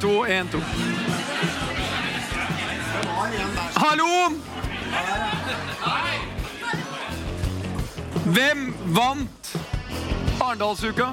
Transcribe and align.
to, 0.00 0.24
en, 0.24 0.48
to. 0.48 0.58
Hallo! 3.74 4.32
Hvem 8.24 8.74
vant 8.96 9.52
Arendalsuka? 10.40 11.10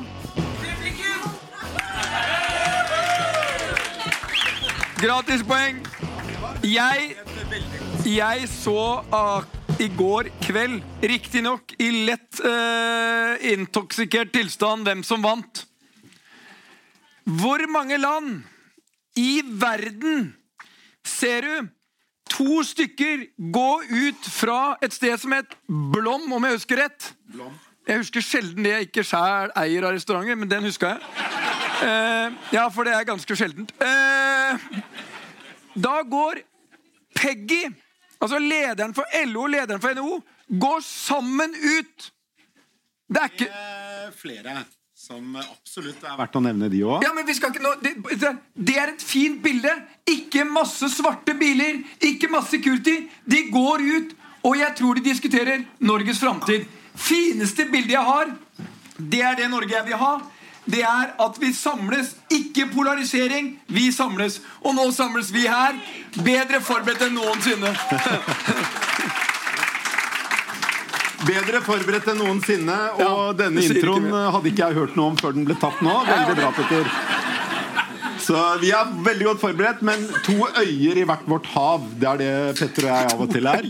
Gratispoeng. 4.98 5.84
Jeg, 6.64 7.16
jeg 8.08 8.50
så 8.50 8.82
ak 9.12 9.80
i 9.84 9.92
går 9.94 10.32
kveld, 10.48 10.80
riktignok 11.04 11.76
i 11.80 11.92
lett 12.08 12.40
uh, 12.40 13.36
intoksikert 13.52 14.32
tilstand, 14.34 14.88
hvem 14.88 15.04
som 15.04 15.26
vant. 15.26 15.66
Hvor 17.28 17.62
mange 17.68 18.00
land 18.00 18.46
i 19.18 19.42
verden 19.46 20.32
ser 21.08 21.46
du 21.46 21.70
to 22.28 22.62
stykker 22.68 23.26
gå 23.54 23.70
ut 23.82 24.30
fra 24.30 24.76
et 24.84 24.94
sted 24.94 25.16
som 25.22 25.34
het 25.36 25.56
Blom, 25.68 26.28
om 26.34 26.46
jeg 26.46 26.60
husker 26.60 26.82
rett? 26.84 27.14
Jeg 27.88 28.02
husker 28.04 28.24
sjelden 28.24 28.68
det 28.68 28.74
jeg 28.74 28.90
ikke 28.90 29.06
sjæl 29.08 29.54
eier 29.56 29.88
av 29.88 29.96
restauranter, 29.96 30.36
men 30.36 30.52
den 30.52 30.68
huska 30.68 30.96
jeg. 30.96 31.26
Eh, 31.88 32.38
ja, 32.58 32.68
for 32.74 32.88
det 32.88 32.96
er 32.98 33.08
ganske 33.08 33.38
sjeldent. 33.38 33.72
Eh, 33.80 34.68
da 35.78 36.02
går 36.10 36.42
Peggy, 37.18 37.64
altså 38.20 38.42
lederen 38.42 38.94
for 38.98 39.08
LO 39.26 39.46
og 39.46 39.54
lederen 39.56 39.82
for 39.82 39.96
NHO, 39.96 40.20
går 40.62 40.82
sammen 40.86 41.56
ut. 41.56 42.10
Det 43.08 43.24
er 43.24 43.38
ikke 43.38 43.52
Flere 44.18 44.58
som 45.08 45.38
absolutt 45.40 46.04
er 46.04 46.18
verdt 46.20 46.36
å 46.36 46.42
nevne, 46.44 46.68
de 46.72 46.82
òg. 46.84 47.04
Ja, 47.06 47.14
men 47.16 47.26
vi 47.28 47.34
skal 47.38 47.54
ikke 47.54 47.64
nå 47.64 47.74
det, 47.82 47.94
det- 48.20 48.38
det 48.70 48.76
er 48.78 48.90
et 48.94 49.02
fint 49.04 49.42
bilde. 49.44 49.72
Ikke 50.08 50.44
masse 50.46 50.90
svarte 50.92 51.34
biler, 51.40 51.80
ikke 52.02 52.30
masse 52.30 52.60
Kurti. 52.64 52.98
De 53.26 53.44
går 53.52 53.84
ut, 53.98 54.16
og 54.44 54.58
jeg 54.58 54.76
tror 54.76 54.96
de 54.96 55.02
diskuterer 55.06 55.64
Norges 55.80 56.20
framtid. 56.20 56.66
Fineste 56.96 57.66
bildet 57.72 57.92
jeg 57.96 58.04
har, 58.04 58.34
det 59.00 59.22
er 59.22 59.36
det 59.36 59.50
Norge 59.50 59.72
jeg 59.72 59.86
vil 59.86 59.98
ha. 60.02 60.18
Det 60.68 60.82
er 60.84 61.14
at 61.24 61.38
vi 61.40 61.54
samles. 61.54 62.16
Ikke 62.30 62.66
polarisering. 62.74 63.54
Vi 63.72 63.86
samles. 63.96 64.42
Og 64.66 64.76
nå 64.76 64.90
samles 64.92 65.30
vi 65.32 65.46
her. 65.48 65.78
Bedre 66.18 66.60
forberedt 66.60 67.06
enn 67.08 67.16
noensinne. 67.16 67.72
Bedre 71.26 71.62
forberedt 71.66 72.12
enn 72.12 72.20
noensinne. 72.22 72.76
Og 72.98 73.02
Ja, 73.02 73.14
denne 73.40 73.64
introen 73.66 74.06
ikke 74.10 74.26
hadde 74.36 74.52
ikke 74.52 74.68
jeg 74.68 74.78
hørt 74.82 75.00
noe 75.00 75.14
om 75.14 75.18
før 75.18 75.34
den 75.38 75.48
ble 75.48 75.58
tatt 75.58 75.82
nå. 75.82 75.96
Veldig 76.06 76.36
bra, 76.38 76.52
Petter. 76.60 76.92
Så 78.28 78.36
vi 78.60 78.72
er 78.76 78.90
veldig 79.06 79.26
godt 79.30 79.40
forberedt, 79.40 79.82
men 79.88 80.02
to 80.26 80.36
øyer 80.60 80.98
i 81.00 81.06
hvert 81.08 81.24
vårt 81.32 81.46
hav. 81.54 81.86
Det 82.02 82.08
er 82.10 82.18
det 82.22 82.32
Petter 82.60 82.88
og 82.88 82.92
jeg 82.92 83.12
av 83.14 83.22
og 83.24 83.32
til 83.32 83.48
er. 83.48 83.70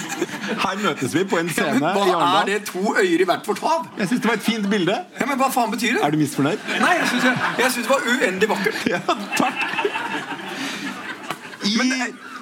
Her 0.64 0.80
møtes 0.82 1.12
vi 1.14 1.22
på 1.30 1.38
en 1.38 1.50
scene 1.52 1.78
Men 1.78 2.08
i 2.08 2.14
hva 2.16 2.30
er 2.40 2.48
det 2.48 2.56
to 2.66 2.80
øyer 2.96 3.22
i 3.22 3.26
hvert 3.28 3.46
vårt 3.46 3.60
hav? 3.62 3.84
Jeg 4.00 4.10
syns 4.10 4.22
det 4.24 4.30
var 4.30 4.38
et 4.40 4.46
fint 4.46 4.66
bilde. 4.72 4.96
Ja, 5.20 5.28
men 5.28 5.38
Hva 5.38 5.50
faen 5.54 5.70
betyr 5.74 5.98
det? 5.98 6.02
Er 6.06 6.14
du 6.14 6.18
misfornøyd? 6.18 6.64
Nei, 6.80 6.94
jeg 6.96 7.10
syns, 7.12 7.84
det 7.84 7.90
var 7.90 8.08
uendelig 8.08 8.50
vakkert. 8.50 8.80
Ja, 8.90 8.98
takk. 9.38 9.89
I, 11.70 11.76
Men, 11.78 11.92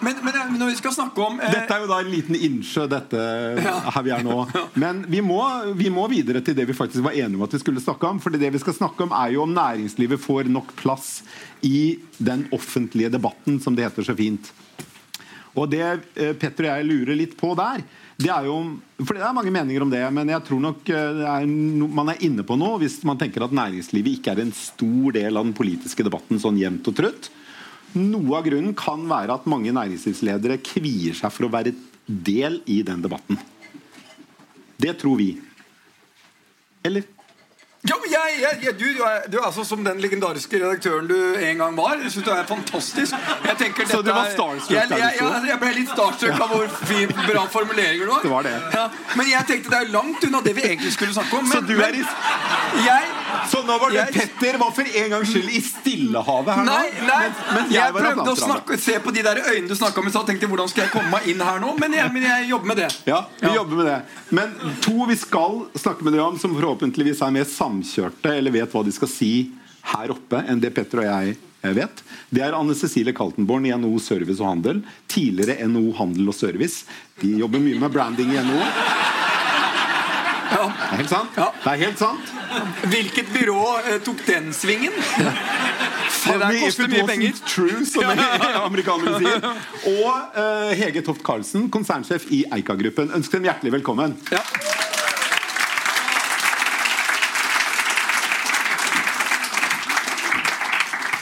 men, 0.01 0.21
men, 0.25 0.39
men 0.53 0.61
når 0.63 0.73
vi 0.73 0.79
skal 0.79 0.95
snakke 0.95 1.25
om 1.25 1.41
eh, 1.41 1.53
Dette 1.53 1.77
er 1.77 1.85
jo 1.85 1.91
da 1.91 1.99
en 2.03 2.13
liten 2.13 2.39
innsjø, 2.39 2.87
dette 2.91 3.25
her 3.63 4.07
vi 4.07 4.15
er 4.15 4.25
nå. 4.25 4.39
Men 4.83 5.03
vi 5.11 5.21
må, 5.25 5.41
vi 5.79 5.91
må 5.93 6.07
videre 6.11 6.43
til 6.45 6.57
det 6.57 6.69
vi 6.69 6.77
faktisk 6.77 7.05
var 7.05 7.17
enige 7.17 7.37
om 7.37 7.45
at 7.47 7.57
vi 7.57 7.61
skulle 7.63 7.83
snakke 7.83 8.09
om. 8.09 8.23
For 8.23 8.35
det 8.35 8.53
vi 8.55 8.63
skal 8.63 8.77
snakke 8.77 9.07
om, 9.07 9.15
er 9.17 9.35
jo 9.35 9.45
om 9.45 9.55
næringslivet 9.55 10.23
får 10.23 10.51
nok 10.53 10.73
plass 10.79 11.21
i 11.67 11.99
den 12.19 12.47
offentlige 12.55 13.11
debatten, 13.13 13.59
som 13.61 13.77
det 13.77 13.89
heter 13.89 14.07
så 14.07 14.17
fint. 14.19 14.53
Og 15.59 15.71
det 15.73 15.85
eh, 15.85 16.35
Petter 16.39 16.69
og 16.69 16.77
jeg 16.77 16.89
lurer 16.89 17.19
litt 17.19 17.35
på 17.39 17.55
der, 17.59 17.83
det 18.19 18.31
er 18.35 18.49
jo 18.49 18.57
For 18.99 19.15
det 19.15 19.23
er 19.23 19.35
mange 19.37 19.53
meninger 19.55 19.85
om 19.85 19.91
det, 19.93 20.03
men 20.15 20.31
jeg 20.33 20.43
tror 20.49 20.63
nok 20.63 20.89
eh, 20.91 21.21
er 21.23 21.47
no, 21.49 21.87
man 22.01 22.13
er 22.13 22.25
inne 22.27 22.45
på 22.47 22.57
noe 22.59 22.81
hvis 22.83 23.01
man 23.07 23.19
tenker 23.21 23.47
at 23.47 23.55
næringslivet 23.55 24.19
ikke 24.19 24.35
er 24.35 24.43
en 24.43 24.55
stor 24.55 25.15
del 25.15 25.39
av 25.39 25.47
den 25.47 25.55
politiske 25.57 26.07
debatten 26.07 26.43
sånn 26.43 26.59
jevnt 26.59 26.91
og 26.91 26.99
trutt. 26.99 27.31
Noe 27.99 28.39
av 28.39 28.47
grunnen 28.47 28.75
kan 28.79 29.05
være 29.11 29.39
at 29.39 29.47
mange 29.51 29.75
næringslivsledere 29.75 30.61
kvier 30.63 31.17
seg 31.19 31.35
for 31.35 31.49
å 31.49 31.53
være 31.53 31.75
del 32.07 32.61
i 32.71 32.81
den 32.87 33.03
debatten. 33.05 33.39
Det 34.79 34.95
tror 35.01 35.19
vi. 35.19 35.33
Eller? 36.87 37.07
Ja, 37.87 37.95
jeg, 38.11 38.59
jeg, 38.63 38.73
du, 38.75 38.85
du, 38.99 39.03
er, 39.07 39.21
du 39.31 39.37
er 39.39 39.45
altså 39.47 39.63
som 39.65 39.85
den 39.87 40.01
legendariske 40.03 40.59
redaktøren 40.59 41.07
du 41.07 41.15
en 41.39 41.61
gang 41.63 41.77
var. 41.79 41.95
Jeg 42.03 42.11
synes 42.11 42.27
du 42.27 42.31
er 42.35 42.47
fantastisk. 42.49 43.15
Jeg 43.45 43.57
tenker, 43.61 43.87
Så 43.87 44.01
du 44.03 44.11
var 44.11 44.27
starstruck 44.33 44.75
jeg, 44.75 44.89
der 44.91 45.03
jeg, 45.05 45.21
jeg, 45.49 45.59
ble 45.63 45.71
litt 45.77 45.93
starstruck 45.93 46.43
av 46.43 46.55
hvor 46.57 46.67
fin, 46.91 47.13
bra 47.21 47.45
formuleringer 47.53 48.11
du 48.11 48.15
har. 48.17 48.25
Det 48.27 48.33
var 48.33 48.49
det. 48.49 48.57
Ja, 48.75 48.89
men 49.15 49.31
jeg 49.31 49.51
tenkte 49.53 49.75
det 49.75 49.81
er 49.85 49.93
langt 49.95 50.27
unna 50.27 50.43
det 50.43 50.57
vi 50.59 50.67
egentlig 50.67 50.93
skulle 50.97 51.15
snakke 51.15 51.39
om. 51.39 51.47
Men, 51.47 51.55
Så 51.55 51.63
du 51.71 51.77
er 51.79 52.01
i 52.01 52.03
men 52.03 52.85
jeg, 52.85 53.07
Så 53.51 53.63
nå 53.67 53.79
var 53.81 53.91
det 53.91 53.97
Jeg- 53.99 54.13
Petter 54.15 54.59
var 54.59 54.71
for 54.77 54.83
en 54.85 55.11
gangs 55.11 55.29
skyld 55.33 55.51
i 55.51 55.61
Stillehavet 55.65 56.55
her 56.55 56.65
nå? 56.65 56.73
Nei, 56.73 56.91
nei. 57.07 57.19
Men, 57.29 57.55
men 57.55 57.71
jeg 57.73 57.81
jeg 57.83 57.93
prøvde 57.95 58.33
å 58.33 58.37
snakke, 58.37 58.79
se 58.79 58.99
på 59.05 59.13
de 59.15 59.23
der 59.23 59.41
øynene 59.43 59.69
du 59.69 59.75
snakka 59.75 60.03
med. 60.05 60.13
Så 60.13 60.25
tenkte 60.27 60.47
jeg, 60.47 60.51
hvordan 60.53 60.69
skal 60.73 60.85
jeg 60.87 60.93
komme 60.93 61.11
meg 61.11 61.27
inn 61.33 61.41
her 61.41 61.59
nå? 61.63 61.75
Men 61.79 61.93
jeg, 61.93 62.13
men 62.13 62.23
jeg 62.29 62.49
jobber 62.51 62.67
med 62.73 62.77
det. 62.85 62.89
Ja, 63.07 63.25
vi 63.41 63.47
Ja. 63.49 63.55
jobber 63.61 63.77
med 63.83 63.87
det. 63.87 63.99
Men 64.31 64.55
to 64.85 65.05
vi 65.09 65.17
skal 65.17 65.67
snakke 65.77 66.03
med 66.05 66.13
dere 66.13 66.27
om, 66.29 66.39
som 66.39 66.55
forhåpentligvis 66.55 67.23
er 67.23 67.31
mer 67.31 67.45
samkjørte 67.45 68.37
eller 68.37 68.51
vet 68.51 68.73
hva 68.73 68.85
de 68.85 68.93
skal 68.93 69.09
si 69.09 69.51
her 69.95 70.11
oppe, 70.11 70.45
enn 70.49 70.61
det 70.61 70.75
Petter 70.75 70.99
og 71.01 71.05
jeg 71.09 71.37
eh, 71.65 71.73
vet. 71.73 72.03
Det 72.31 72.43
er 72.45 72.53
Anne 72.55 72.75
Cecilie 72.77 73.13
Kaltenborn 73.17 73.65
i 73.67 73.73
NHO 73.75 73.99
Service 74.01 74.41
og 74.41 74.47
Handel. 74.51 74.83
Tidligere 75.09 75.65
NHO 75.67 75.93
Handel 75.97 76.29
og 76.29 76.35
Service. 76.37 76.85
De 77.23 77.33
jobber 77.41 77.59
mye 77.63 77.79
med 77.81 77.91
branding 77.93 78.31
i 78.35 78.43
NHO. 78.43 78.61
Ja. 80.49 80.65
Det 80.73 80.89
er 80.89 80.97
helt 81.03 81.13
sant. 81.13 81.37
Ja. 81.37 81.49
Det 81.63 81.73
er 81.73 81.81
helt 81.85 82.01
sant. 82.01 82.33
Hvilket 82.89 83.33
byrå 83.35 83.63
eh, 83.83 83.99
tok 84.05 84.23
den 84.27 84.51
svingen? 84.57 84.95
Det 85.19 86.37
der 86.41 86.59
koster 86.63 86.91
mye 86.91 87.07
penger. 87.09 87.41
True, 87.49 87.85
som 87.89 88.09
amerikanere 88.69 89.21
sier. 89.21 89.49
Og 89.93 90.39
eh, 90.43 90.75
Hege 90.81 91.05
Toft 91.07 91.25
Karlsen, 91.27 91.69
konsernsjef 91.73 92.29
i 92.35 92.45
Eika-gruppen. 92.59 93.13
Ønsker 93.19 93.41
dem 93.41 93.51
hjertelig 93.51 93.77
velkommen. 93.79 94.17
Ja. 94.33 94.43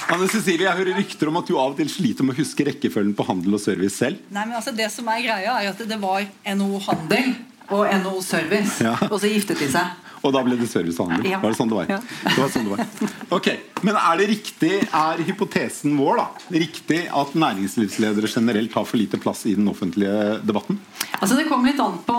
Anne 0.06 0.28
Cecilie, 0.30 0.68
jeg 0.68 0.78
hører 0.78 0.94
rykter 1.00 1.28
om 1.28 1.36
at 1.40 1.48
du 1.50 1.56
av 1.58 1.72
og 1.72 1.80
til 1.80 1.88
sliter 1.90 2.24
med 2.24 2.36
å 2.36 2.38
huske 2.38 2.64
rekkefølgen 2.68 3.16
på 3.18 3.26
handel 3.26 3.58
og 3.58 3.60
service 3.60 3.98
selv. 3.98 4.22
Nei, 4.30 4.44
men 4.46 4.54
altså 4.54 4.70
Det 4.70 4.86
som 4.94 5.08
er 5.10 5.24
greia, 5.24 5.56
er 5.58 5.72
at 5.72 5.82
det 5.82 5.98
var 5.98 6.22
NHO 6.46 6.78
Handel 6.86 7.34
og 7.70 7.86
NHO 8.02 8.20
Service, 8.22 8.80
Ja. 8.84 8.96
og 9.10 9.20
så 9.20 9.30
giftet 9.32 9.58
de 9.58 9.70
seg. 9.72 10.02
Og 10.24 10.32
da 10.34 10.40
ble 10.42 10.56
det 10.58 10.66
service 10.66 10.98
og 10.98 11.10
handel. 11.12 11.28
Ja. 11.30 11.38
Var 11.38 11.52
det 11.52 11.56
sånn 11.58 11.68
det 11.70 11.76
var? 11.76 11.90
Ja. 11.92 11.98
Det 12.24 12.38
var 12.40 12.48
sånn 12.50 12.64
det 12.66 12.72
var. 12.72 13.10
Ok, 13.36 13.48
Men 13.84 13.94
er 14.00 14.16
det 14.18 14.26
riktig, 14.30 14.70
er 14.96 15.20
hypotesen 15.22 15.92
vår 16.00 16.16
da, 16.18 16.24
riktig 16.56 17.02
at 17.14 17.34
næringslivsledere 17.36 18.26
generelt 18.32 18.72
har 18.74 18.86
for 18.88 18.96
lite 18.98 19.20
plass 19.22 19.44
i 19.46 19.52
den 19.54 19.68
offentlige 19.68 20.40
debatten? 20.42 20.80
Altså 21.20 21.36
Det 21.36 21.44
kommer 21.48 21.68
litt 21.70 21.80
an 21.84 21.98
på 22.06 22.16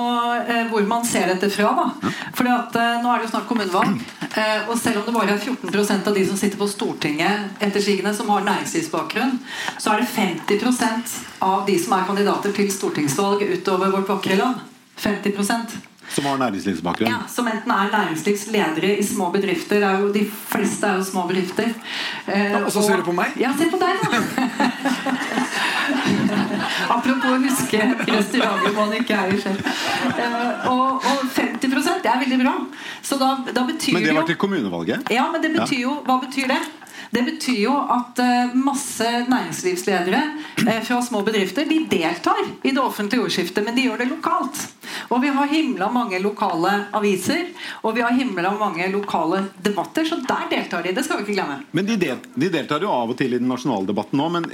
eh, 0.47 0.67
hvor 0.69 0.85
man 0.87 1.03
ser 1.09 1.27
dette 1.33 1.49
fra. 1.51 1.73
da 1.73 2.11
Fordi 2.37 2.53
at 2.53 2.75
eh, 2.77 3.01
Nå 3.03 3.09
er 3.11 3.17
det 3.17 3.27
jo 3.27 3.31
snart 3.33 3.49
kommunevalg. 3.49 3.99
Eh, 4.37 4.69
og 4.69 4.77
selv 4.79 5.01
om 5.01 5.09
det 5.09 5.17
bare 5.17 5.33
er 5.35 5.43
14% 5.43 6.07
av 6.07 6.15
de 6.21 6.25
som 6.29 6.37
sitter 6.39 6.61
på 6.61 6.69
Stortinget 6.69 7.59
etter 7.59 7.81
sigende 7.83 8.13
som 8.15 8.29
har 8.29 8.45
næringslivsbakgrunn, 8.45 9.39
så 9.81 9.95
er 9.97 10.05
det 10.05 10.13
50% 10.13 11.17
av 11.41 11.65
de 11.67 11.75
som 11.81 11.97
er 11.97 12.05
kandidater 12.07 12.53
til 12.55 12.71
stortingsvalg 12.71 13.41
utover 13.57 13.91
vårt 13.97 14.07
vakre 14.15 14.37
land. 14.39 14.61
50% 14.97 15.77
Som 16.09 16.25
har 16.25 16.37
næringslivsbakgrunn? 16.37 17.11
Ja, 17.11 17.17
Som 17.27 17.47
enten 17.47 17.71
er 17.71 17.89
næringslivsledere 17.91 18.97
i 18.97 19.03
små 19.03 19.31
bedrifter. 19.31 19.83
Er 19.83 19.99
jo, 19.99 20.13
de 20.13 20.23
fleste 20.47 20.87
er 20.87 20.95
jo 21.01 21.03
små 21.03 21.27
bedrifter. 21.27 21.73
Eh, 22.27 22.63
og 22.63 22.71
så 22.71 22.81
ser 22.81 22.95
du 23.01 23.03
på 23.03 23.11
meg? 23.17 23.35
Ja, 23.39 23.51
se 23.59 23.67
på 23.67 23.77
deg, 23.81 23.99
da! 24.01 24.17
Apropos 26.95 27.43
huske 27.43 27.81
restauranter 28.07 28.73
man 28.75 28.93
ikke 28.95 29.13
er 29.19 29.35
i 29.35 29.41
selv. 29.41 29.59
Eh, 30.15 30.71
og, 30.71 31.03
og 31.03 31.17
50 31.35 31.67
det 32.03 32.11
er 32.11 32.19
veldig 32.23 32.39
bra. 32.45 32.55
Så 33.03 33.15
da, 33.19 33.35
da 33.51 33.61
betyr 33.67 33.93
Men 33.93 34.03
det 34.07 34.15
var 34.15 34.25
til 34.27 34.35
kommunevalget? 34.35 34.99
Ja, 35.11 35.27
men 35.31 35.41
det 35.43 35.51
betyr 35.59 35.81
jo 35.81 35.93
Hva 36.07 36.19
betyr 36.23 36.47
det? 36.51 36.59
Det 37.11 37.23
betyr 37.23 37.59
jo 37.61 37.73
at 37.93 38.19
eh, 38.23 38.55
masse 38.59 39.07
næringslivsledere 39.31 40.21
eh, 40.65 40.81
fra 40.83 40.99
små 41.05 41.21
bedrifter 41.27 41.67
De 41.69 41.79
deltar 41.89 42.41
i 42.63 42.71
det 42.71 42.81
offentlige 42.81 43.23
ordskiftet, 43.27 43.63
men 43.65 43.75
de 43.75 43.87
gjør 43.87 44.03
det 44.03 44.09
lokalt. 44.11 44.63
Og 45.13 45.21
vi 45.23 45.31
har 45.33 45.51
himla 45.51 45.89
mange 45.93 46.19
lokale 46.23 46.73
aviser, 46.95 47.49
og 47.83 47.95
vi 47.97 48.03
har 48.05 48.15
himla 48.15 48.51
mange 48.59 48.87
lokale 48.91 49.43
debatter, 49.63 50.07
så 50.07 50.19
der 50.23 50.47
deltar 50.51 50.83
de. 50.83 50.95
Det 50.95 51.05
skal 51.05 51.21
vi 51.21 51.27
ikke 51.27 51.37
glemme. 51.39 51.59
Men 51.71 51.87
de, 51.87 51.97
del, 52.01 52.23
de 52.35 52.51
deltar 52.53 52.83
jo 52.83 52.91
av 52.91 53.13
og 53.13 53.19
til 53.19 53.35
i 53.35 53.41
den 53.41 53.51
nasjonale 53.51 53.87
debatten 53.89 54.19
nå, 54.19 54.29
men 54.37 54.47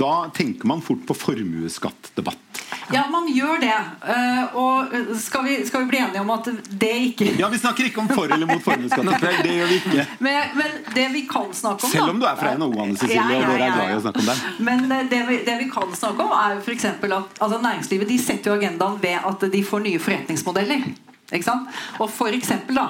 da 0.00 0.14
tenker 0.34 0.68
man 0.68 0.84
fort 0.84 1.04
på 1.08 1.16
formuesskattdebatt. 1.26 2.43
Ja, 2.92 3.04
man 3.10 3.28
gjør 3.32 3.60
det. 3.62 3.76
Eh, 4.14 4.56
og 4.60 4.94
skal 5.20 5.44
vi, 5.46 5.56
skal 5.66 5.84
vi 5.84 5.90
bli 5.92 6.00
enige 6.02 6.20
om 6.20 6.30
at 6.34 6.48
det 6.70 6.92
ikke 7.10 7.30
Ja, 7.38 7.48
Vi 7.52 7.58
snakker 7.58 7.88
ikke 7.88 8.02
om 8.04 8.10
for 8.10 8.30
eller 8.30 8.46
mot 8.50 8.62
formuesskatt. 8.64 9.08
Det 9.44 9.54
gjør 9.54 9.70
vi 9.72 9.78
ikke. 9.80 10.06
men, 10.18 10.52
men 10.58 10.76
det 10.94 11.06
vi 11.14 11.24
kan 11.30 11.48
snakke 11.52 11.88
om 11.88 11.94
Selv 11.94 12.14
om 12.14 12.20
du 12.20 12.26
er 12.28 12.36
fra 12.40 12.54
NHO, 12.58 12.70
Anne 12.82 12.98
Cecilie, 12.98 13.20
Ja, 13.20 13.30
ja, 13.30 13.46
og 13.46 13.54
dere 13.54 13.70
er 13.70 13.78
glad 13.78 13.94
i 13.94 13.96
å 13.98 14.04
snakke 14.04 14.24
om 14.24 14.30
det. 14.32 14.36
Men 14.68 14.84
eh, 14.92 15.06
det 15.10 15.22
vi, 15.30 15.40
det 15.48 15.56
vi 15.62 15.70
kan 15.72 15.96
snakke 15.96 16.28
om, 16.28 16.36
er 16.38 16.58
jo 16.58 16.62
f.eks. 16.66 16.84
at 16.92 17.08
altså, 17.08 17.58
næringslivet 17.62 18.10
de 18.10 18.20
setter 18.20 18.52
jo 18.52 18.60
agendaen 18.60 19.00
ved 19.02 19.32
at 19.32 19.48
de 19.52 19.64
får 19.64 19.84
nye 19.88 20.02
forretningsmodeller. 20.02 20.86
Ikke 21.32 21.46
sant? 21.46 21.70
Og 22.02 22.10
for 22.12 22.34
eksempel 22.36 22.76
da 22.76 22.84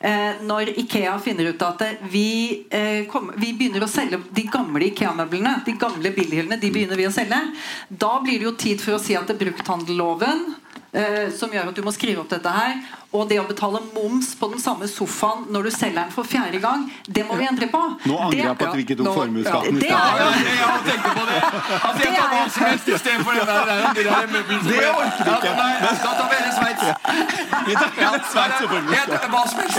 eh, 0.00 0.40
Når 0.48 0.70
Ikea 0.80 1.18
finner 1.20 1.50
ut 1.52 1.64
at 1.66 1.84
eh, 1.84 2.00
vi, 2.08 2.26
eh, 2.72 3.04
kom, 3.12 3.28
vi 3.36 3.52
begynner 3.52 3.84
å 3.84 3.90
selge 3.90 4.22
de 4.34 4.46
gamle 4.48 4.88
Ikea-møblene, 4.88 5.58
de 5.66 5.76
gamle 5.80 6.14
billighyllene, 6.16 6.60
de 6.60 6.72
begynner 6.72 6.96
vi 7.00 7.08
å 7.10 7.12
selge, 7.14 7.40
da 7.88 8.14
blir 8.24 8.40
det 8.40 8.48
jo 8.48 8.56
tid 8.64 8.84
for 8.84 8.96
å 8.96 9.02
si 9.02 9.16
at 9.18 9.28
det 9.28 9.36
er 9.36 9.42
brukthandelloven 9.44 10.46
eh, 10.94 11.30
som 11.36 11.52
gjør 11.52 11.70
at 11.70 11.76
du 11.76 11.82
må 11.84 11.92
skrive 11.94 12.22
opp 12.24 12.30
dette 12.32 12.50
her. 12.56 12.78
Og 13.14 13.28
det 13.30 13.36
å 13.38 13.44
betale 13.46 13.78
moms 13.92 14.32
på 14.38 14.48
den 14.50 14.58
samme 14.62 14.88
sofaen 14.90 15.44
når 15.54 15.68
du 15.68 15.70
selger 15.74 16.00
den 16.00 16.10
for 16.14 16.26
fjerde 16.26 16.58
gang, 16.62 16.88
det 17.06 17.22
må 17.28 17.36
vi 17.38 17.46
endre 17.46 17.68
på. 17.70 17.82
Nå 18.10 18.16
angrer 18.26 18.40
jeg 18.40 18.58
på 18.58 18.66
at 18.66 18.74
vi 18.74 18.86
ikke 18.88 18.96
tok 18.98 19.10
formuesskatten 19.20 19.78
i 19.78 19.84
Det 19.84 19.90
Ja, 19.92 20.00
er 20.00 20.22
ja, 20.24 20.30
jeg 20.48 20.56
har 20.62 20.82
tenkt 20.88 21.06
på 21.06 21.26
det. 21.28 21.36
Altså, 21.76 22.00
jeg 22.02 22.16
tar 22.16 22.32
hva 22.32 22.40
som 22.56 22.66
helst 22.66 22.90
istedenfor 22.96 23.38
den 23.38 23.52
der, 23.52 23.84
Det 23.84 24.02
de 24.02 24.08
der 24.08 24.32
møbelen. 24.34 24.66
Det 24.66 24.82
orker 24.90 25.22
du 25.22 25.34
ikke. 25.36 25.54
Da 25.54 26.14
tar 26.18 26.26
vi 26.32 26.40
heller 26.40 26.56
Sveits. 26.58 26.84
Vi 27.04 27.74
tar 27.74 27.90
Ja, 28.00 28.10
og 28.10 28.20
formuesskatt. 28.24 29.10
helt- 29.10 29.30
Hva 29.30 29.42
som 29.48 29.58
helst. 29.60 29.78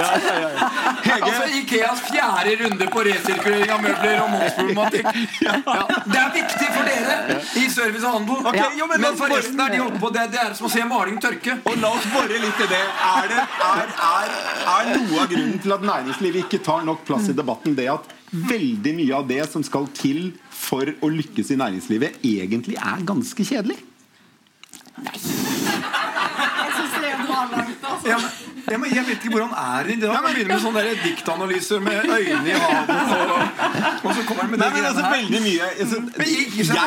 Altså 1.25 1.45
Ikeas 1.60 2.01
fjerde 2.10 2.54
runde 2.63 2.88
på 2.94 3.04
resirkulering 3.07 3.72
av 3.72 3.81
møbler 3.81 4.22
og 4.24 4.30
momsproblematikk. 4.30 5.06
Ja. 5.42 5.54
Det 6.06 6.19
er 6.22 6.31
viktig 6.36 6.68
for 6.75 6.83
dere 6.89 7.39
i 7.56 7.69
service 7.69 8.04
og 8.04 8.13
handel. 8.19 8.48
Okay, 8.51 8.77
jo, 8.80 8.88
men 8.92 9.01
men, 9.01 9.18
for 9.18 9.27
resten 9.33 9.60
er 9.60 9.69
de 9.74 9.81
holdt 9.83 10.00
på 10.01 10.12
det, 10.13 10.25
det 10.31 10.42
er 10.44 10.54
som 10.57 10.68
å 10.68 10.72
se 10.72 10.83
maling 10.86 11.18
tørke. 11.22 11.57
Og 11.66 11.77
la 11.81 11.94
oss 11.98 12.06
bore 12.13 12.42
litt 12.45 12.62
i 12.66 12.69
det. 12.74 12.83
Er, 13.10 13.27
det 13.31 13.42
er, 13.69 13.88
er, 14.12 14.36
er 14.75 14.92
noe 14.98 15.22
av 15.24 15.30
grunnen 15.33 15.60
til 15.66 15.74
at 15.77 15.81
næringslivet 15.81 16.45
ikke 16.45 16.63
tar 16.66 16.86
nok 16.86 17.06
plass 17.06 17.30
i 17.30 17.38
debatten, 17.38 17.75
det 17.75 17.89
at 17.94 18.13
veldig 18.36 18.95
mye 18.95 19.16
av 19.16 19.27
det 19.27 19.42
som 19.51 19.63
skal 19.63 19.88
til 19.95 20.33
for 20.50 20.86
å 21.01 21.12
lykkes 21.12 21.51
i 21.54 21.60
næringslivet, 21.62 22.22
egentlig 22.24 22.77
er 22.81 23.04
ganske 23.06 23.45
kjedelig? 23.45 23.77
Ja, 28.06 28.18
men, 28.18 28.30
ja, 28.71 28.77
men 28.77 28.89
jeg 28.95 29.03
vet 29.07 29.24
ikke 29.25 29.31
hvor 29.33 29.44
han 29.45 29.56
er 29.81 29.89
i 29.92 29.95
dag. 30.01 30.13
Han 30.15 30.25
begynner 30.25 30.51
med 30.56 30.62
sånn 30.63 30.75
der 30.77 30.88
diktanalyse 31.01 31.80
med 31.83 32.06
øynene 32.06 32.50
i 32.50 32.56
havet. 32.62 32.89
Og, 33.15 33.42
og 34.06 34.12
så 34.15 34.24
kommer 34.27 34.45
han 34.45 34.51
med 34.53 34.62
Nei, 34.62 34.69
det 34.69 34.75
men 34.75 34.86
altså, 34.89 35.03
veldig 35.13 35.42
mye 35.45 35.68
altså, 35.74 35.97
Jeg 36.25 36.45
syns 36.56 36.69
det 36.69 36.77
er 36.77 36.81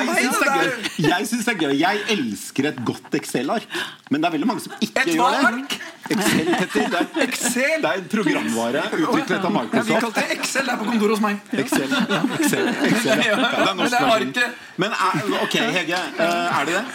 da. 0.44 0.54
gøy. 0.58 0.70
Jeg 1.08 1.28
det 1.30 1.52
er 1.52 1.58
gøy 1.62 1.74
Jeg 1.82 2.02
elsker 2.14 2.68
et 2.72 2.80
godt 2.88 3.18
Excel-ark. 3.20 3.66
Men 4.10 4.22
det 4.22 4.30
er 4.30 4.34
veldig 4.36 4.48
mange 4.50 4.64
som 4.64 4.72
ikke 4.84 5.04
Et 5.04 5.10
gjør 5.14 5.30
det. 5.38 5.78
Excel, 6.08 6.46
Petter. 6.48 6.86
Det 6.88 6.98
er, 6.98 7.08
Excel? 7.26 7.82
det 7.84 7.88
er 7.90 7.98
en 8.00 8.06
programvare 8.14 8.84
utviklet 8.96 9.34
av 9.38 9.42
Ja, 9.44 9.50
vi 9.50 9.56
Microsoft. 9.58 10.00
kalte 10.06 10.22
det 10.22 10.38
Excel 10.38 10.64
Det 10.64 10.72
er 10.72 10.78
på 10.80 10.86
kontoret 10.88 11.12
hos 11.12 11.24
meg. 11.26 11.34
Excel. 11.64 11.90
Excel, 12.38 12.70
Excel. 12.88 13.26
Ja, 13.28 13.36
det 13.36 13.50
er 13.50 13.66
Men 13.66 13.76
norsk 13.82 13.92
det 13.92 13.98
er 13.98 14.08
versjon. 14.08 14.32
arket. 14.32 14.48
Men 14.80 14.96
er, 14.96 15.28
ok, 15.44 15.54
Hege. 15.76 16.00
eh, 16.16 16.60
Er 16.62 16.64
det 16.70 16.78
det? 16.78 16.86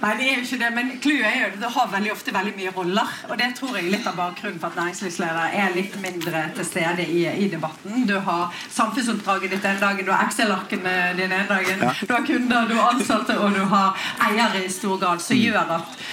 Nei, 0.00 0.14
det 0.16 0.26
er 0.26 0.38
jo 0.38 0.44
ikke 0.46 0.58
det, 0.62 0.68
men 0.72 0.90
clouet 1.04 1.26
er 1.28 1.42
jo 1.42 1.48
det 1.60 1.70
har 1.74 1.88
veldig 1.92 2.12
ofte 2.14 2.32
veldig 2.32 2.52
mye 2.56 2.70
roller. 2.72 3.10
Og 3.28 3.36
det 3.36 3.50
tror 3.58 3.76
jeg 3.76 3.90
litt 3.92 4.06
av 4.08 4.16
bakgrunnen 4.16 4.60
for 4.62 4.72
at 4.72 4.78
næringslivsledere 4.80 5.50
er 5.60 5.74
litt 5.74 5.96
mindre 6.00 6.44
til 6.56 6.68
stede 6.68 7.04
i, 7.04 7.26
i 7.44 7.48
debatten. 7.52 8.06
Du 8.08 8.16
har 8.24 8.54
samfunnsoppdraget 8.72 9.52
ditt 9.52 9.66
den 9.66 9.82
dagen, 9.82 10.06
du 10.06 10.12
har 10.14 10.24
Excel-arkene 10.24 10.94
dine 11.18 11.28
den 11.34 11.50
dagen, 11.50 11.84
du 12.00 12.14
har 12.14 12.24
kunder, 12.26 12.68
du 12.70 12.76
har 12.78 12.94
ansatte, 12.94 13.36
og 13.44 13.52
du 13.56 13.60
har 13.74 14.06
eiere 14.30 14.64
i 14.64 14.72
stor 14.72 14.96
grad, 15.02 15.20
som 15.20 15.36
gjør 15.36 15.76
at 15.76 16.04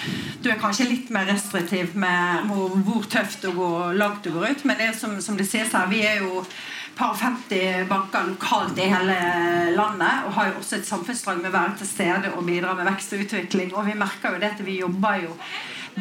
du 0.44 0.52
er 0.52 0.60
kanskje 0.60 0.90
litt 0.92 1.14
mer 1.14 1.30
restriktiv 1.32 1.96
med 1.96 2.50
hvor, 2.52 2.76
hvor 2.84 3.08
tøft 3.08 3.48
og 3.48 3.56
hvor 3.56 3.96
langt 3.96 4.28
du 4.28 4.34
går 4.36 4.52
ut. 4.52 4.68
Men 4.68 4.84
det 4.84 4.92
som, 5.00 5.16
som 5.24 5.40
det 5.40 5.48
sies 5.48 5.72
her, 5.72 5.88
vi 5.88 6.04
er 6.04 6.26
jo 6.26 6.44
par 6.98 7.14
50 7.14 7.86
banker 7.90 8.32
lokalt 8.32 8.80
i 8.82 8.90
hele 8.90 9.18
landet 9.78 10.26
og 10.26 10.34
har 10.34 10.50
jo 10.50 10.60
også 10.62 10.80
et 10.80 10.88
samfunnsdrag 10.90 11.42
med 11.44 11.52
å 11.52 11.58
være 11.58 11.78
til 11.80 11.90
stede 11.90 12.32
og 12.34 12.46
bidra 12.48 12.74
med 12.78 12.90
vekst 12.90 13.14
og 13.14 13.26
utvikling. 13.26 13.74
Og 13.78 13.86
vi 13.86 13.98
merker 13.98 14.34
jo 14.34 14.42
det 14.42 14.54
at 14.56 14.64
vi 14.66 14.80
jobber 14.82 15.22
jo 15.28 15.36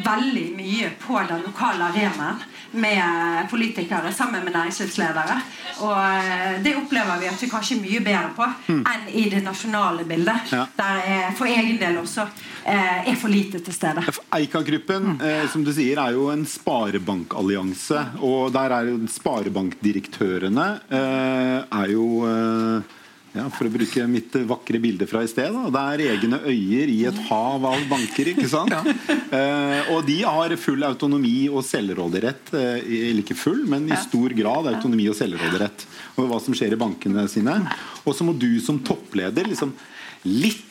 veldig 0.05 0.45
mye 0.57 0.91
på 1.01 1.19
den 1.29 1.43
lokale 1.45 1.89
arenaen 1.91 2.43
med 2.71 3.47
politikere 3.49 4.11
sammen 4.13 4.43
med 4.43 4.53
næringslivsledere. 4.53 5.37
Og 5.85 5.97
eh, 5.97 6.57
det 6.63 6.75
opplever 6.77 7.21
vi 7.21 7.29
at 7.29 7.41
vi 7.41 7.49
kanskje 7.49 7.77
er 7.77 7.81
mye 7.83 8.01
bedre 8.03 8.33
på 8.37 8.47
enn 8.75 9.07
i 9.13 9.27
det 9.31 9.41
nasjonale 9.45 10.05
bildet. 10.07 10.51
Ja. 10.53 10.65
Der 10.77 11.01
jeg 11.07 11.33
for 11.39 11.49
egen 11.49 11.79
del 11.81 11.97
også 12.01 12.27
eh, 12.65 13.09
er 13.11 13.17
for 13.19 13.31
lite 13.31 13.61
til 13.63 13.75
stede. 13.75 14.03
Eika-gruppen 14.35 15.15
eh, 15.21 15.45
som 15.51 15.63
du 15.65 15.71
sier, 15.75 16.01
er 16.01 16.17
jo 16.17 16.27
en 16.33 16.45
sparebankallianse. 16.47 18.03
Og 18.25 18.51
der 18.55 18.75
er 18.77 18.91
jo 18.91 18.99
sparebankdirektørene 19.11 20.69
eh, 20.91 21.57
er 21.63 21.93
jo 21.93 22.07
eh, 22.27 22.95
ja, 23.35 23.45
For 23.53 23.67
å 23.67 23.71
bruke 23.71 24.05
mitt 24.09 24.35
vakre 24.49 24.79
bilde 24.81 25.07
fra 25.09 25.23
i 25.25 25.29
sted. 25.29 25.53
Da. 25.53 25.71
Det 25.73 25.83
er 25.83 26.15
egne 26.15 26.39
øyer 26.45 26.91
i 26.93 26.99
et 27.09 27.19
hav 27.29 27.65
av 27.67 27.87
banker. 27.91 28.33
ikke 28.33 28.49
sant? 28.51 28.73
Eh, 29.27 29.89
og 29.91 30.05
de 30.07 30.15
har 30.23 30.53
full 30.55 30.85
autonomi 30.87 31.49
og 31.51 31.59
selvråderett. 31.67 32.53
Eh, 32.55 32.85
eller 33.09 33.19
ikke 33.25 33.35
full, 33.35 33.65
men 33.67 33.89
i 33.91 33.97
stor 33.99 34.31
grad 34.37 34.69
autonomi 34.71 35.09
og 35.11 35.17
selvråderett 35.19 35.83
over 36.15 36.29
hva 36.31 36.39
som 36.43 36.55
skjer 36.55 36.77
i 36.77 36.79
bankene 36.79 37.25
sine. 37.31 37.57
Og 38.05 38.15
så 38.15 38.23
må 38.23 38.31
du 38.39 38.61
som 38.63 38.79
toppleder 38.87 39.49
liksom 39.51 39.73
litt 40.27 40.66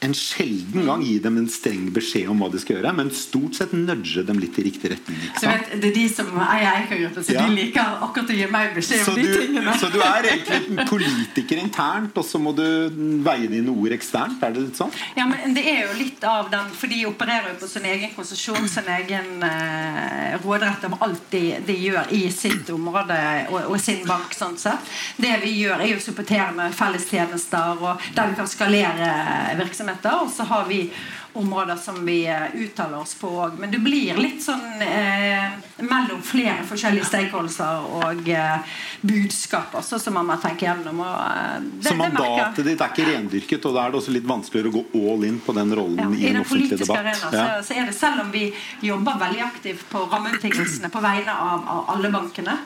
en 0.00 0.12
sjelden 0.14 0.84
gang 0.86 1.02
gi 1.02 1.18
dem 1.18 1.36
en 1.40 1.48
streng 1.50 1.88
beskjed 1.92 2.28
om 2.30 2.38
hva 2.42 2.48
de 2.52 2.58
skal 2.62 2.76
gjøre, 2.76 2.92
men 2.94 3.08
stort 3.10 3.56
sett 3.58 3.72
nudge 3.74 4.22
dem 4.26 4.38
litt 4.38 4.58
i 4.58 4.62
riktig 4.68 4.92
retning. 4.92 5.16
sant? 5.40 5.48
vet, 5.72 5.80
det 5.82 5.88
er 5.90 5.94
de 5.96 6.04
som 6.12 6.28
eier 6.38 6.68
Eika-gruppen, 6.84 7.24
så 7.26 7.32
Ja. 7.34 7.46
de 7.48 7.56
liker 7.56 7.98
akkurat 8.06 8.30
å 8.30 8.36
gi 8.38 8.46
meg 8.46 8.74
beskjed 8.76 9.02
Så 9.04 9.10
om 9.10 9.16
de 9.18 9.22
du, 9.26 9.40
tingene. 9.40 9.74
så 9.80 9.90
du 9.90 9.98
er 10.00 10.22
egentlig 10.30 10.78
en 10.78 10.86
politiker 10.86 11.58
internt, 11.58 12.16
og 12.16 12.24
så 12.24 12.38
må 12.38 12.54
du 12.54 12.62
veie 13.26 13.48
dine 13.50 13.68
ord 13.74 13.90
eksternt? 13.96 14.38
Er 14.42 14.52
det 14.54 14.62
litt 14.68 14.76
sånn? 14.78 14.92
Ja, 15.16 15.26
men 15.26 15.52
det 15.54 15.64
er 15.66 15.88
jo 15.88 15.98
litt 15.98 16.22
av 16.24 16.50
den 16.50 16.70
For 16.78 16.86
de 16.86 17.02
opererer 17.06 17.48
jo 17.54 17.58
på 17.66 17.68
sin 17.68 17.82
egen 17.84 18.10
konsesjon, 18.14 18.68
sin 18.68 18.86
egen 18.86 19.42
eh, 19.42 20.38
råderett 20.44 20.84
om 20.84 20.94
alt 21.00 21.26
de, 21.30 21.58
de 21.66 21.72
gjør 21.74 22.12
i 22.14 22.28
sitt 22.30 22.70
område 22.70 23.18
og, 23.50 23.70
og 23.72 23.80
sin 23.80 24.04
bank. 24.06 24.32
sånn 24.38 24.56
sett. 24.58 24.78
Det 25.16 25.34
vi 25.42 25.56
gjør, 25.64 25.80
er 25.82 25.88
jo 25.94 25.98
supportere 25.98 26.52
med 26.54 26.72
fellestjenester 26.74 27.82
og 27.82 28.00
der 28.14 28.28
vi 28.30 28.34
kan 28.36 28.46
skalere 28.46 29.10
virksomheter. 29.58 29.86
Og 30.22 30.30
så 30.32 30.44
har 30.44 30.66
vi 30.68 30.90
områder 31.38 31.76
som 31.76 31.98
vi 32.06 32.26
eh, 32.26 32.54
uttaler 32.54 32.98
oss 32.98 33.14
på 33.14 33.28
òg. 33.28 33.58
Men 33.60 33.70
det 33.70 33.78
blir 33.84 34.16
litt 34.18 34.40
sånn 34.42 34.80
eh, 34.82 35.52
mellom 35.86 36.22
flere 36.24 36.64
forskjellige 36.66 37.06
stakeholdelser 37.06 37.84
og 38.00 38.30
eh, 38.32 38.78
budskap 39.06 39.76
også, 39.78 40.00
som 40.02 40.16
man 40.18 40.26
må 40.26 40.38
tenke 40.42 40.66
gjennom. 40.66 41.02
Og, 41.04 41.20
eh, 41.28 41.60
det, 41.78 41.88
Så 41.90 41.94
mandatet 42.00 42.64
ditt 42.66 42.80
er 42.82 42.90
ikke 42.94 43.06
rendyrket, 43.12 43.68
og 43.68 43.76
da 43.76 43.84
er 43.84 43.94
det 43.94 44.00
også 44.00 44.14
litt 44.16 44.26
vanskeligere 44.28 44.72
å 44.72 44.76
gå 44.80 45.12
all 45.12 45.28
in 45.28 45.38
på 45.44 45.54
den 45.56 45.74
rollen 45.78 46.00
Ja, 46.02 46.08
i 46.10 46.24
I 46.24 46.30
en 46.32 46.40
den 46.40 46.42
offentlig 46.42 46.70
politiske 46.72 46.86
debatt. 46.86 47.04
arena 47.04 47.30
Ja. 47.38 47.46
så, 47.62 47.68
så 47.68 47.78
er 47.78 47.86
det 47.92 47.94
selv 48.00 48.24
om 48.24 48.32
vi 48.34 48.44
jobber 48.88 49.20
veldig 49.22 49.44
aktivt 49.46 49.84
på 49.92 50.06
rammebetingelsene 50.10 50.90
på 50.90 51.04
vegne 51.04 51.36
av, 51.38 51.62
av 51.76 51.94
alle 51.94 52.10
bankene, 52.10 52.56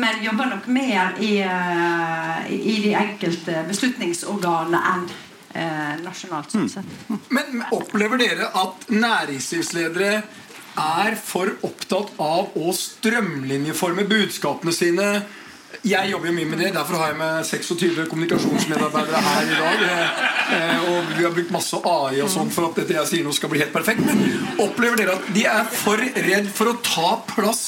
men 0.00 0.24
jobber 0.24 0.48
nok 0.54 0.66
mer 0.66 1.12
i, 1.22 1.34
eh, 1.44 2.40
i 2.50 2.78
de 2.82 2.94
enkelte 2.98 3.60
beslutningsorganene 3.68 4.80
enn 4.94 5.04
eh, 5.54 5.94
nasjonalt. 6.04 6.54
Mm. 6.54 6.66
sånn 6.68 6.84
sett. 6.84 7.30
Men 7.34 7.62
opplever 7.72 8.20
dere 8.20 8.50
at 8.54 8.88
næringslivsledere 8.90 10.22
er 10.74 11.16
for 11.20 11.54
opptatt 11.62 12.12
av 12.18 12.54
å 12.58 12.74
strømlinjeforme 12.74 14.06
budskapene 14.10 14.74
sine? 14.74 15.08
Jeg 15.84 16.10
jobber 16.12 16.30
jo 16.30 16.34
mye 16.36 16.48
med 16.48 16.60
det, 16.62 16.68
derfor 16.74 17.00
har 17.00 17.08
jeg 17.10 17.18
med 17.18 17.46
26 17.48 18.08
kommunikasjonsmedarbeidere 18.10 19.22
her 19.24 19.48
i 19.48 19.56
dag. 19.58 19.82
Eh, 20.54 20.84
Og 20.84 21.14
vi 21.16 21.24
har 21.24 21.32
brukt 21.34 21.50
masse 21.54 21.78
AI 21.88 22.20
og 22.22 22.30
sånn 22.30 22.50
for 22.54 22.68
at 22.68 22.78
dette 22.78 22.94
jeg 22.94 23.10
sier 23.10 23.24
nå 23.26 23.32
skal 23.34 23.50
bli 23.50 23.62
helt 23.62 23.74
perfekt. 23.74 24.04
Men 24.06 24.22
opplever 24.62 25.00
dere 25.00 25.16
at 25.18 25.30
de 25.34 25.46
er 25.50 25.64
for 25.72 25.98
redd 25.98 26.50
for 26.54 26.70
å 26.70 26.76
ta 26.84 27.16
plass 27.34 27.64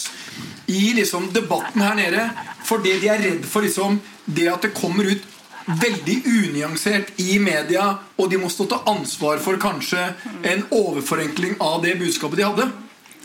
i 0.70 0.92
liksom 0.98 1.30
debatten 1.34 1.82
her 1.82 1.94
nede 1.98 2.24
fordi 2.66 2.96
de 2.98 3.10
er 3.12 3.20
redd 3.22 3.44
for 3.46 3.62
liksom 3.62 4.00
det 4.26 4.48
at 4.50 4.64
det 4.66 4.72
kommer 4.74 5.06
ut 5.06 5.22
veldig 5.66 6.16
unyansert 6.26 7.12
i 7.20 7.38
media, 7.42 7.86
og 8.18 8.30
de 8.30 8.38
må 8.38 8.50
stå 8.52 8.68
til 8.70 8.92
ansvar 8.92 9.40
for 9.42 9.58
kanskje 9.62 10.02
en 10.46 10.66
overforenkling 10.70 11.56
av 11.60 11.82
det 11.84 11.96
budskapet 12.00 12.38
de 12.42 12.46
hadde. 12.46 12.68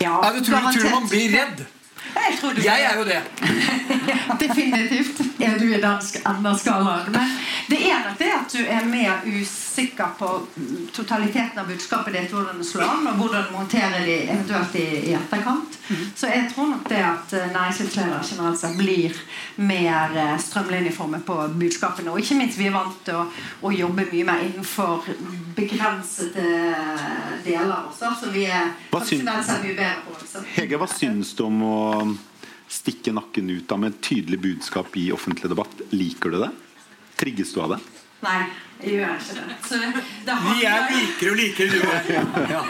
Ja, 0.01 0.17
Er 0.25 0.33
det, 0.33 0.45
tror, 0.47 0.71
tror 0.73 0.89
man 0.99 1.09
blir 1.09 1.29
redd? 1.37 1.65
Jeg 2.11 2.37
tror 2.41 2.53
du 2.53 2.61
Jeg 2.61 2.81
er 2.81 2.97
jo 2.97 3.03
det. 3.05 3.21
Definitivt 4.43 5.21
er 5.39 5.59
du 5.59 5.67
i 5.69 5.81
dansk 5.81 6.17
enden. 6.25 7.11
Men 7.13 7.29
det 7.69 7.79
er 7.87 8.01
nok 8.07 8.17
det 8.19 8.31
at 8.35 8.55
du 8.55 8.65
er 8.65 8.85
mer 8.89 9.21
usikker 9.71 10.07
på 10.19 10.41
mm, 10.55 10.87
totaliteten 10.93 11.59
av 11.59 11.67
budskapet 11.67 12.13
ditt, 12.13 12.31
hvordan 12.33 12.57
det 12.57 12.65
slår 12.65 12.83
an, 12.83 13.07
og 13.07 13.19
hvordan 13.19 13.45
du 13.47 13.55
håndterer 13.55 14.05
de 14.05 14.15
eventuelt 14.29 14.75
i, 14.75 14.87
i 15.09 15.13
etterkant. 15.15 15.77
Så 16.15 16.27
jeg 16.27 16.49
tror 16.51 16.67
nok 16.71 16.89
det 16.89 16.99
at 17.03 17.33
eh, 17.35 17.51
næringslivsledere 17.53 18.23
generelt 18.29 18.59
sett 18.59 18.77
blir 18.79 19.19
mer 19.55 20.15
eh, 20.17 20.33
strømlinjeformet 20.39 21.23
på 21.27 21.37
budskapene. 21.59 22.11
Og 22.11 22.19
ikke 22.19 22.39
minst 22.39 22.59
vi 22.59 22.67
er 22.67 22.75
vant 22.75 22.97
til 23.05 23.21
å, 23.21 23.27
å 23.67 23.71
jobbe 23.75 24.07
mye 24.11 24.27
mer 24.27 24.43
innenfor 24.47 25.07
begrensede 25.55 26.47
deler 27.45 27.87
også, 27.91 28.11
så 28.19 28.33
vi 28.33 28.47
er 28.47 28.73
tradisjonelt 28.91 29.47
sett 29.47 29.63
mye 29.65 29.77
bedre 29.77 30.01
på. 30.07 30.17
Så. 30.31 30.43
Hege, 30.57 30.79
hva 30.81 30.89
syns 30.91 31.35
du 31.37 31.45
om 31.47 31.63
å 31.67 31.77
stikke 32.71 33.13
nakken 33.15 33.49
ut 33.51 33.71
av 33.71 33.81
med 33.83 33.95
et 33.95 34.03
tydelig 34.03 34.39
budskap 34.43 34.95
i 34.99 35.09
offentlig 35.15 35.51
debatt? 35.51 35.87
Liker 35.95 36.35
du 36.35 36.41
det? 36.43 36.51
Trigges 37.19 37.55
du 37.55 37.63
av 37.63 37.75
det? 37.75 37.81
Nei, 38.21 38.41
gjør 38.83 39.15
ikke 39.17 39.33
det. 39.37 39.55
Så 39.67 39.77
det 39.77 39.89
Vi 40.25 40.65
er 40.65 40.69
handler- 40.69 40.95
likere 40.97 41.31
og 41.31 41.37
likere, 41.37 41.69
du 41.69 41.79
òg. 41.81 42.05
Ja. 42.55 42.61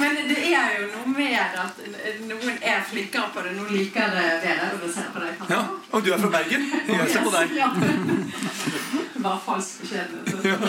Men 0.00 0.16
det 0.28 0.38
er 0.54 0.68
jo 0.78 0.86
noe 0.92 1.12
med 1.16 1.34
at 1.36 1.80
noen 2.28 2.58
er 2.62 2.82
flinkere 2.90 3.28
på 3.34 3.42
det, 3.44 3.52
noen 3.56 3.72
liker 3.74 4.12
det 4.14 4.26
bedre. 4.44 4.68
Og 4.84 4.90
ser 4.94 5.08
på 5.14 5.20
deg. 5.24 5.42
Ja. 5.50 5.62
Og 5.92 6.04
du 6.06 6.12
er 6.14 6.18
fra 6.22 6.30
Bergen? 6.36 6.62
Jeg 6.88 7.10
ser 7.10 7.24
på 7.26 7.32
deg. 7.34 7.56
Ja. 7.58 7.70
Bare 9.20 9.40
falsk 9.44 9.82
beskjedenhet. 9.82 10.62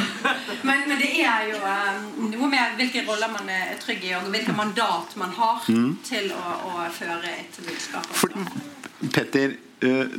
Men, 0.67 0.81
men 0.89 0.97
det 0.99 1.11
er 1.23 1.45
jo 1.53 1.59
eh, 1.63 2.01
noe 2.33 2.49
med 2.51 2.75
hvilke 2.81 3.05
roller 3.07 3.31
man 3.31 3.47
er 3.53 3.77
trygg 3.79 4.03
i, 4.09 4.11
og 4.17 4.27
hvilket 4.33 4.55
mandat 4.57 5.15
man 5.21 5.31
har 5.37 5.61
Mm. 5.71 5.93
til 6.03 6.31
å, 6.35 6.43
å 6.67 6.89
føre 6.91 7.31
et 7.37 7.59
budskap. 7.63 8.07
For, 8.17 8.33
Petter, 9.13 9.53
eh, 9.81 10.17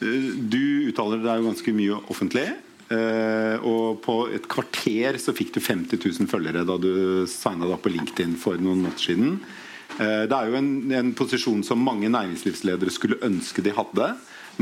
du 0.00 0.88
uttaler 0.88 1.20
deg 1.22 1.40
jo 1.42 1.48
ganske 1.50 1.74
mye 1.76 1.98
offentlig. 2.10 2.46
Eh, 2.92 3.56
og 3.66 4.00
på 4.04 4.16
et 4.36 4.46
kvarter 4.50 5.18
så 5.22 5.34
fikk 5.36 5.54
du 5.56 5.60
50 5.64 5.98
000 5.98 6.30
følgere 6.30 6.64
da 6.68 6.78
du 6.80 7.24
signa 7.30 7.66
deg 7.66 7.76
opp 7.76 7.84
på 7.86 7.92
LinkedIn 7.94 8.36
for 8.40 8.60
noen 8.60 8.84
måneder 8.84 9.02
siden. 9.02 9.36
Eh, 9.98 10.24
det 10.28 10.36
er 10.36 10.48
jo 10.48 10.58
en, 10.60 10.72
en 11.00 11.12
posisjon 11.16 11.64
som 11.66 11.82
mange 11.82 12.10
næringslivsledere 12.12 12.94
skulle 12.94 13.20
ønske 13.26 13.64
de 13.64 13.74
hadde, 13.76 14.12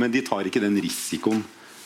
men 0.00 0.14
de 0.14 0.24
tar 0.26 0.48
ikke 0.48 0.62
den 0.62 0.78
risikoen 0.82 1.42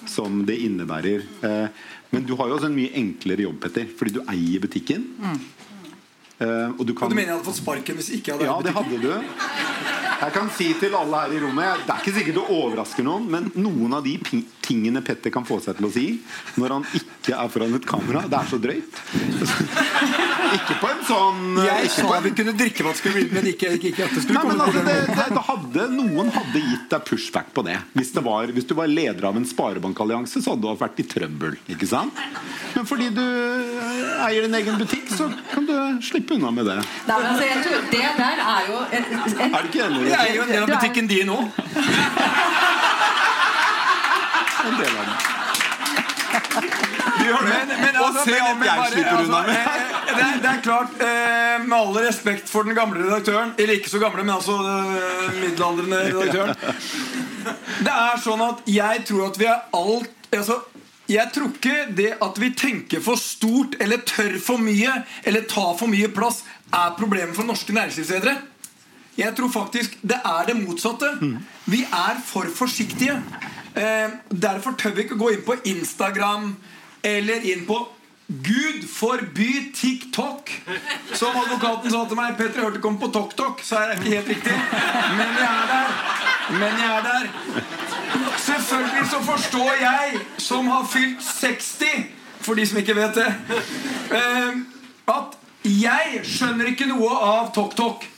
som 0.08 0.42
det 0.46 0.56
innebærer. 0.64 1.24
Eh, 1.44 1.68
men 2.14 2.24
du 2.26 2.34
har 2.38 2.48
jo 2.48 2.58
også 2.58 2.70
en 2.70 2.76
mye 2.76 2.94
enklere 3.00 3.46
jobb, 3.46 3.60
Petter, 3.64 3.88
fordi 3.98 4.18
du 4.18 4.24
eier 4.30 4.62
butikken. 4.62 5.06
Eh, 6.38 6.70
og 6.74 6.82
du 6.86 6.92
Og 6.92 6.98
kan 6.98 7.10
du 7.10 7.14
mener 7.14 7.30
jeg 7.30 7.36
hadde 7.36 7.46
fått 7.46 7.60
sparken 7.60 7.98
hvis 7.98 8.10
ikke 8.16 8.32
jeg 8.32 8.40
hadde 8.40 8.48
ja, 8.50 8.56
det 8.62 8.74
hadde 8.74 8.96
du. 9.02 9.10
Jeg 10.24 10.32
kan 10.34 10.48
si 10.56 10.66
til 10.78 10.94
alle 10.96 11.20
her 11.20 11.32
i 11.36 11.40
rommet 11.42 11.82
Det 11.84 11.92
er 11.92 12.00
ikke 12.00 12.14
sikkert 12.16 12.38
du 12.38 12.52
overrasker 12.54 13.06
noen, 13.06 13.26
men 13.30 13.50
noen 13.54 13.94
av 13.98 14.06
de 14.06 14.14
tingene 14.64 15.02
Petter 15.04 15.32
kan 15.34 15.44
få 15.46 15.60
seg 15.64 15.76
til 15.78 15.88
å 15.88 15.92
si 15.94 16.06
når 16.60 16.78
han 16.78 16.86
ikke 16.96 17.36
er 17.36 17.50
foran 17.52 17.76
et 17.76 17.86
kamera, 17.88 18.24
det 18.30 18.38
er 18.40 18.50
så 18.50 18.60
drøyt. 18.62 19.02
Ikke 20.54 20.74
på 20.78 20.86
en 20.86 21.00
sånn 21.02 21.38
Jeg 21.64 21.88
ikke 21.88 22.02
på 22.04 22.10
sa 22.12 22.16
en- 22.18 22.24
vi 22.24 22.30
kunne 22.38 22.52
drikke 22.54 22.84
vanskelig, 22.86 23.22
men 23.32 23.46
ikke, 23.50 23.70
ikke, 23.74 23.88
ikke 23.90 24.04
at 24.04 24.12
det 24.14 24.22
skulle 24.22 24.38
Nei, 24.38 24.44
men 24.52 24.60
komme 24.60 24.66
altså, 24.68 24.82
det, 24.86 25.16
det, 25.16 25.24
det 25.34 25.42
hadde, 25.48 25.86
Noen 25.96 26.30
hadde 26.36 26.62
gitt 26.62 26.84
deg 26.92 27.06
pushback 27.08 27.48
på 27.56 27.64
det. 27.66 27.74
Hvis, 27.96 28.12
det 28.14 28.22
var, 28.26 28.52
hvis 28.54 28.68
du 28.70 28.74
var 28.78 28.92
leder 28.92 29.26
av 29.30 29.40
en 29.40 29.46
sparebankallianse, 29.48 30.42
så 30.44 30.54
hadde 30.54 30.62
du 30.68 30.78
vært 30.84 31.00
i 31.02 31.06
trøbbel. 31.10 31.56
Ikke 31.74 31.88
sant? 31.90 32.20
Men 32.76 32.86
fordi 32.86 33.08
du 33.16 33.22
eh, 33.24 34.28
eier 34.28 34.46
din 34.46 34.54
egen 34.60 34.78
butikk, 34.78 35.10
så 35.16 35.26
kan 35.50 35.66
du 35.66 35.74
slippe 36.06 36.36
unna 36.38 36.52
med 36.54 36.70
det. 36.70 36.78
Nei, 37.08 37.18
men 37.18 37.28
altså, 37.32 37.48
jeg 37.48 37.64
tror 37.66 37.90
Det 37.90 38.04
der 38.20 38.44
er 38.44 38.70
jo 38.70 38.80
en, 38.84 39.10
en, 39.24 39.48
Er 39.48 39.58
du 39.58 39.72
ikke 39.72 39.86
enig? 39.88 40.04
Jeg 40.12 40.20
er 40.28 40.34
jo 40.38 40.46
en 40.46 40.54
del 40.54 40.68
av 40.68 40.74
butikken 40.76 41.10
din 41.10 41.34
òg. 41.34 41.44
En 44.64 44.76
del 44.80 44.96
av 44.98 45.04
det. 45.08 45.16
Men, 47.24 47.68
men, 47.68 47.96
Og 47.96 48.06
altså, 48.06 48.22
se 48.26 48.34
om 48.42 48.58
men 48.58 48.66
jeg 48.66 48.76
bare, 48.76 48.90
slipper 48.92 49.20
unna 49.24 49.38
altså, 49.38 49.52
med. 49.52 49.54
eh, 49.54 49.62
det, 50.08 50.24
er- 50.24 50.40
det 50.44 50.50
er 50.50 50.60
klart, 50.64 50.92
eh, 51.06 51.64
med 51.68 51.76
all 51.78 51.96
respekt 52.04 52.50
for 52.50 52.62
den 52.68 52.74
gamle 52.76 53.00
redaktøren 53.04 53.52
Eller 53.58 53.74
ikke 53.78 53.90
så 53.92 53.98
gamle, 54.02 54.24
men 54.24 54.34
altså 54.34 54.56
eh, 54.60 55.38
middelaldrende 55.40 56.00
redaktøren. 56.10 56.54
Det 57.84 57.94
er 57.94 58.20
sånn 58.24 58.42
at 58.44 58.62
jeg 58.70 59.04
tror 59.08 59.28
at 59.30 59.38
vi 59.40 59.48
er 59.50 59.62
alt 59.78 60.10
altså, 60.38 60.58
Jeg 61.08 61.30
tror 61.34 61.48
ikke 61.52 61.78
det 62.00 62.10
at 62.24 62.40
vi 62.42 62.50
tenker 62.56 63.04
for 63.04 63.20
stort 63.20 63.76
eller 63.84 64.04
tør 64.08 64.36
for 64.42 64.58
mye 64.64 64.98
eller 65.24 65.46
tar 65.50 65.74
for 65.80 65.90
mye 65.92 66.08
plass, 66.16 66.42
er 66.74 66.94
problemet 66.98 67.36
for 67.36 67.44
norske 67.48 67.72
næringslivsledere. 67.76 68.36
Jeg 69.20 69.34
tror 69.38 69.50
faktisk 69.54 69.98
det 70.02 70.16
er 70.26 70.48
det 70.48 70.56
motsatte. 70.58 71.12
Vi 71.70 71.84
er 71.86 72.16
for 72.26 72.48
forsiktige. 72.56 73.14
Eh, 73.74 74.10
derfor 74.30 74.76
tør 74.78 74.94
vi 74.94 75.02
ikke 75.02 75.18
gå 75.18 75.32
inn 75.34 75.44
på 75.46 75.56
Instagram 75.66 76.52
eller 77.04 77.46
inn 77.50 77.66
på 77.66 77.80
Gud 78.26 78.86
forby 78.88 79.72
TikTok! 79.74 80.50
Som 81.12 81.36
advokaten 81.36 81.90
sa 81.92 82.04
til 82.08 82.16
meg. 82.16 82.36
Petter, 82.38 82.60
jeg 82.60 82.64
hørte 82.64 82.78
du 82.78 82.84
kom 82.84 82.96
på 82.98 83.10
TokTok, 83.12 83.60
så 83.62 83.82
er 83.82 83.90
det 83.90 83.98
ikke 83.98 84.14
helt 84.14 84.30
riktig. 84.32 84.54
Men 85.18 85.34
jeg 85.42 85.50
er 85.50 85.66
der. 85.72 85.90
Men 86.54 86.80
jeg 86.80 86.94
er 86.96 87.02
der. 87.10 87.28
Selvfølgelig 88.46 89.10
så 89.10 89.20
forstår 89.26 89.72
jeg, 89.80 90.22
som 90.38 90.70
har 90.72 90.88
fylt 90.92 91.20
60, 91.22 92.06
for 92.40 92.54
de 92.54 92.66
som 92.66 92.80
ikke 92.80 92.96
vet 92.96 93.20
det, 93.20 93.28
eh, 94.16 94.56
at 95.12 95.38
jeg 95.64 96.24
skjønner 96.28 96.72
ikke 96.72 96.88
noe 96.88 97.12
av 97.16 97.52
TokTok. 97.56 98.08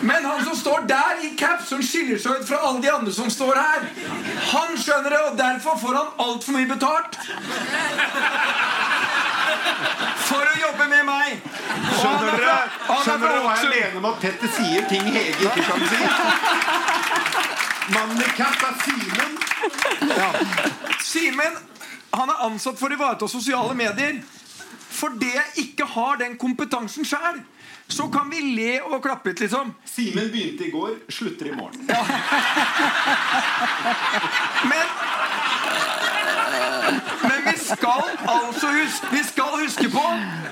Men 0.00 0.24
han 0.24 0.44
som 0.44 0.56
står 0.56 0.80
der 0.88 1.24
i 1.24 1.30
caps, 1.38 1.68
som 1.68 1.82
skiller 1.82 2.18
seg 2.18 2.40
ut 2.40 2.48
fra 2.48 2.58
alle 2.66 2.82
de 2.82 2.90
andre 2.92 3.12
som 3.14 3.30
står 3.30 3.58
her, 3.60 3.86
han 4.52 4.76
skjønner 4.80 5.10
det, 5.10 5.20
og 5.28 5.38
derfor 5.38 5.78
får 5.82 5.98
han 5.98 6.08
altfor 6.24 6.56
mye 6.56 6.70
betalt. 6.70 7.18
For 10.30 10.42
å 10.46 10.54
jobbe 10.60 10.88
med 10.90 11.04
meg. 11.08 11.28
Skjønner 12.00 12.28
er 12.32 12.36
dere 12.40 12.56
er 12.56 12.68
Skjønner 13.04 13.26
dere 13.26 13.40
hva 13.44 13.54
jeg 13.60 13.70
mener 13.70 14.00
med 14.00 14.10
at 14.10 14.20
Petter 14.24 14.50
sier 14.56 14.86
ting 14.90 15.06
Hege 15.14 15.48
ikke 15.48 15.62
kan 15.66 15.80
si? 15.90 16.00
Mannen 17.90 18.22
i 18.22 18.30
caps 18.38 18.62
er 18.66 18.74
Simen. 18.84 19.32
Simen 21.04 21.58
han 22.10 22.30
er 22.30 22.44
ansatt 22.46 22.78
for 22.78 22.90
å 22.90 22.96
ivareta 22.96 23.28
sosiale 23.30 23.74
medier. 23.78 24.20
Fordi 24.90 25.30
jeg 25.32 25.64
ikke 25.64 25.86
har 25.94 26.18
den 26.20 26.36
kompetansen 26.38 27.06
sjøl, 27.06 27.38
så 27.92 28.08
kan 28.12 28.30
vi 28.30 28.40
le 28.56 28.80
og 28.80 29.02
klappe 29.04 29.32
litt, 29.32 29.40
liksom. 29.44 29.74
Simen 29.88 30.30
begynte 30.32 30.66
i 30.68 30.70
går, 30.74 30.96
slutter 31.12 31.50
i 31.50 31.54
morgen. 31.56 31.86
Men 34.70 34.86
Men 37.22 37.52
vi 37.52 37.58
skal 37.58 38.02
altså 38.26 38.66
huske, 38.66 39.06
vi 39.12 39.22
skal 39.24 39.62
huske 39.62 39.90
på 39.90 40.02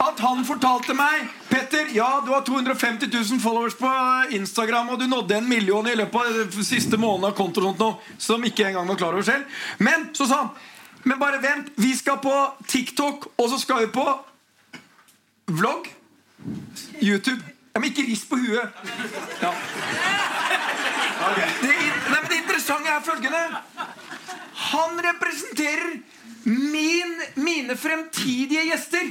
at 0.04 0.20
han 0.22 0.44
fortalte 0.46 0.94
meg 0.94 1.26
Petter, 1.48 1.88
ja, 1.96 2.22
du 2.26 2.30
har 2.32 2.44
250 2.46 3.08
000 3.12 3.40
followers 3.40 3.74
på 3.74 3.90
Instagram, 4.36 4.88
og 4.88 5.00
du 5.00 5.06
nådde 5.08 5.38
en 5.38 5.48
million 5.48 5.86
i 5.88 5.96
løpet 5.96 6.20
av 6.20 6.62
siste 6.62 7.00
måneden 7.00 7.30
av 7.30 7.36
konto 7.36 7.64
nå, 7.64 7.88
som 8.18 8.44
ikke 8.44 8.68
engang 8.68 8.88
var 8.88 9.00
klar 9.00 9.16
over 9.16 9.26
selv. 9.26 9.44
Men 9.78 10.10
så 10.12 10.28
sa 10.28 10.42
han 10.42 10.50
Men 11.02 11.18
bare 11.18 11.38
vent, 11.40 11.68
vi 11.76 11.92
skal 11.96 12.18
på 12.20 12.34
TikTok, 12.66 13.28
og 13.38 13.46
så 13.48 13.58
skal 13.58 13.84
vi 13.84 13.86
på 13.94 14.04
vlogg. 15.46 15.86
YouTube. 17.02 17.42
Ja, 17.72 17.80
men 17.80 17.90
ikke 17.90 18.06
rist 18.08 18.28
på 18.30 18.36
huet. 18.36 18.68
Ja. 19.42 19.52
Det, 21.62 21.68
nei, 21.68 21.90
men 22.08 22.28
det 22.30 22.36
interessante 22.38 22.92
er 22.94 23.02
følgende 23.04 23.40
Han 24.70 25.00
representerer 25.04 25.96
min, 26.44 27.16
mine 27.34 27.76
fremtidige 27.76 28.64
gjester. 28.70 29.10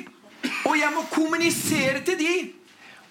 Og 0.65 0.79
jeg 0.79 0.91
må 0.95 1.03
kommunisere 1.11 2.03
til 2.05 2.19
de. 2.19 2.35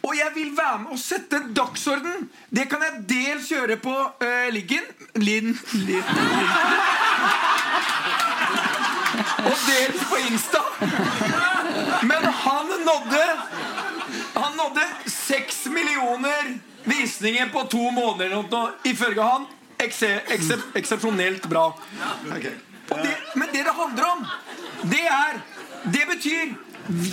Og 0.03 0.15
jeg 0.17 0.31
vil 0.35 0.53
være 0.57 0.79
med 0.79 0.91
og 0.95 0.99
sette 0.99 1.41
dagsorden. 1.57 2.29
Det 2.51 2.69
kan 2.71 2.83
jeg 2.85 3.05
dels 3.09 3.49
gjøre 3.51 3.77
på 3.83 3.95
uh, 3.95 4.49
Liggen. 4.55 4.85
Linn. 5.17 5.59
Linn. 5.73 6.13
Og 9.47 9.57
dels 9.67 10.05
på 10.11 10.21
Insta. 10.29 10.63
Men 12.03 12.25
han 12.45 12.67
nådde 12.87 13.25
nådde 14.67 15.11
seks 15.11 15.67
millioner 15.67 16.59
visninger 16.85 17.49
på 17.53 17.63
to 17.63 17.91
måneder. 17.91 18.25
eller 18.31 18.43
noe, 18.43 18.73
Ifølge 18.85 19.23
han 19.23 19.47
eksepsjonelt 20.75 21.47
bra. 21.47 21.79
Okay. 22.37 22.53
det, 22.89 23.17
men 23.35 23.49
det 23.53 23.65
det 23.65 23.73
handler 23.73 24.05
om, 24.13 24.27
det 24.83 25.07
er 25.07 25.41
Det 25.93 26.07
betyr 26.09 26.55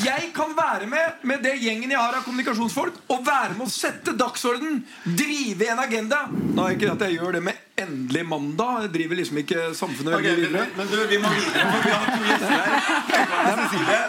jeg 0.05 0.29
kan 0.35 0.53
være 0.57 0.87
med 0.87 1.21
med 1.21 1.41
det 1.43 1.55
gjengen 1.57 1.91
jeg 1.91 1.97
har 1.99 2.13
av 2.13 2.23
kommunikasjonsfolk, 2.25 2.93
og 3.09 3.25
være 3.25 3.55
med 3.57 3.65
å 3.65 3.73
sette 3.73 4.13
dagsorden, 4.17 4.83
drive 5.03 5.69
en 5.73 5.81
agenda. 5.81 6.27
Nå 6.29 6.67
er 6.67 6.75
ikke 6.75 6.91
at 6.93 7.05
jeg 7.07 7.17
gjør 7.17 7.37
det 7.37 7.41
med 7.47 7.72
Endelig 7.75 8.25
mandag. 8.25 8.87
Driver 8.93 9.15
liksom 9.15 9.37
ikke 9.41 9.73
samfunnet 9.73 10.13
Ok, 10.13 10.21
veldig 10.23 10.51
men, 10.51 10.51
videre. 10.51 10.67
men 10.77 10.87
du, 10.87 11.07
vi 11.09 11.17
må 11.17 11.29
videre, 11.33 11.71
for 11.71 11.87
vi 11.87 11.93
har 11.95 12.05
to 12.05 12.27
gjester 12.27 12.49
her. 12.53 12.69
Cecilie, 13.63 14.01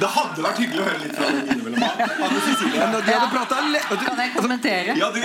det 0.00 0.08
hadde 0.16 0.44
vært 0.46 0.58
hyggelig 0.62 0.80
å 0.82 0.86
høre 0.88 1.02
litt 1.04 1.14
fra 1.18 1.28
deg 1.30 1.52
innimellom. 1.54 1.84
Anne 2.26 2.40
Cecilie. 2.48 2.80
Men 2.80 2.96
de 2.96 3.14
hadde 3.14 3.30
prata 3.36 3.60
Kan 4.02 4.24
jeg 4.24 4.34
kommentere? 4.34 4.96
Ja, 4.98 5.12
du, 5.14 5.20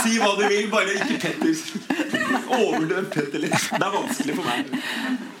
Si 0.00 0.18
hva 0.18 0.32
du 0.40 0.44
vil, 0.50 0.66
bare 0.74 0.98
ikke 0.98 1.20
Petter. 1.22 1.54
Overdøv 2.58 3.08
Petter 3.14 3.46
litt. 3.46 3.54
Det 3.70 3.78
er 3.78 3.94
vanskelig 3.94 4.38
for 4.40 4.50
meg. 4.50 4.74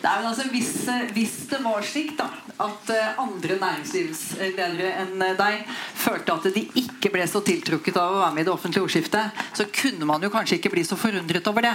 Nei, 0.04 0.14
men 0.20 0.26
altså, 0.28 0.46
hvis, 0.52 0.72
hvis 1.16 1.36
det 1.50 1.58
var 1.64 1.84
slik 1.86 2.14
da 2.18 2.28
at 2.62 2.90
eh, 2.92 3.16
andre 3.18 3.56
næringslivsledere 3.58 4.90
enn 5.00 5.22
eh, 5.24 5.32
deg 5.38 5.64
følte 5.98 6.36
at 6.36 6.44
de 6.54 6.62
ikke 6.78 7.10
ble 7.14 7.24
så 7.26 7.40
tiltrukket 7.42 7.96
av 7.98 8.12
å 8.12 8.20
være 8.20 8.36
med 8.36 8.44
i 8.44 8.46
det 8.46 8.52
offentlige 8.52 8.84
ordskiftet, 8.84 9.40
så 9.56 9.66
kunne 9.74 10.06
man 10.06 10.22
jo 10.22 10.30
kanskje 10.30 10.60
ikke 10.60 10.70
bli 10.76 10.83
så 10.88 10.96
forundret 10.98 11.46
over 11.50 11.66
det. 11.66 11.74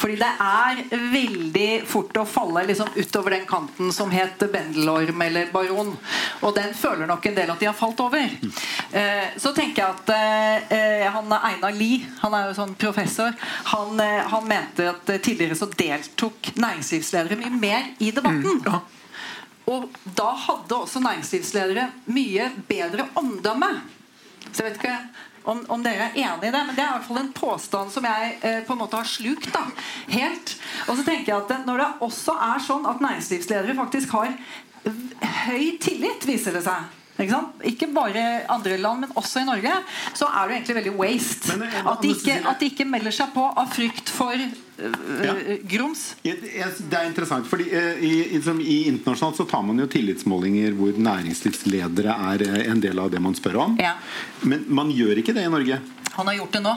Fordi 0.00 0.16
det 0.20 0.30
er 0.44 0.82
veldig 1.12 1.68
fort 1.88 2.16
å 2.20 2.26
falle 2.28 2.64
liksom 2.68 2.92
utover 2.96 3.36
den 3.36 3.46
kanten 3.48 3.92
som 3.94 4.12
het 4.14 4.42
bendelorm 4.52 5.22
eller 5.26 5.50
baron. 5.52 5.92
Og 6.42 6.54
den 6.56 6.74
føler 6.76 7.08
nok 7.10 7.26
en 7.26 7.38
del 7.38 7.52
at 7.54 7.62
de 7.62 7.68
har 7.70 7.76
falt 7.78 8.00
over. 8.04 8.36
Eh, 8.92 9.28
så 9.40 9.54
tenker 9.56 9.82
jeg 9.82 9.94
at 9.94 10.12
eh, 10.14 10.74
eh, 10.78 11.06
han 11.14 11.32
Einar 11.32 11.74
Lie, 11.76 12.04
han 12.22 12.34
er 12.36 12.50
jo 12.50 12.58
sånn 12.58 12.74
professor, 12.78 13.34
han, 13.72 14.00
eh, 14.00 14.20
han 14.30 14.48
mente 14.48 14.90
at 14.90 15.14
tidligere 15.24 15.58
så 15.58 15.70
deltok 15.70 16.54
næringslivsledere 16.58 17.40
mye 17.40 17.54
mer 17.58 17.90
i 18.04 18.10
debatten. 18.14 18.62
Og 19.70 19.88
da 20.16 20.30
hadde 20.36 20.76
også 20.76 21.00
næringslivsledere 21.00 21.88
mye 22.12 22.50
bedre 22.68 23.08
omdømme. 23.16 23.70
Så 24.50 24.60
jeg 24.62 24.66
vet 24.68 24.82
ikke 24.82 24.98
om, 25.44 25.60
om 25.68 25.84
dere 25.84 26.08
er 26.08 26.18
enig 26.24 26.48
i 26.48 26.52
det, 26.52 26.62
men 26.66 26.74
det 26.74 26.82
er 26.82 26.90
i 26.90 26.96
hvert 26.96 27.08
fall 27.08 27.20
en 27.20 27.32
påstand 27.36 27.92
som 27.92 28.08
jeg 28.08 28.34
eh, 28.40 28.60
på 28.66 28.74
en 28.74 28.80
måte 28.80 29.00
har 29.00 29.08
slukt 29.08 29.50
da, 29.54 29.64
helt. 30.12 30.56
Og 30.88 30.98
så 30.98 31.06
tenker 31.06 31.32
jeg 31.32 31.44
at 31.44 31.66
når 31.68 31.82
det 31.82 31.88
også 32.08 32.36
er 32.48 32.64
sånn 32.64 32.88
at 32.88 33.02
næringslivsledere 33.04 33.76
faktisk 33.78 34.16
har 34.16 34.36
høy 35.44 35.64
tillit, 35.82 36.26
viser 36.28 36.56
det 36.56 36.64
seg. 36.66 37.03
Ikke, 37.14 37.38
ikke 37.70 37.86
bare 37.94 38.22
andre 38.50 38.76
land, 38.82 39.04
men 39.04 39.10
også 39.14 39.40
i 39.44 39.46
Norge. 39.46 39.70
Så 40.18 40.26
er 40.26 40.48
det 40.50 40.56
egentlig 40.56 40.74
veldig 40.80 40.94
waste. 40.98 41.54
Eh, 41.54 41.86
At 41.86 42.02
de, 42.02 42.08
ikke, 42.10 42.34
at 42.50 42.58
de 42.60 42.66
ikke 42.72 42.86
melder 42.90 43.14
seg 43.14 43.30
på 43.36 43.44
av 43.54 43.68
frykt 43.70 44.10
for 44.10 44.34
øh, 44.34 44.96
Ja. 45.22 45.34
øh, 45.36 45.60
grums. 45.70 46.02
Det 46.24 46.98
er 46.98 47.06
interessant, 47.06 47.46
fordi 47.46 47.68
eh, 47.70 48.02
i, 48.02 48.12
i, 48.34 48.40
som 48.42 48.58
i 48.60 48.80
Internasjonalt 48.90 49.38
så 49.38 49.46
tar 49.46 49.62
man 49.62 49.78
jo 49.78 49.86
tillitsmålinger 49.86 50.74
hvor 50.74 50.98
næringslivsledere 50.98 52.16
er 52.32 52.42
eh, 52.48 52.70
en 52.72 52.82
del 52.82 52.98
av 52.98 53.12
det 53.14 53.22
man 53.22 53.34
spør 53.38 53.60
om. 53.68 53.78
Ja. 53.78 53.94
Men 54.42 54.66
man 54.68 54.90
gjør 54.90 55.22
ikke 55.22 55.36
det 55.38 55.46
i 55.46 55.54
Norge. 55.54 55.78
Han 56.18 56.26
har 56.26 56.34
gjort 56.42 56.58
det 56.58 56.64
nå. 56.66 56.74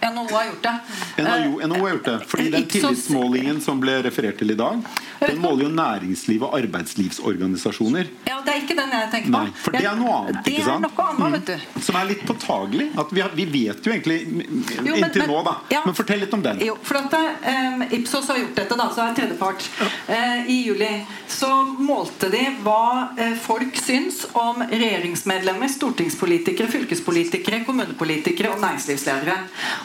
NHO 0.00 0.26
har 0.30 0.44
gjort 0.50 0.62
det. 0.62 0.74
NHO, 1.22 1.60
NHO 1.66 1.80
har 1.80 1.90
gjort 1.94 2.04
det. 2.04 2.16
Fordi 2.28 2.50
den 2.52 2.66
tillitsmålingen 2.70 3.60
som 3.64 3.80
ble 3.80 3.98
referert 4.04 4.38
til 4.38 4.50
i 4.52 4.56
dag, 4.58 4.82
den 5.22 5.38
måler 5.40 5.64
jo 5.66 5.70
næringsliv 5.72 6.42
og 6.44 6.56
arbeidslivsorganisasjoner. 6.58 8.06
Ja, 8.28 8.40
Det 8.46 8.52
er 8.54 8.60
ikke 8.62 8.76
den 8.78 8.92
jeg 8.94 9.08
tenker 9.10 9.32
på. 9.32 9.38
Nei, 9.40 9.52
for 9.58 9.74
det 9.74 9.84
er 9.88 9.96
noe 9.98 10.12
annet, 10.20 10.36
Det 10.44 10.52
ikke 10.52 10.64
sant? 10.66 10.84
sant? 10.86 11.00
Er 11.00 11.18
noe 11.18 11.26
annet, 11.26 11.48
vet 11.48 11.48
du. 11.74 11.80
Som 11.82 11.96
er 12.00 12.04
litt 12.12 12.22
påtagelig. 12.28 12.86
At 13.02 13.10
vi, 13.16 13.20
har, 13.24 13.30
vi 13.34 13.44
vet 13.50 13.82
jo 13.88 13.92
egentlig 13.92 14.18
Jo, 14.22 14.82
men- 14.84 15.00
inntil 15.00 15.22
men- 15.24 15.30
nå, 15.32 15.42
da. 15.48 15.54
ja. 15.74 15.80
Men 15.86 15.94
fortell 15.98 16.20
litt 16.20 16.34
om 16.36 16.42
den. 16.44 16.60
Jo, 16.64 16.76
for 16.82 16.96
at 17.00 17.16
um, 17.16 17.82
Ipsos 17.90 18.28
har 18.28 18.38
gjort 18.38 18.54
dette, 18.60 18.76
da, 18.78 18.86
så 18.94 19.02
er 19.08 19.14
tredjepart. 19.18 19.66
Eh, 20.08 20.46
I 20.52 20.58
juli 20.68 20.92
så 21.28 21.50
målte 21.80 22.30
de 22.30 22.44
hva 22.62 23.08
uh, 23.18 23.34
folk 23.42 23.74
syns 23.82 24.26
om 24.34 24.62
regjeringsmedlemmer, 24.62 25.68
stortingspolitikere, 25.72 26.68
fylkespolitikere, 26.70 27.64
kommunepolitikere 27.66 28.52
og 28.54 28.60
næringslivsledere. 28.62 29.36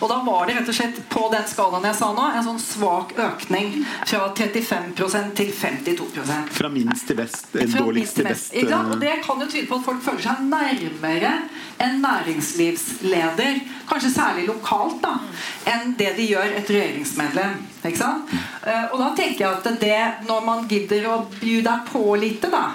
Og 0.02 0.10
da 0.12 0.20
var 0.26 0.46
det 0.50 0.58
rett 0.58 0.70
og 0.72 0.76
slett 0.76 0.98
på 1.12 1.22
den 1.32 1.46
skalaen 1.48 1.86
jeg 1.88 1.98
sa 2.02 2.10
nå, 2.16 2.26
en 2.36 2.44
sånn 2.44 2.60
svak 2.60 3.14
økning 3.16 3.70
fra 4.04 4.26
35 4.36 4.92
til 5.38 5.54
52 5.56 6.08
Fra 6.58 6.72
minst 6.74 7.08
til 7.08 7.20
best. 7.20 7.48
Dårligst 7.54 8.20
til 8.20 8.28
best. 8.28 8.52
Ja, 8.58 8.82
Og 8.82 8.98
eh, 8.98 9.00
Det 9.06 9.14
kan 9.24 9.40
jo 9.40 9.48
tyde 9.48 9.70
på 9.70 9.80
at 9.80 9.88
folk 9.88 10.04
føler 10.04 10.26
seg 10.26 10.44
nærmere 10.52 11.32
en 11.82 12.02
næringslivsleder, 12.04 13.62
kanskje 13.90 14.12
særlig 14.14 14.46
lokalt, 14.50 15.00
da, 15.02 15.16
enn 15.72 15.96
det 15.98 16.12
de 16.20 16.28
gjør 16.34 16.58
et 16.60 16.70
regjeringsmedlem. 16.70 17.58
Ikke 17.82 17.98
sant? 17.98 18.36
Eh, 18.68 18.86
Og 18.92 19.00
da 19.00 19.12
tenker 19.18 19.46
jeg 19.46 19.58
at 19.58 19.82
det, 19.82 20.02
når 20.28 20.46
man 20.46 20.68
gidder 20.70 21.08
å 21.10 21.22
by 21.40 21.58
deg 21.66 21.88
på 21.90 22.04
lite, 22.20 22.52
da 22.52 22.68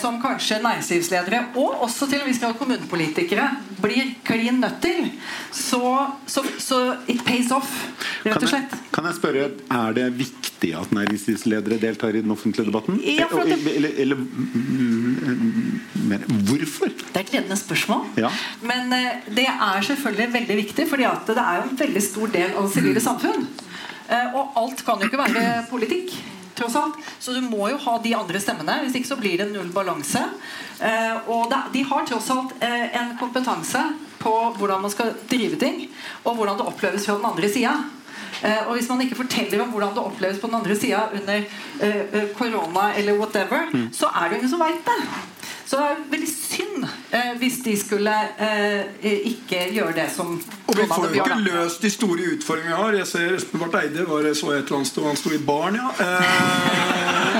som 0.00 0.16
kanskje 0.22 0.56
næringslivsledere 0.64 1.44
og 1.60 1.82
også 1.86 2.08
til 2.10 2.18
en 2.20 2.26
viss 2.26 2.40
grad 2.42 2.56
kommunepolitikere 2.58 3.44
blir 3.80 4.08
klin 4.26 4.58
nødt 4.60 4.80
til, 4.82 5.10
så, 5.54 6.08
så, 6.26 6.42
så 6.58 6.78
it 7.08 7.22
pays 7.24 7.52
off, 7.54 7.70
rett 8.24 8.34
Kan 8.34 8.36
og 8.36 8.42
jeg, 8.42 8.50
slett. 8.50 8.74
kan 8.92 9.06
jeg 9.06 9.14
spørre, 9.20 9.44
Er 9.70 9.92
det 9.96 10.08
viktig 10.18 10.72
at 10.76 10.90
næringslivsledere 10.92 11.78
deltar 11.80 12.18
i 12.18 12.20
den 12.24 12.30
offentlige 12.34 12.66
debatten? 12.66 12.98
Ja, 13.04 13.28
for 13.30 13.46
det- 13.46 13.76
eller, 13.76 13.94
eller 13.96 14.16
mm, 14.16 15.80
mer, 16.10 16.18
hvorfor? 16.50 16.90
Det 16.90 17.14
er 17.16 17.20
et 17.20 17.32
ledende 17.32 17.56
spørsmål. 17.56 18.04
Ja. 18.20 18.28
Men 18.62 18.92
eh, 18.92 19.22
det 19.36 19.46
er 19.48 19.80
selvfølgelig 19.86 20.32
veldig 20.34 20.56
viktig, 20.64 20.88
fordi 20.90 21.06
det 21.30 21.38
er 21.38 21.56
jo 21.62 21.70
en 21.70 21.78
veldig 21.80 22.02
stor 22.02 22.26
del 22.34 22.52
av 22.56 22.66
det 22.66 22.74
sivile 22.74 23.00
samfunn. 23.06 23.46
Eh, 24.10 24.34
og 24.34 24.52
alt 24.58 24.84
kan 24.84 24.98
jo 25.00 25.08
ikke 25.10 25.22
være 25.22 25.64
politikk. 25.70 26.14
Tross 26.60 26.76
alt. 26.76 27.00
Så 27.18 27.32
du 27.32 27.40
må 27.40 27.70
jo 27.72 27.80
ha 27.80 27.96
de 28.04 28.12
andre 28.18 28.42
stemmene. 28.42 28.82
Hvis 28.84 29.00
ikke 29.00 29.12
så 29.14 29.18
blir 29.20 29.40
det 29.40 29.48
null 29.48 29.72
balanse. 29.72 30.26
Eh, 30.80 31.30
og 31.32 31.52
de 31.72 31.84
har 31.88 32.04
tross 32.08 32.28
alt 32.34 32.52
eh, 32.60 32.86
en 33.00 33.16
kompetanse 33.20 33.80
på 34.20 34.34
hvordan 34.58 34.84
man 34.84 34.92
skal 34.92 35.14
drive 35.30 35.56
ting, 35.56 35.86
og 36.28 36.36
hvordan 36.36 36.58
det 36.60 36.68
oppleves 36.68 37.06
fra 37.08 37.16
den 37.16 37.30
andre 37.30 37.48
sida. 37.48 37.72
Uh, 38.40 38.68
og 38.68 38.76
hvis 38.76 38.88
man 38.88 39.00
ikke 39.04 39.18
forteller 39.18 39.60
om 39.60 39.72
hvordan 39.74 39.90
det 39.96 40.02
oppleves 40.02 40.38
på 40.40 40.48
den 40.48 40.56
andre 40.60 40.76
sida 40.78 41.00
under 41.12 41.42
eh, 41.84 41.98
uh, 42.14 42.28
korona 42.38 42.86
eller 42.96 43.18
whatever, 43.18 43.68
så 43.92 44.08
er 44.16 44.28
det 44.28 44.38
ingen 44.38 44.52
som 44.52 44.62
veit 44.62 44.80
det. 44.86 45.00
Så 45.70 45.78
det 45.78 45.86
er 45.86 45.98
veldig 46.10 46.28
synd 46.28 46.86
eh, 47.14 47.34
hvis 47.38 47.60
de 47.62 47.76
skulle 47.78 48.14
eh, 48.42 49.20
ikke 49.30 49.68
gjøre 49.70 49.92
det 49.94 50.08
som 50.10 50.32
Og 50.66 50.74
vi 50.74 50.86
får 50.90 51.04
jo 51.06 51.20
ikke 51.22 51.36
løst 51.44 51.84
de 51.84 51.90
store 51.94 52.24
utfordringene 52.32 52.72
vi 52.74 52.78
har. 52.82 52.96
Jeg 52.98 53.06
ser 53.06 53.36
Espen 53.36 53.62
Barth 53.62 53.78
Eide 53.78 54.06
var 54.08 54.26
så 54.34 54.50
et 54.50 54.64
eller 54.64 54.80
annet 54.80 54.90
sted, 54.90 55.04
han 55.06 55.20
sto 55.20 55.30
i 55.30 55.38
baren, 55.46 55.78
ja. 55.78 55.92
Eh, 56.02 57.36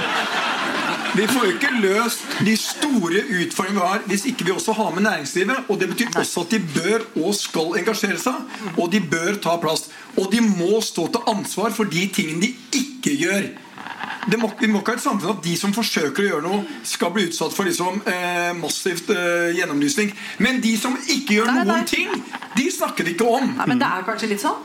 vi 1.17 1.25
får 1.27 1.43
jo 1.49 1.57
ikke 1.57 1.73
løst 1.83 2.37
de 2.47 2.55
store 2.57 3.25
utfordringene 3.41 3.81
vi 3.81 3.89
har 3.89 4.05
hvis 4.13 4.27
ikke 4.31 4.47
vi 4.47 4.55
også 4.55 4.77
har 4.79 4.93
med 4.95 5.03
næringslivet. 5.09 5.67
Og 5.67 5.81
det 5.81 5.89
betyr 5.91 6.21
også 6.23 6.45
at 6.47 6.55
de 6.55 6.61
bør 6.77 7.09
og 7.25 7.35
skal 7.35 7.81
engasjere 7.81 8.21
seg. 8.23 8.47
Og 8.77 8.93
de 8.95 9.01
bør 9.11 9.41
ta 9.43 9.57
plass. 9.59 9.89
Og 10.15 10.31
de 10.31 10.45
må 10.47 10.79
stå 10.87 11.09
til 11.11 11.27
ansvar 11.35 11.75
for 11.75 11.91
de 11.91 12.07
tingene 12.15 12.47
de 12.47 12.55
ikke 12.79 13.17
gjør. 13.25 13.51
Må, 14.41 14.51
vi 14.61 14.69
må 14.69 14.83
ikke 14.83 14.93
ha 14.93 14.99
et 14.99 15.03
samfunn 15.03 15.33
at 15.33 15.45
de 15.45 15.55
som 15.57 15.73
forsøker 15.73 16.25
å 16.25 16.27
gjøre 16.27 16.45
noe, 16.45 16.65
skal 16.85 17.13
bli 17.15 17.25
utsatt 17.31 17.55
for 17.57 17.69
liksom, 17.69 18.03
eh, 18.11 18.51
massivt 18.59 19.09
eh, 19.15 19.55
gjennomlysning. 19.57 20.13
Men 20.45 20.61
de 20.61 20.75
som 20.81 20.97
ikke 21.01 21.39
gjør 21.39 21.49
Nei, 21.49 21.63
nei. 21.63 21.65
noen 21.71 21.89
ting, 21.89 22.13
de 22.57 22.67
snakker 22.75 23.09
det 23.09 23.17
ikke 23.17 23.31
om. 23.39 23.49
Nei, 23.57 23.69
men 23.73 23.81
det 23.81 23.89
er 23.89 24.05
kanskje 24.05 24.29
litt 24.35 24.45
sånn? 24.45 24.61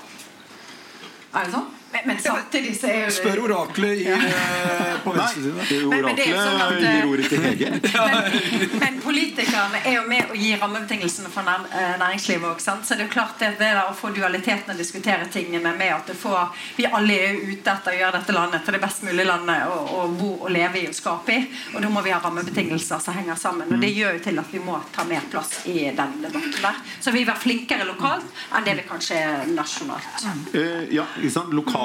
Er 1.36 1.48
det 1.48 1.56
sånn? 1.56 1.72
Men, 1.96 2.08
men 2.12 2.18
samtidig 2.20 2.74
så 2.80 2.88
er 2.92 2.98
jo 3.00 3.06
det 3.08 3.14
Spør 3.16 3.40
oraklet 3.46 4.02
i, 4.02 4.08
eh, 4.12 4.96
på 5.04 5.12
venstre 5.16 5.52
Oraklet 5.56 5.90
Men- 5.90 6.06
men 6.06 6.16
det 6.16 6.26
sånn 6.26 6.62
at, 6.62 6.74
eh, 6.74 6.96
gir 6.96 7.06
ordet 7.08 7.30
til 7.30 7.42
Hege. 7.46 7.70
men, 8.12 8.80
men 8.82 8.98
politikerne 9.02 9.80
er 9.86 9.94
jo 9.96 10.02
med 10.10 10.32
å 10.34 10.36
gi 10.36 10.52
rammebetingelsene 10.60 11.32
for 11.32 11.48
eh, 11.48 11.96
næringslivet 12.02 12.50
òg. 12.50 12.60
Så 12.66 12.76
det 12.96 13.00
er 13.00 13.08
jo 13.08 13.14
klart 13.14 13.40
det, 13.40 13.54
det 13.60 13.70
der 13.72 13.80
å 13.86 13.94
få 13.96 14.12
dualiteten 14.16 14.74
og 14.74 14.82
diskutere 14.82 15.30
tingene 15.32 15.72
med 15.78 15.94
at 15.96 16.12
det 16.12 16.18
får, 16.20 16.52
vi 16.76 16.88
alle 16.90 17.16
er 17.30 17.40
ute 17.46 17.72
etter 17.78 17.94
å 17.96 18.00
gjøre 18.02 18.20
dette 18.20 18.36
landet 18.36 18.66
til 18.68 18.76
det 18.78 18.82
best 18.84 19.06
mulige 19.08 19.28
landet 19.32 19.64
å, 19.72 19.80
å 20.02 20.06
bo 20.20 20.32
og 20.42 20.52
leve 20.52 20.84
i 20.84 20.88
og 20.92 20.98
skape 21.00 21.38
i. 21.38 21.40
Og 21.76 21.80
da 21.86 21.94
må 21.96 22.04
vi 22.06 22.12
ha 22.12 22.20
rammebetingelser 22.24 23.00
som 23.08 23.16
henger 23.16 23.40
sammen. 23.40 23.72
Og 23.72 23.80
det 23.82 23.94
gjør 23.96 24.18
jo 24.20 24.24
til 24.28 24.44
at 24.44 24.52
vi 24.52 24.60
må 24.68 24.82
ta 24.96 25.08
mer 25.08 25.24
plass 25.32 25.62
i 25.72 25.78
den 25.96 26.20
debatten 26.26 26.60
der. 26.60 26.84
Så 27.00 27.16
vi 27.16 27.24
vil 27.24 27.30
være 27.32 27.44
flinkere 27.46 27.88
lokalt 27.88 28.28
enn 28.56 28.68
det 28.68 28.76
vi 28.82 28.88
kanskje 28.90 29.22
er 29.24 29.48
nasjonalt. 29.56 30.28
Eh, 30.56 30.86
ja, 30.96 31.06
ikke 31.22 31.32
sant? 31.32 31.54
Lokalt, 31.56 31.85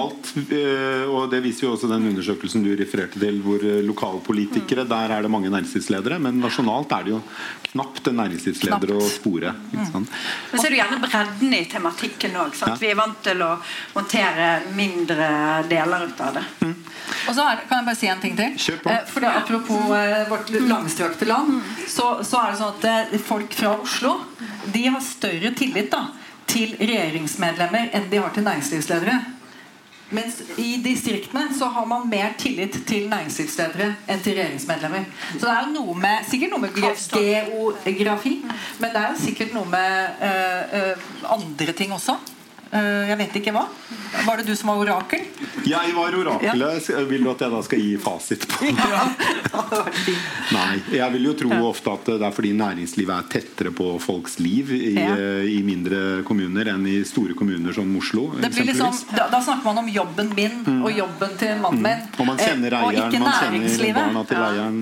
eh, 0.57 1.05
og 1.11 1.31
det 1.33 1.43
viser 1.45 1.67
jo 1.67 1.75
også 1.75 1.91
den 1.91 2.09
undersøkelsen 2.11 2.65
du 2.65 2.71
refererte 2.79 3.21
til, 3.21 3.41
hvor 3.45 3.63
eh, 3.65 3.81
lokalpolitikere, 3.87 4.87
der 4.89 5.17
er 5.17 5.27
det 5.27 5.33
mange 5.33 5.53
næringslivsledere, 5.53 6.21
men 6.23 6.41
nasjonalt 6.43 6.93
er 6.97 7.07
det 7.07 7.15
jo 7.15 7.21
knapt 7.71 8.11
en 8.11 8.19
næringslivsleder 8.23 8.95
å 8.97 9.01
spore. 9.11 9.55
Ikke 9.71 9.89
sant? 9.93 10.21
Men 10.51 10.63
så 10.63 10.67
er 10.67 10.75
det 10.75 10.81
gjerne 10.81 11.01
bredden 11.05 11.57
i 11.57 11.65
tematikken 11.71 12.39
òg. 12.43 12.57
Ja. 12.61 12.77
Vi 12.81 12.91
er 12.91 12.99
vant 12.99 13.21
til 13.25 13.45
å 13.47 13.53
håndtere 13.95 14.51
mindre 14.77 15.31
deler 15.71 16.09
ut 16.11 16.25
av 16.27 16.41
det. 16.41 16.47
Og 17.29 17.35
så 17.35 17.45
er, 17.45 17.65
kan 17.69 17.81
jeg 17.81 17.89
bare 17.89 17.99
si 17.99 18.11
en 18.11 18.23
ting 18.23 18.37
til. 18.39 18.55
Kjør 18.61 18.81
på. 18.85 18.93
Eh, 18.93 19.03
for 19.11 19.25
det, 19.25 19.33
apropos 19.43 19.93
eh, 19.97 20.23
vårt 20.31 20.53
langstrakte 20.57 21.29
land, 21.29 21.61
så, 21.89 22.13
så 22.27 22.45
er 22.45 22.53
det 22.53 22.61
sånn 22.61 22.79
at 22.79 22.89
eh, 22.91 23.19
folk 23.31 23.55
fra 23.57 23.75
Oslo 23.81 24.17
De 24.71 24.87
har 24.89 25.03
større 25.05 25.53
tillit 25.57 25.91
da, 25.93 26.07
til 26.51 26.75
regjeringsmedlemmer 26.79 27.93
enn 27.97 28.09
de 28.11 28.23
har 28.23 28.33
til 28.35 28.47
næringslivsledere. 28.47 29.19
Mens 30.11 30.41
i 30.59 30.77
distriktene 30.83 31.49
så 31.55 31.69
har 31.71 31.87
man 31.87 32.09
mer 32.11 32.35
tillit 32.39 32.81
til 32.87 33.07
næringslivsledere 33.11 33.93
enn 34.11 34.25
til 34.25 34.35
regjeringsmedlemmer. 34.39 35.07
Så 35.37 35.45
det 35.45 35.55
er 35.55 35.71
noe 35.71 35.95
med, 35.95 36.27
sikkert 36.31 36.55
noe 36.55 36.65
med 36.65 36.81
geografi, 36.81 38.35
men 38.83 38.91
det 38.91 39.05
er 39.05 39.17
sikkert 39.21 39.55
noe 39.55 39.71
med 39.71 40.27
eh, 40.27 40.77
eh, 40.81 41.09
andre 41.31 41.77
ting 41.79 41.95
også. 41.95 42.19
Eh, 42.73 43.09
Jeg 43.11 43.19
vet 43.19 43.37
ikke 43.41 43.53
hva. 43.57 43.65
Var 44.27 44.37
det 44.41 44.47
du 44.47 44.55
som 44.59 44.69
var 44.71 44.79
orakel? 44.85 45.23
Jeg 45.67 45.93
var 45.97 46.15
oraklet. 46.15 46.87
Vil 47.11 47.25
du 47.25 47.31
at 47.31 47.41
jeg 47.43 47.51
da 47.51 47.61
skal 47.67 47.81
gi 47.83 47.97
fasit 48.01 48.45
på 48.51 48.69
Ja, 48.71 49.01
det 49.17 49.51
hadde. 49.55 50.15
Nei, 50.55 50.81
jeg 50.95 51.13
vil 51.15 51.27
jo 51.29 51.33
tro 51.39 51.51
ofte 51.69 51.93
at 51.95 52.09
det 52.11 52.27
er 52.27 52.35
fordi 52.35 52.51
næringslivet 52.59 53.13
er 53.17 53.27
tettere 53.33 53.73
på 53.75 53.89
folks 54.03 54.39
liv 54.43 54.71
i, 54.77 54.95
Ja. 55.01 55.15
i 55.47 55.61
mindre 55.67 56.23
kommuner 56.27 56.71
enn 56.73 56.87
i 56.91 57.01
store 57.07 57.35
kommuner 57.39 57.75
som 57.75 57.91
Oslo. 57.99 58.29
Det 58.41 58.51
blir 58.55 58.67
liksom, 58.71 58.95
da, 59.17 59.27
da 59.33 59.41
snakker 59.43 59.65
man 59.71 59.83
om 59.85 59.89
jobben 59.91 60.31
min 60.37 60.83
og 60.85 60.91
jobben 60.95 61.35
til 61.41 61.59
mannen 61.63 61.83
min. 61.87 62.07
Og 62.19 62.27
man 62.31 62.39
kjenner 62.41 62.77
eh, 62.79 62.85
og 62.87 62.93
eieren, 62.95 63.11
ikke 63.11 63.23
man 63.25 63.35
kjenner 63.39 63.59
næringslivet. 63.59 64.01
barna 64.01 64.25
til 64.31 64.39
Ja. 64.41 64.51
eieren. 64.51 64.81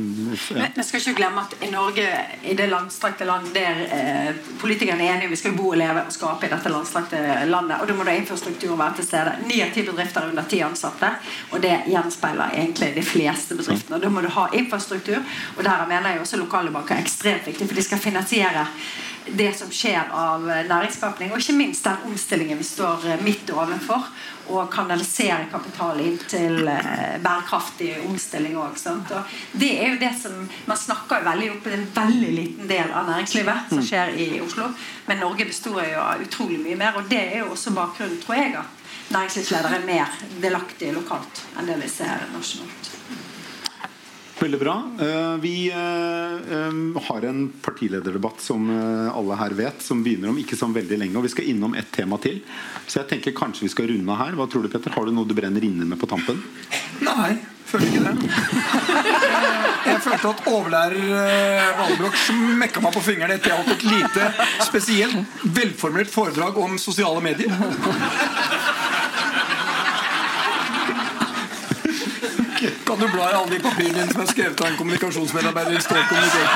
Ja. 0.53 0.63
Men 0.63 0.77
vi 0.77 0.87
skal 0.89 1.01
ikke 1.05 1.17
glemme 1.23 1.45
at 1.47 1.57
i 1.65 1.71
Norge, 1.73 2.09
i 2.45 2.55
det 2.59 2.69
langstrakte 2.73 3.29
land 3.29 3.53
der 3.57 3.83
eh, 3.89 4.33
politikerne 4.61 5.05
er 5.09 5.17
enige 5.17 5.33
vi 5.33 5.41
skal 5.41 5.57
bo 5.57 5.71
og 5.73 5.81
leve 5.81 6.05
og 6.07 6.13
skape 6.13 6.49
i 6.49 6.53
dette 6.53 6.73
langstrakte 6.73 7.23
landet, 7.49 7.78
og 7.81 7.89
da 7.89 7.97
må 7.97 8.07
det 8.07 8.17
infrastruktur 8.21 8.77
være 8.77 8.99
til 8.99 9.09
stede. 9.09 9.35
Ni 9.47 9.61
av 9.65 9.73
ti 9.75 9.85
bedrifter 9.87 10.25
er 10.25 10.33
under 10.33 10.47
ti 10.51 10.61
ansatte, 10.65 11.11
og 11.53 11.63
det 11.63 11.75
gjenspeiler 11.89 12.55
egentlig 12.55 12.93
de 12.97 13.05
fleste 13.07 13.59
bedriftene. 13.59 13.97
Og 13.97 14.03
Da 14.03 14.13
må 14.13 14.23
du 14.25 14.31
ha 14.35 14.49
infrastruktur, 14.53 15.21
og 15.57 15.65
der 15.65 15.87
mener 15.89 16.11
jeg 16.11 16.21
også 16.21 16.41
lokale 16.41 16.71
banker 16.71 16.97
er 16.97 17.05
ekstremt 17.07 17.47
viktig, 17.47 17.69
for 17.69 17.75
de 17.75 17.87
skal 17.87 17.99
finansiere 17.99 18.67
det 19.37 19.53
som 19.59 19.71
skjer 19.73 20.11
av 20.15 20.45
næringsskapning, 20.47 21.33
og 21.33 21.43
ikke 21.43 21.57
minst 21.59 21.87
den 21.87 22.05
omstillingen 22.09 22.59
vi 22.59 22.67
står 22.67 23.07
eh, 23.09 23.23
midt 23.25 23.51
overfor, 23.55 24.09
og 24.49 24.71
kanalisere 24.73 25.49
kapital 25.53 26.01
inn 26.01 26.17
til 26.31 26.69
eh, 26.71 27.19
bærekraftig 27.23 27.91
omstilling 28.09 28.57
også. 28.61 28.97
Det 29.53 29.71
er 29.77 29.95
jo 29.95 30.01
det 30.01 30.15
som 30.23 30.37
Man 30.69 30.77
snakker 30.81 31.25
veldig 31.25 31.51
opp 31.55 31.67
i 31.69 31.75
en 31.77 31.87
veldig 31.95 32.31
liten 32.33 32.69
del 32.71 32.93
av 32.93 33.09
næringslivet 33.09 33.73
som 33.73 33.85
skjer 33.85 34.15
i 34.17 34.29
Oslo, 34.45 34.71
men 35.07 35.21
Norge 35.23 35.49
består 35.49 35.83
jo 35.85 36.03
av 36.05 36.25
utrolig 36.25 36.61
mye 36.63 36.79
mer, 36.79 36.99
og 36.99 37.09
det 37.11 37.23
er 37.25 37.43
jo 37.43 37.53
også 37.55 37.75
bakgrunnen, 37.77 38.21
tror 38.25 38.41
jeg, 38.41 38.55
at 38.61 39.13
næringslivsledere 39.15 39.81
er 39.81 39.89
mer 39.89 40.23
delaktige 40.43 40.97
lokalt 40.97 41.45
enn 41.57 41.69
det 41.69 41.81
vi 41.83 41.93
ser 41.93 42.29
nasjonalt. 42.35 42.98
Veldig 44.39 44.59
bra. 44.61 44.91
Eh, 45.01 45.37
Vi 45.43 45.71
eh, 45.71 46.57
eh, 46.57 47.03
har 47.09 47.23
en 47.23 47.49
partilederdebatt 47.63 48.41
som 48.41 48.71
alle 49.11 49.35
her 49.41 49.55
vet, 49.59 49.83
som 49.83 50.03
begynner 50.05 50.31
om 50.31 50.39
ikke 50.39 50.57
så 50.57 50.69
veldig 50.71 50.99
lenge. 51.01 51.19
Og 51.19 51.27
vi 51.27 51.33
skal 51.33 51.51
innom 51.51 51.75
ett 51.75 51.91
tema 51.95 52.21
til. 52.23 52.41
Så 52.87 53.01
jeg 53.01 53.09
tenker 53.11 53.35
kanskje 53.37 53.67
vi 53.67 53.73
skal 53.75 53.91
runde 53.91 54.19
her. 54.21 54.39
Hva 54.39 54.47
tror 54.51 54.63
du, 54.63 54.71
Petter? 54.71 54.95
Har 54.95 55.09
du 55.09 55.15
noe 55.15 55.27
du 55.27 55.35
brenner 55.35 55.65
inne 55.65 55.89
med 55.89 55.99
på 55.99 56.07
tampen? 56.11 56.39
Nei, 57.03 57.35
føler 57.67 57.91
ikke 57.91 58.07
det. 58.07 58.15
Jeg 59.89 60.03
følte 60.05 60.31
at 60.31 60.49
overlærer 60.51 61.77
Valbrok 61.79 62.17
smekka 62.21 62.83
meg 62.85 62.93
på 62.93 63.01
fingeren 63.03 63.33
etter 63.35 63.55
jeg 63.55 63.63
holdt 63.63 63.73
et 63.73 63.87
lite, 63.89 64.27
spesielt 64.67 65.47
velformulert 65.57 66.13
foredrag 66.13 66.59
om 66.61 66.77
sosiale 66.83 67.23
medier. 67.25 67.55
Kan 72.89 72.99
du 72.99 73.09
bla 73.09 73.31
i 73.31 73.35
alle 73.35 73.51
de 73.51 73.59
papirene 73.61 73.95
dine 74.01 74.13
som 74.13 74.21
er 74.23 74.27
skrevet 74.27 74.61
av 74.61 74.67
en 74.67 74.77
kommunikasjonsmedarbeider 74.77 75.73
i 75.77 75.81
Stål 75.81 76.05
kommunikasjon? 76.09 76.49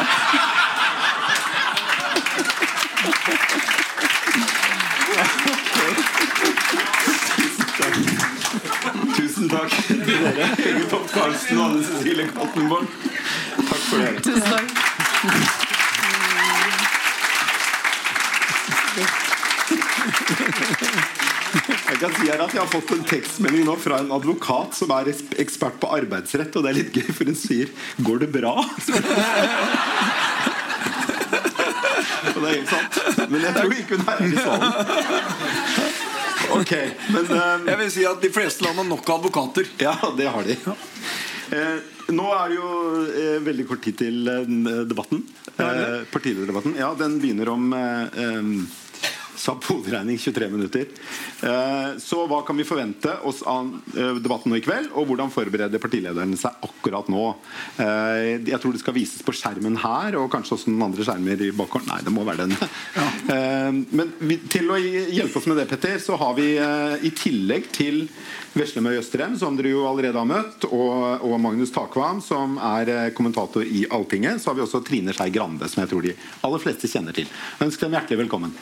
Tusen 9.17 9.49
takk 9.53 9.71
til 9.91 10.01
dere. 10.09 10.47
Hege 10.57 10.85
Topp 10.95 11.13
Karlsen 11.13 11.59
og 11.59 11.65
Anne 11.67 11.85
Cecilie 11.91 12.27
Kaltenborg. 12.33 12.87
Takk 13.59 13.83
for 13.91 13.97
det. 14.01 14.11
Tusen 14.25 14.49
takk. 14.49 14.67
Jeg 22.03 22.11
kan 22.11 22.19
si 22.19 22.31
her 22.33 22.41
at 22.43 22.51
jeg 22.51 22.59
har 22.59 22.67
fått 22.67 22.89
en 22.97 23.05
tekstmelding 23.07 23.63
nå 23.63 23.77
fra 23.79 24.01
en 24.03 24.09
advokat 24.11 24.75
som 24.75 24.91
er 24.97 25.07
ekspert 25.39 25.77
på 25.79 25.87
arbeidsrett, 25.95 26.51
og 26.59 26.65
det 26.65 26.71
er 26.73 26.79
litt 26.81 26.97
gøy, 26.99 27.13
for 27.15 27.31
hun 27.31 27.39
sier 27.39 27.71
'Går 28.03 28.19
det 28.25 28.29
bra?' 28.35 28.59
og 32.33 32.41
det 32.43 32.49
er 32.49 32.57
helt 32.57 32.73
sant. 32.73 32.99
Men 33.31 33.41
jeg 33.47 33.55
tror 33.55 33.71
ikke 33.77 33.95
hun 34.01 34.07
er 34.11 34.19
i 34.27 34.35
salen. 34.35 34.67
Ok, 36.59 36.73
men 37.15 37.25
um, 37.39 37.71
Jeg 37.71 37.79
vil 37.85 37.91
si 37.95 38.03
at 38.11 38.19
De 38.27 38.35
fleste 38.35 38.67
land 38.67 38.83
har 38.83 38.89
nok 38.91 39.07
advokater. 39.21 39.65
Ja, 39.79 39.95
det 40.19 40.27
har 40.27 40.43
de. 40.43 40.59
Eh, 41.55 41.79
nå 42.11 42.27
er 42.35 42.51
det 42.51 42.57
jo 42.59 42.69
eh, 43.15 43.39
veldig 43.47 43.67
kort 43.71 43.87
tid 43.87 43.95
til 44.03 44.27
eh, 44.27 44.43
debatten. 44.91 45.23
Eh, 45.55 46.03
Partilederdebatten. 46.11 46.75
Ja, 46.83 46.95
den 46.99 47.21
begynner 47.23 47.55
om 47.55 47.73
eh, 47.79 48.11
Sapp 49.43 49.65
hovedregning 49.65 50.19
23 50.19 50.49
minutter. 50.49 50.85
Eh, 51.43 51.99
så 51.99 52.21
hva 52.31 52.45
kan 52.47 52.55
vi 52.55 52.67
forvente 52.67 53.11
oss 53.27 53.41
av 53.43 53.73
eh, 53.97 54.21
debatten 54.23 54.53
nå 54.53 54.61
i 54.61 54.63
kveld? 54.63 54.93
Og 54.95 55.09
hvordan 55.09 55.33
forbereder 55.35 55.83
partilederne 55.83 56.39
seg 56.39 56.63
akkurat 56.63 57.11
nå? 57.11 57.25
Eh, 57.83 58.39
jeg 58.47 58.61
tror 58.63 58.77
det 58.77 58.83
skal 58.85 58.95
vises 58.95 59.25
på 59.27 59.35
skjermen 59.35 59.81
her, 59.83 60.15
og 60.21 60.29
kanskje 60.31 60.55
også 60.55 60.71
noen 60.71 60.87
andre 60.87 61.07
skjermer 61.09 61.43
i 61.43 61.51
bakhånd. 61.59 61.89
Nei, 61.91 61.99
det 62.07 62.15
må 62.15 62.23
være 62.29 62.47
den. 62.47 62.55
Ja. 62.93 63.09
men 63.73 64.13
til 64.53 64.71
å 64.71 64.79
hjelpe 64.79 65.41
oss 65.41 65.49
med 65.51 65.59
det, 65.59 65.67
Petter, 65.71 65.99
så 66.03 66.15
har 66.21 66.37
vi 66.37 66.47
i 66.55 67.11
tillegg 67.17 67.67
til 67.75 68.05
Veslemøy 68.55 69.01
Østrem, 69.01 69.35
som 69.41 69.57
dere 69.59 69.73
jo 69.73 69.87
allerede 69.89 70.21
har 70.21 70.29
møtt, 70.29 70.69
og, 70.71 71.25
og 71.25 71.35
Magnus 71.43 71.75
Takvam, 71.75 72.23
som 72.23 72.59
er 72.63 73.11
kommentator 73.17 73.67
i 73.67 73.87
Alltinget, 73.91 74.43
så 74.43 74.53
har 74.53 74.61
vi 74.61 74.67
også 74.67 74.85
Trine 74.87 75.17
Skei 75.17 75.33
Grande, 75.35 75.71
som 75.73 75.83
jeg 75.83 75.95
tror 75.95 76.07
de 76.07 76.15
aller 76.47 76.63
fleste 76.63 76.91
kjenner 76.91 77.17
til. 77.17 77.31
Ønsk 77.65 77.83
dem 77.83 77.99
hjertelig 77.99 78.25
velkommen. 78.27 78.55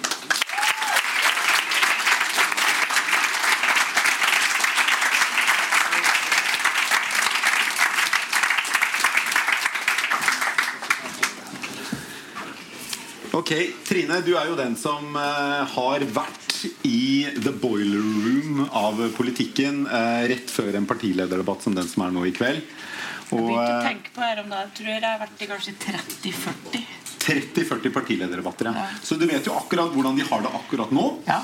Ok, 13.40 13.54
Trine, 13.88 14.18
du 14.20 14.34
er 14.36 14.50
jo 14.50 14.56
den 14.58 14.74
som 14.76 15.14
eh, 15.16 15.60
har 15.72 16.02
vært 16.12 16.58
i 16.84 17.24
the 17.40 17.52
boiler 17.56 18.02
room 18.04 18.66
av 18.76 18.98
politikken 19.16 19.86
eh, 19.88 20.26
rett 20.28 20.52
før 20.52 20.76
en 20.76 20.88
partilederdebatt 20.88 21.64
som 21.64 21.72
den 21.76 21.88
som 21.88 22.04
er 22.04 22.12
nå 22.12 22.26
i 22.28 22.34
kveld. 22.36 22.60
Jeg 22.60 23.38
Og 23.38 23.46
begynte 23.46 23.62
å 23.62 23.78
eh, 23.78 23.86
tenke 23.86 24.12
på 24.12 24.24
her 24.26 24.42
om 24.42 24.52
dagen. 24.52 24.68
Jeg 24.68 24.76
tror 24.76 24.92
jeg 24.92 25.06
har 25.06 25.22
vært 25.22 25.40
i 25.40 25.48
kanskje 25.54 25.74
30-40. 25.86 26.84
30-40 27.24 27.94
partilederdebatter. 27.96 28.68
Ja. 28.74 28.84
Ja. 28.84 29.00
Så 29.08 29.16
du 29.16 29.24
vet 29.30 29.48
jo 29.48 29.56
akkurat 29.56 29.96
hvordan 29.96 30.20
de 30.20 30.28
har 30.28 30.44
det 30.44 30.52
akkurat 30.60 30.92
nå. 30.92 31.06
Ja. 31.24 31.40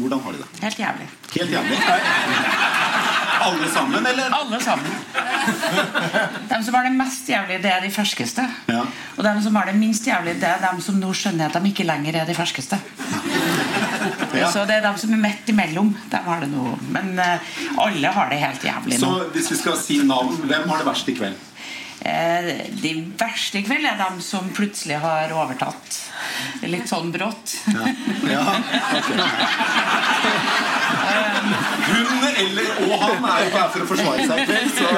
Hvordan 0.00 0.24
har 0.24 0.38
de 0.38 0.40
det? 0.40 0.50
Helt 0.64 0.82
jævlig. 0.86 1.10
Helt 1.36 1.56
jævlig. 1.58 1.82
Alle 3.50 3.68
sammen, 3.76 4.06
eller? 4.06 4.40
Alle 4.40 4.64
sammen. 4.64 5.00
De 6.50 6.58
som 6.64 6.74
har 6.76 6.86
det 6.86 6.92
mest 6.96 7.28
jævlig, 7.28 7.58
det 7.62 7.70
er 7.72 7.84
de 7.84 7.90
ferskeste. 7.92 8.44
Ja. 8.70 8.82
Og 9.16 9.24
de 9.26 9.32
som 9.44 9.56
har 9.58 9.68
det 9.70 9.76
minst 9.78 10.06
jævlig, 10.06 10.36
det 10.42 10.48
er 10.48 10.62
de 10.64 10.84
som 10.84 10.98
nå 11.00 11.12
skjønner 11.16 11.50
at 11.50 11.58
de 11.58 11.72
ikke 11.72 11.86
lenger 11.88 12.20
er 12.22 12.28
de 12.28 12.36
ferskeste. 12.36 12.78
Ja. 14.32 14.48
Så 14.50 14.64
det 14.68 14.78
er 14.78 14.84
de 14.86 14.92
som 15.00 15.12
er 15.14 15.22
midt 15.22 15.48
imellom. 15.52 15.92
De 16.10 16.20
har 16.26 16.42
det 16.42 16.50
noe. 16.52 16.74
Men 16.94 17.14
uh, 17.18 17.54
alle 17.84 18.12
har 18.16 18.30
det 18.32 18.42
helt 18.42 18.64
jævlig 18.66 19.00
nå. 19.00 19.14
Så 19.14 19.32
hvis 19.36 19.50
vi 19.52 19.62
skal 19.62 19.80
si 19.80 20.02
navn, 20.06 20.36
hvem 20.46 20.68
har 20.70 20.82
det 20.82 20.88
verst 20.88 21.10
i 21.12 21.16
kveld? 21.18 21.48
Eh, 22.02 22.48
de 22.82 22.92
verste 23.18 23.60
i 23.60 23.62
kveld 23.62 23.86
er 23.86 24.00
de 24.00 24.24
som 24.26 24.48
plutselig 24.54 24.98
har 25.04 25.30
overtatt. 25.38 26.00
Litt 26.66 26.90
sånn 26.90 27.12
brått. 27.14 27.54
Ja, 28.26 28.56
ok. 28.98 29.12
Hun 31.02 32.26
eller 32.32 32.68
og 32.86 32.92
han 33.02 33.24
er 33.28 33.42
jo 33.42 33.48
ikke 33.50 33.60
her 33.62 33.72
for 33.74 33.84
å 33.84 33.88
forsvare 33.90 34.26
seg 34.28 34.44
til 34.48 34.68
så, 34.76 34.90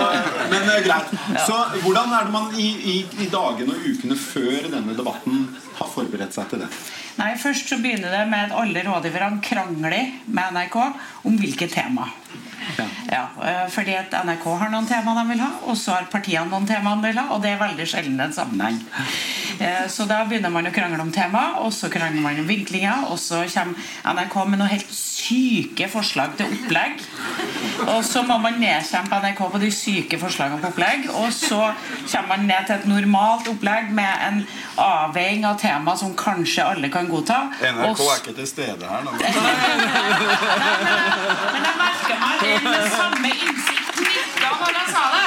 men 0.53 0.69
eh, 0.73 0.81
greit. 0.87 1.15
Så 1.47 1.57
hvordan 1.85 2.13
er 2.17 2.29
det 2.29 2.35
man 2.35 2.51
i, 2.61 2.69
i, 2.95 2.97
i 3.25 3.29
dagene 3.33 3.75
og 3.77 3.87
ukene 3.89 4.19
før 4.21 4.69
denne 4.73 4.97
debatten 4.99 5.47
har 5.79 5.91
forberedt 5.91 6.37
seg 6.37 6.51
til 6.53 6.65
det? 6.65 6.71
Nei, 7.19 7.31
Først 7.39 7.69
så 7.71 7.79
begynner 7.83 8.11
det 8.11 8.25
med 8.31 8.49
at 8.49 8.57
alle 8.59 8.83
rådgiverne 8.89 9.43
krangler 9.45 10.15
med 10.27 10.57
NRK 10.57 10.79
om 11.31 11.37
hvilke 11.39 11.69
tema. 11.71 12.09
Ja. 12.79 12.87
Ja, 13.13 13.23
eh, 13.45 13.65
fordi 13.71 13.93
at 13.99 14.15
NRK 14.25 14.47
har 14.63 14.71
noen 14.73 14.89
tema 14.89 15.13
de 15.21 15.25
vil 15.35 15.43
ha, 15.45 15.51
og 15.69 15.77
så 15.79 15.95
har 15.99 16.09
partiene 16.11 16.49
noen 16.51 16.67
tema 16.67 16.97
de 16.97 17.11
vil 17.11 17.21
ha, 17.21 17.29
og 17.35 17.43
det 17.45 17.53
er 17.55 17.61
veldig 17.61 17.87
sjelden 17.91 18.19
en 18.25 18.33
sammenheng. 18.35 18.81
Eh, 19.61 19.85
Så 19.93 20.09
da 20.11 20.23
begynner 20.27 20.51
man 20.51 20.67
å 20.67 20.73
krangle 20.75 20.99
om 21.05 21.13
tema, 21.15 21.45
og 21.63 21.71
så 21.77 21.91
krangler 21.93 22.25
man 22.25 22.41
om 22.43 22.49
vinklinger, 22.49 23.05
og 23.13 23.21
så 23.23 23.45
kommer 23.53 23.79
NRK 24.17 24.35
med 24.49 24.59
noe 24.65 24.73
helt 24.73 24.91
syke 25.25 25.89
forslag 25.91 26.35
til 26.39 26.47
opplegg. 26.53 27.01
Og 27.87 28.05
så 28.07 28.23
må 28.27 28.37
man 28.43 28.59
nedkjempe 28.61 29.21
NRK 29.25 29.41
på 29.53 29.61
de 29.63 29.71
syke 29.75 30.19
forslagene 30.21 30.61
på 30.63 30.71
opplegg, 30.73 31.09
og 31.13 31.33
så 31.35 31.73
kommer 32.11 32.29
man 32.35 32.47
ned 32.51 32.67
til 32.69 32.75
et 32.77 32.87
normalt 32.91 33.49
opplegg 33.51 33.93
med 33.97 34.13
en 34.29 34.43
avveiing 34.81 35.47
av 35.49 35.59
tema 35.61 35.97
som 36.01 36.15
kanskje 36.19 36.67
alle 36.75 36.91
kan 36.93 37.09
godta. 37.11 37.41
NRK 37.61 38.01
er 38.05 38.21
ikke 38.23 38.37
til 38.41 38.49
stede 38.51 38.85
her 38.91 39.05
nå. 39.07 39.17
men 39.17 39.29
jeg 41.69 41.77
merker 41.81 42.17
meg 42.25 42.35
det 42.45 42.57
med 42.69 42.91
samme 42.95 43.35
innsikt 43.35 43.94
nikka 44.45 44.65
når 44.65 44.79
jeg 44.79 44.89
sa 44.95 45.05
det. 45.15 45.25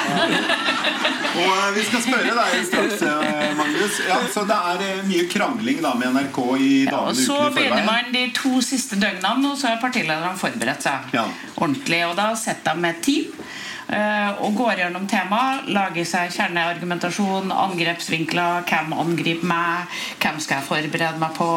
Og 1.38 1.52
eh, 1.54 1.68
Vi 1.76 1.84
skal 1.86 2.02
spørre 2.08 2.34
deg 2.38 2.66
straks, 2.70 3.02
eh, 3.06 3.52
Magnus. 3.58 4.00
Ja, 4.08 4.18
så 4.34 4.44
det 4.50 4.58
er 4.72 4.84
eh, 4.88 5.04
mye 5.10 5.28
krangling 5.32 5.82
da 5.86 5.92
med 6.00 6.16
NRK 6.16 6.40
i 6.58 6.72
Ja, 6.88 7.04
og 7.04 7.12
dagene 7.12 7.26
så 7.28 7.38
begynner 7.56 7.86
man 7.88 8.12
de 8.16 8.24
to 8.38 8.54
siste 8.66 8.98
døgnene, 9.02 9.52
og 9.52 9.58
så 9.60 9.72
har 9.74 9.82
partilederne 9.84 10.34
forberedt 10.40 10.88
seg 10.88 11.14
Ja. 11.18 11.28
ordentlig. 11.58 12.02
Og 12.10 12.16
da 12.18 12.32
setter 12.40 12.74
de 12.78 12.86
med 12.88 12.96
et 12.98 13.04
team 13.10 13.48
og 13.88 14.56
går 14.58 14.82
gjennom 14.82 15.06
temaet, 15.10 15.70
lager 15.72 16.06
seg 16.08 16.34
kjerneargumentasjon, 16.36 17.54
angrepsvinkler, 17.56 18.66
hvem 18.68 18.96
angriper 18.98 19.48
meg, 19.48 20.00
hvem 20.22 20.42
skal 20.44 20.60
jeg 20.60 20.68
forberede 20.68 21.22
meg 21.22 21.36
på? 21.38 21.48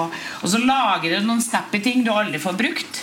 Og 0.43 0.53
så 0.53 0.61
lager 0.63 1.17
du 1.17 1.27
noen 1.27 1.43
snappy 1.43 1.83
ting 1.83 2.05
du 2.07 2.13
aldri 2.15 2.39
får 2.43 2.59
brukt. 2.59 3.03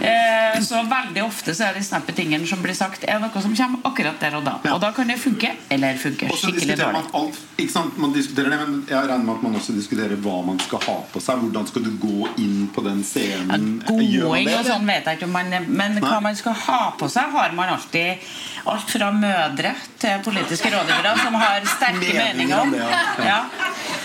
Eh, 0.00 0.60
så 0.64 0.82
veldig 0.88 1.24
ofte 1.26 1.54
så 1.56 1.68
er 1.68 1.78
de 1.78 1.84
snappy 1.84 2.14
tingene 2.16 2.46
som 2.48 2.62
blir 2.62 2.76
sagt, 2.78 3.04
er 3.04 3.20
noe 3.22 3.42
som 3.42 3.56
kommer 3.56 3.90
akkurat 3.90 4.22
der 4.22 4.38
og 4.38 4.46
da. 4.46 4.56
Og 4.72 4.80
da 4.82 4.92
kan 4.96 5.10
det 5.10 5.18
funke, 5.20 5.52
eller 5.68 5.98
funke 6.00 6.30
skikkelig 6.40 6.78
dårlig. 6.78 6.92
man 6.92 7.10
alt. 7.20 7.40
Ikke 7.56 7.72
sant? 7.72 7.98
Man 8.00 8.14
diskuterer 8.14 8.54
det, 8.54 8.58
men 8.62 8.78
jeg 8.88 9.08
regner 9.10 9.24
med 9.24 9.34
at 9.34 9.42
man 9.44 9.58
også 9.60 9.74
diskuterer 9.76 10.20
hva 10.24 10.38
man 10.46 10.60
skal 10.62 10.82
ha 10.86 10.96
på 11.12 11.22
seg. 11.22 11.42
Hvordan 11.44 11.68
skal 11.68 11.84
du 11.84 11.90
gå 12.00 12.30
inn 12.40 12.68
på 12.74 12.84
den 12.86 13.02
scenen? 13.06 13.68
Ja, 13.84 13.98
Gåing 14.24 14.52
og 14.54 14.64
sånn 14.68 14.88
vet 14.88 15.08
jeg 15.08 15.20
ikke 15.20 15.28
om 15.28 15.36
man 15.36 15.52
Men 15.68 15.98
hva 16.02 16.20
man 16.24 16.38
skal 16.38 16.56
ha 16.66 16.80
på 16.98 17.08
seg, 17.12 17.30
har 17.34 17.54
man 17.56 17.74
alltid 17.74 18.30
alt 18.64 18.90
fra 18.90 19.10
mødre 19.14 19.74
til 19.98 20.22
politiske 20.24 20.70
rådgivere 20.72 21.14
som 21.22 21.34
har 21.40 21.64
sterke 21.64 22.00
Meninger 22.00 22.24
meninger 22.34 22.60
om 22.60 22.74
ja. 22.74 23.02
Ja. 23.24 23.40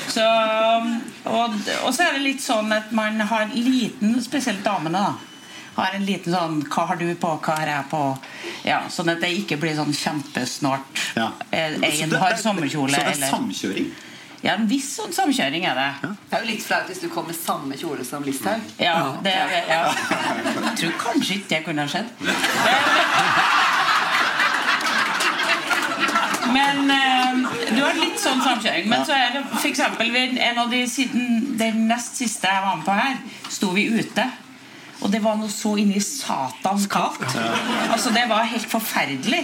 Så, 0.07 0.25
og, 1.25 1.55
og 1.83 1.93
så 1.93 2.05
er 2.05 2.13
det 2.15 2.23
litt 2.23 2.43
sånn 2.43 2.71
at 2.71 2.91
man 2.95 3.19
har 3.19 3.49
liten, 3.55 4.15
spesielt 4.23 4.63
damene, 4.63 5.01
da. 5.01 5.35
Har 5.75 5.97
en 5.97 6.05
liten 6.07 6.31
sånn 6.31 6.61
'Hva 6.63 6.85
har 6.87 6.95
du 6.95 7.09
på? 7.19 7.33
Hva 7.43 7.55
har 7.59 7.67
jeg 7.67 7.85
på?' 7.91 8.17
Ja, 8.63 8.79
Sånn 8.89 9.09
at 9.11 9.19
det 9.19 9.33
ikke 9.35 9.57
blir 9.59 9.75
sånn 9.75 9.91
kjempesnart. 9.91 11.01
Ja. 11.15 11.31
Eh, 11.51 11.75
En 12.01 12.11
har 12.15 12.35
sommerkjole 12.39 12.93
Så 12.93 12.95
det 12.95 13.07
er 13.07 13.11
eller 13.11 13.27
samkjøring? 13.27 13.91
Ja, 14.45 14.53
en 14.53 14.67
viss 14.69 14.95
sånn 14.95 15.13
samkjøring 15.13 15.65
er 15.65 15.75
det. 15.75 16.09
Det 16.29 16.37
er 16.37 16.43
jo 16.43 16.47
litt 16.51 16.63
flaut 16.63 16.87
hvis 16.87 17.01
du 17.01 17.09
kom 17.09 17.25
med 17.27 17.35
samme 17.35 17.75
kjole 17.77 18.05
som 18.05 18.23
Listhaug. 18.23 18.61
Ja, 18.79 19.15
det, 19.25 19.33
ja. 19.69 19.81
Jeg 19.89 20.75
tror 20.77 20.91
kanskje 21.01 21.39
ikke 21.39 21.49
det 21.49 21.63
kunne 21.65 21.81
ha 21.81 21.87
skjedd. 21.87 22.05
Men 26.53 26.91
eh, 26.91 27.37
du 27.75 27.81
har 27.81 27.97
litt 27.97 28.19
sånn 28.21 28.41
samkjøring. 28.43 28.89
Men 28.91 29.05
så 29.07 29.17
er 29.17 29.35
det 29.35 29.43
ved 30.13 30.37
en 30.37 30.63
av 30.65 30.71
de 30.73 30.81
siden 30.89 31.55
den 31.59 31.85
nest 31.89 32.19
siste 32.21 32.51
jeg 32.51 32.65
var 32.65 32.79
med 32.79 32.85
på 32.87 32.97
her, 32.97 33.21
sto 33.49 33.71
vi 33.75 33.87
ute. 33.95 34.27
Og 35.03 35.11
det 35.11 35.19
var 35.23 35.35
noe 35.37 35.49
så 35.51 35.73
inni 35.77 35.99
satans 36.01 36.85
kaldt. 36.91 37.23
Altså 37.91 38.11
Det 38.15 38.23
var 38.29 38.47
helt 38.47 38.67
forferdelig. 38.71 39.41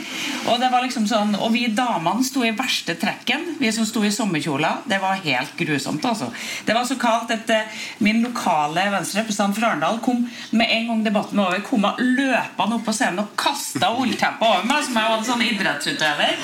Og 0.47 0.59
det 0.61 0.69
var 0.71 0.81
liksom 0.85 1.05
sånn 1.09 1.35
Og 1.41 1.51
vi 1.53 1.65
damene 1.75 2.23
sto 2.25 2.43
i 2.47 2.53
verste 2.55 2.95
trekken. 2.99 3.43
Vi 3.59 3.71
som 3.75 3.85
sto 3.85 4.03
i 4.07 4.11
sommerkjoler. 4.13 4.81
Det 4.89 5.01
var 5.03 5.19
helt 5.25 5.55
grusomt. 5.59 6.05
altså 6.05 6.31
Det 6.65 6.73
var 6.77 6.85
så 6.87 6.95
kaldt 7.01 7.31
at 7.35 7.49
eh, 7.49 7.81
min 7.99 8.21
lokale 8.23 8.87
venstrerepresentant 8.93 9.57
fra 9.57 9.71
Arendal 9.73 9.99
kom 10.05 10.23
med 10.51 10.67
en 10.71 10.87
gang 10.87 11.03
debatten 11.05 11.37
var 11.37 11.51
over, 11.51 11.61
kom 11.67 11.85
løpende 11.99 12.77
opp 12.77 12.85
på 12.87 12.93
scenen 12.95 13.19
og 13.25 13.33
kasta 13.39 13.91
ullteppet 13.97 14.41
over 14.47 14.65
meg, 14.69 14.83
som 14.85 14.97
jeg 14.97 15.09
var 15.11 15.17
en 15.17 15.27
sånn 15.27 15.45
idrettsutøver. 15.45 16.35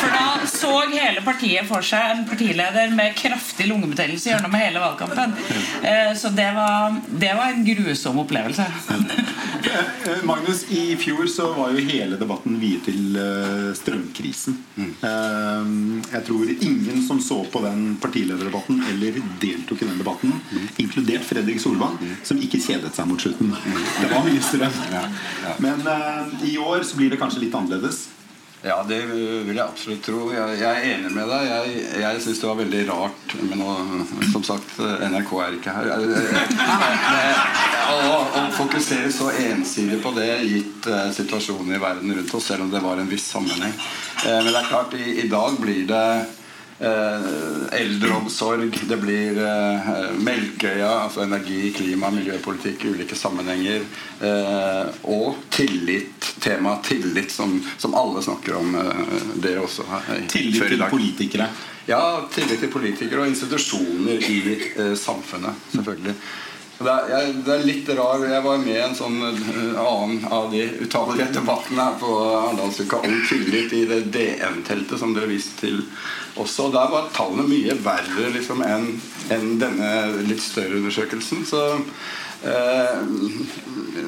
For 0.00 0.14
da 0.14 0.26
så 0.50 0.72
hele 0.92 1.22
partiet 1.24 1.68
for 1.68 1.84
seg 1.86 2.14
en 2.14 2.24
partileder 2.28 2.92
med 2.96 3.14
kraftig 3.18 3.66
lungebetennelse 3.70 4.32
gjennom 4.32 4.54
hele 4.58 4.82
valgkampen. 4.82 5.34
Eh, 5.82 6.12
Så 6.20 6.28
det 6.34 6.48
var, 6.56 6.96
det 7.20 7.30
var 7.36 7.52
en 7.54 7.64
grusom 7.64 8.09
opplevelse. 8.18 8.66
Eh, 8.90 10.22
Magnus, 10.28 10.64
i 10.70 10.96
fjor 10.96 11.26
så 11.26 11.52
var 11.54 11.70
jo 11.74 11.84
hele 11.86 12.18
debatten 12.20 12.58
viet 12.60 12.84
til 12.88 13.16
eh, 13.20 13.70
strømkrisen. 13.78 14.56
Mm. 14.76 14.92
Jeg 16.10 16.22
tror 16.26 16.50
ingen 16.50 17.02
som 17.06 17.20
så 17.22 17.42
på 17.52 17.62
den 17.64 17.96
partilederdebatten 18.02 18.82
eller 18.90 19.20
deltok 19.42 19.82
i 19.82 19.88
den 19.88 20.00
debatten, 20.00 20.34
inkludert 20.82 21.26
Fredrik 21.26 21.60
Solvang, 21.62 21.98
som 22.26 22.40
ikke 22.42 22.60
kjedet 22.62 22.94
seg 22.96 23.08
mot 23.10 23.20
slutten. 23.20 23.52
Det 24.00 24.10
var 24.10 24.24
mye 24.26 24.42
strøm. 24.44 24.80
Men 25.64 25.84
eh, 25.86 26.48
i 26.52 26.56
år 26.58 26.82
så 26.86 26.98
blir 26.98 27.12
det 27.12 27.20
kanskje 27.20 27.44
litt 27.44 27.56
annerledes. 27.56 28.08
Ja, 28.62 28.82
det 28.84 28.98
vil 29.08 29.56
jeg 29.56 29.64
absolutt 29.64 30.02
tro. 30.04 30.26
Jeg, 30.34 30.58
jeg 30.60 30.68
er 30.68 30.88
enig 30.92 31.10
med 31.14 31.30
deg. 31.32 31.46
Jeg, 31.48 31.84
jeg 32.02 32.20
syns 32.20 32.42
det 32.42 32.48
var 32.50 32.58
veldig 32.58 32.82
rart 32.90 33.34
Men 33.40 33.62
nå, 33.62 33.76
som 34.34 34.44
sagt, 34.44 34.74
NRK 34.80 35.32
er 35.46 35.56
ikke 35.56 35.76
her. 35.78 35.88
Å, 37.90 38.18
fokusere 38.54 39.08
så 39.14 39.30
ensidig 39.46 40.02
på 40.04 40.12
det, 40.14 40.28
gitt 40.44 40.86
eh, 40.90 41.08
situasjonen 41.16 41.72
i 41.74 41.80
verden 41.80 42.12
rundt 42.14 42.34
oss, 42.36 42.50
selv 42.50 42.66
om 42.66 42.70
det 42.72 42.82
var 42.84 43.00
en 43.00 43.08
viss 43.10 43.30
sammenheng. 43.32 43.72
Eh, 44.26 44.36
men 44.36 44.50
det 44.52 44.60
er 44.60 44.68
klart, 44.68 44.94
i, 44.94 45.16
i 45.24 45.26
dag 45.32 45.56
blir 45.62 45.88
det 45.88 46.04
eldreomsorg, 47.76 48.78
det 48.88 48.96
blir 49.02 49.36
eh, 49.44 49.90
Melkøya, 50.24 50.90
altså 51.06 51.24
energi, 51.26 51.72
klima, 51.76 52.10
miljøpolitikk 52.14 52.84
i 52.84 52.92
ulike 52.94 53.18
sammenhenger. 53.18 53.84
Eh, 54.20 55.00
og 55.12 55.42
tillit. 55.52 56.30
Tema 56.40 56.78
tillit, 56.84 57.30
som, 57.32 57.58
som 57.78 57.94
alle 58.00 58.22
snakker 58.24 58.56
om. 58.60 58.74
Eh, 58.80 59.16
dere 59.44 59.64
også 59.66 59.84
her. 59.90 60.08
eh, 60.16 60.26
Tillit 60.32 60.62
til 60.72 60.86
politikere. 60.90 61.50
Ja, 61.88 62.02
tillit 62.32 62.60
til 62.62 62.70
politikere 62.72 63.24
og 63.24 63.32
institusjoner 63.32 64.20
i 64.30 64.38
eh, 64.76 64.94
samfunnet, 64.96 65.68
selvfølgelig. 65.74 66.14
Det 66.80 66.88
er, 66.88 67.10
jeg, 67.12 67.32
det 67.44 67.52
er 67.52 67.64
litt 67.68 67.88
rar 67.92 68.22
Jeg 68.24 68.40
var 68.40 68.60
med 68.62 68.72
i 68.72 68.80
en 68.80 68.94
sånn 68.96 69.18
eh, 69.26 69.80
annen 69.82 70.22
av 70.32 70.46
de 70.48 70.62
utallige 70.80 71.26
debattene 71.34 71.84
her 71.84 71.98
på 72.00 72.14
Arendalsuka 72.24 73.02
om 73.04 73.18
tillit 73.28 73.74
i 73.76 73.82
det 73.90 73.98
DN-teltet 74.14 74.96
som 75.02 75.12
dere 75.12 75.28
viste 75.28 75.60
til 75.60 75.82
også. 76.40 76.70
Der 76.72 76.88
var 76.88 77.12
tallene 77.12 77.44
mye 77.50 77.76
verre 77.84 78.32
liksom, 78.32 78.64
enn 78.64 78.88
en 79.28 79.52
denne 79.60 79.92
litt 80.24 80.40
større 80.40 80.80
undersøkelsen. 80.80 81.44
Så 81.52 81.60
eh, 82.48 83.04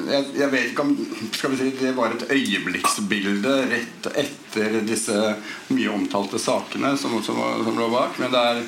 jeg, 0.09 0.33
jeg 0.41 0.51
vet 0.57 0.73
ikke 0.73 0.89
om 0.89 0.97
skal 1.29 1.53
vi 1.53 1.61
si, 1.61 1.71
det 1.77 1.93
var 1.93 2.17
et 2.17 2.25
øyeblikksbilde 2.33 3.55
rett 3.69 4.13
etter 4.17 4.81
disse 4.81 5.21
mye 5.69 5.93
omtalte 5.93 6.41
sakene 6.41 6.97
som, 6.97 7.19
som, 7.21 7.37
som 7.69 7.77
lå 7.77 7.93
bak. 7.93 8.17
Men 8.17 8.33
det 8.33 8.45
er 8.49 8.67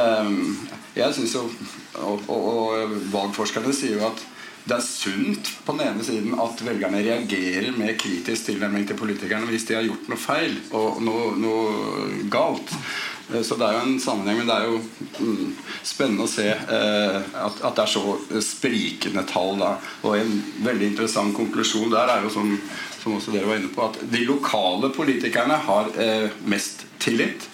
eh, 0.00 0.36
Jeg 1.04 1.20
syns 1.20 1.42
jo 1.42 1.48
og, 2.02 2.24
og, 2.28 2.46
og 2.54 2.96
valgforskerne 3.12 3.74
sier 3.76 3.98
jo 3.98 4.08
at 4.08 4.24
det 4.64 4.78
er 4.78 4.84
sunt 4.84 5.48
på 5.66 5.74
den 5.76 5.90
ene 5.90 6.04
siden 6.06 6.38
at 6.40 6.60
velgerne 6.64 7.02
reagerer 7.04 7.74
med 7.76 7.98
kritisk 8.00 8.46
tilnærming 8.46 8.86
til 8.88 8.96
politikerne 8.96 9.44
hvis 9.50 9.66
de 9.68 9.76
har 9.76 9.84
gjort 9.84 10.06
noe 10.08 10.20
feil 10.20 10.54
og 10.72 11.02
noe, 11.04 11.34
noe 11.36 12.22
galt. 12.32 12.72
Eh, 13.28 13.42
Så 13.44 13.58
det 13.60 13.66
er 13.66 13.76
jo 13.76 13.82
en 13.84 14.00
sammenheng, 14.00 14.40
men 14.40 14.48
det 14.48 14.56
er 14.56 14.70
jo 14.70 14.78
mm, 15.20 15.50
spennende 15.84 16.24
å 16.24 16.32
se 16.32 16.48
eh, 16.48 17.18
at, 17.44 17.60
det 17.60 17.84
er 17.84 17.92
så 17.92 18.16
sprikende 18.40 19.26
tall. 19.28 19.60
Da. 19.60 19.74
Og 20.08 20.16
en 20.16 20.32
veldig 20.64 20.94
interessant 20.94 21.36
konklusjon 21.36 21.92
der 21.92 22.14
er 22.14 22.24
jo 22.24 22.32
som, 22.32 22.54
som 23.02 23.18
også 23.18 23.36
dere 23.36 23.50
var 23.50 23.60
inne 23.60 23.72
på, 23.74 23.84
at 23.84 24.00
de 24.16 24.24
lokale 24.24 24.94
politikerne 24.96 25.60
har 25.68 25.92
eh, 26.00 26.30
mest 26.48 26.86
tillit. 27.04 27.50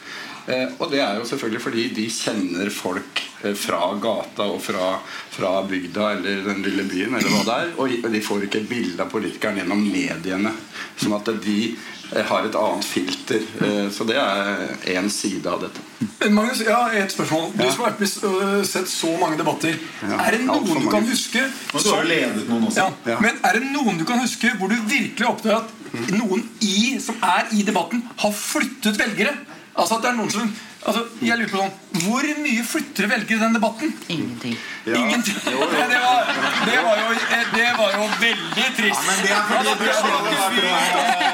Og 0.51 0.89
det 0.91 0.99
er 0.99 1.19
jo 1.21 1.27
selvfølgelig 1.29 1.61
fordi 1.63 1.83
de 1.95 2.05
kjenner 2.11 2.71
folk 2.75 3.21
fra 3.57 3.95
gata 4.03 4.47
og 4.53 4.61
fra, 4.63 4.91
fra 5.33 5.53
bygda 5.69 6.11
eller 6.17 6.43
den 6.51 6.63
lille 6.67 6.85
byen, 6.91 7.15
eller 7.17 7.31
hva 7.33 7.45
det 7.47 7.55
er. 7.65 7.71
Og 7.81 8.11
de 8.13 8.21
får 8.25 8.45
ikke 8.49 8.61
et 8.65 8.69
bilde 8.71 9.01
av 9.03 9.11
politikeren 9.13 9.61
gjennom 9.63 9.81
mediene. 9.87 10.53
Sånn 11.01 11.15
at 11.17 11.31
de 11.45 11.57
eh, 11.71 12.25
har 12.29 12.45
et 12.49 12.59
annet 12.61 12.85
filter. 12.85 13.41
Eh, 13.65 13.87
så 13.95 14.05
det 14.09 14.19
er 14.21 14.77
én 14.93 15.09
side 15.13 15.49
av 15.49 15.63
dette. 15.65 15.81
Men 16.21 16.35
Magnus, 16.37 16.61
har 16.69 16.93
et 17.01 17.13
spørsmål. 17.15 17.51
Du 17.57 17.65
som 17.71 17.85
har 17.87 17.97
vært 17.97 18.67
sett 18.69 18.89
så 18.93 19.15
mange 19.21 19.41
debatter. 19.41 19.77
Ja, 20.05 20.21
Er 20.27 20.37
det 20.37 20.45
noen 20.45 20.85
du 20.85 20.91
kan 20.93 21.07
huske 21.09 21.43
Og 21.73 21.81
du 21.81 21.91
har 21.95 22.05
ledet 22.09 22.45
noen 22.49 22.69
også. 22.69 22.85
ja, 22.85 23.15
Ja. 23.15 23.21
Men 23.25 23.41
er 23.45 23.57
det 23.59 23.71
noen 23.73 23.97
du 24.01 24.05
kan 24.09 24.21
huske 24.21 24.53
hvor 24.61 24.69
du 24.69 24.77
virkelig 24.89 25.27
oppdager 25.29 25.63
at 25.65 26.13
noen 26.13 26.45
i, 26.61 26.99
som 27.03 27.17
er 27.25 27.49
i 27.57 27.65
debatten, 27.67 28.05
har 28.21 28.33
flyttet 28.37 29.01
velgere? 29.01 29.33
Altså 29.75 29.95
at 29.97 30.03
det 30.03 30.09
er 30.11 30.17
noen 30.19 30.31
som 30.33 30.49
altså, 30.89 31.03
Jeg 31.23 31.39
lurer 31.39 31.51
på 31.53 31.61
sånn 31.61 32.01
Hvor 32.05 32.25
mye 32.43 32.63
flytter 32.67 33.07
velger 33.13 33.37
i 33.37 33.41
den 33.45 33.55
debatten? 33.57 33.93
Ingenting. 34.11 34.57
Ja. 34.87 34.97
Ingenting. 34.99 35.37
Jo, 35.47 35.61
jo. 35.61 35.69
Det, 35.91 35.99
var, 36.01 36.27
det, 36.67 36.79
var 36.85 36.97
jo, 36.99 37.07
det 37.55 37.69
var 37.79 37.95
jo 37.95 38.09
veldig 38.21 38.67
trist. 38.77 39.01
Ja, 39.01 39.07
men 39.07 39.17
det 39.25 39.31
er 39.35 39.43
fordi 39.49 39.71
du 39.75 39.85
er 39.89 41.31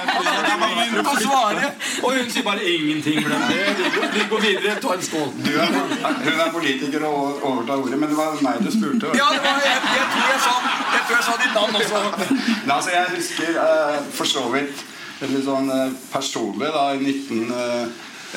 Begynn 0.66 1.00
å 1.02 1.14
svare, 1.18 1.70
og 2.04 2.14
hun 2.16 2.28
sier 2.32 2.44
bare 2.46 2.62
ingenting. 2.70 3.18
for 3.22 3.30
det. 3.50 3.62
Vi 4.14 4.24
går- 4.30 4.42
videre. 4.44 4.74
Ta 4.80 4.94
en 4.94 5.02
skål. 5.02 5.30
Du 5.44 5.50
er, 5.52 5.72
hun 5.72 6.40
er 6.40 6.50
politiker 6.54 7.04
og 7.08 7.42
overtar 7.42 7.82
ordet, 7.82 7.98
men 8.00 8.08
det 8.12 8.16
var 8.18 8.36
meg 8.42 8.60
du 8.64 8.70
spurte. 8.72 9.12
Ja, 9.18 9.28
det 9.34 9.42
var, 9.44 9.62
jeg, 9.66 9.80
jeg, 9.96 10.06
tror 10.14 10.26
jeg, 10.32 10.40
sa, 10.46 10.54
jeg 10.94 11.02
tror 11.06 11.16
jeg 11.16 11.26
sa 11.28 11.36
ditt 11.42 11.54
navn 11.54 11.80
også. 11.80 12.02
Nei, 12.66 12.76
altså 12.76 12.90
jeg 12.94 13.04
husker 13.16 13.60
eh, 13.66 13.98
for 14.18 14.32
så 14.32 14.44
vidt 14.54 14.84
litt 15.26 15.46
sånn 15.46 15.70
eh, 15.72 15.96
personlig 16.12 16.72
da 16.74 16.86
i 16.94 17.14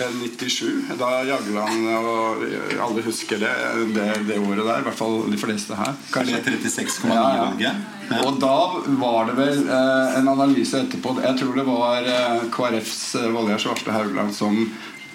1997 0.08 0.96
Da 1.00 1.10
Jagland 1.28 1.88
og 2.00 2.44
eh, 2.48 2.76
alle 2.84 3.04
husker 3.06 3.42
det, 3.42 3.54
det, 3.96 4.10
det 4.30 4.40
året 4.40 4.64
der. 4.64 4.82
I 4.82 4.88
hvert 4.88 5.00
fall 5.00 5.22
de 5.32 5.40
fleste 5.40 5.78
her. 5.80 5.96
Kanskje 6.14 6.42
36,9-valget? 6.48 7.88
Og 8.26 8.40
da 8.42 8.56
var 9.00 9.28
det 9.30 9.36
vel 9.38 9.60
eh, 9.70 10.16
en 10.18 10.32
analyse 10.32 10.80
etterpå 10.82 11.14
Jeg 11.22 11.38
tror 11.42 11.60
det 11.60 11.66
var 11.68 12.08
eh, 12.10 12.46
KrFs 12.54 13.04
eh, 13.20 13.28
Valgerd 13.36 13.62
Svarte 13.62 13.94
Haugland 13.94 14.34
som 14.36 14.64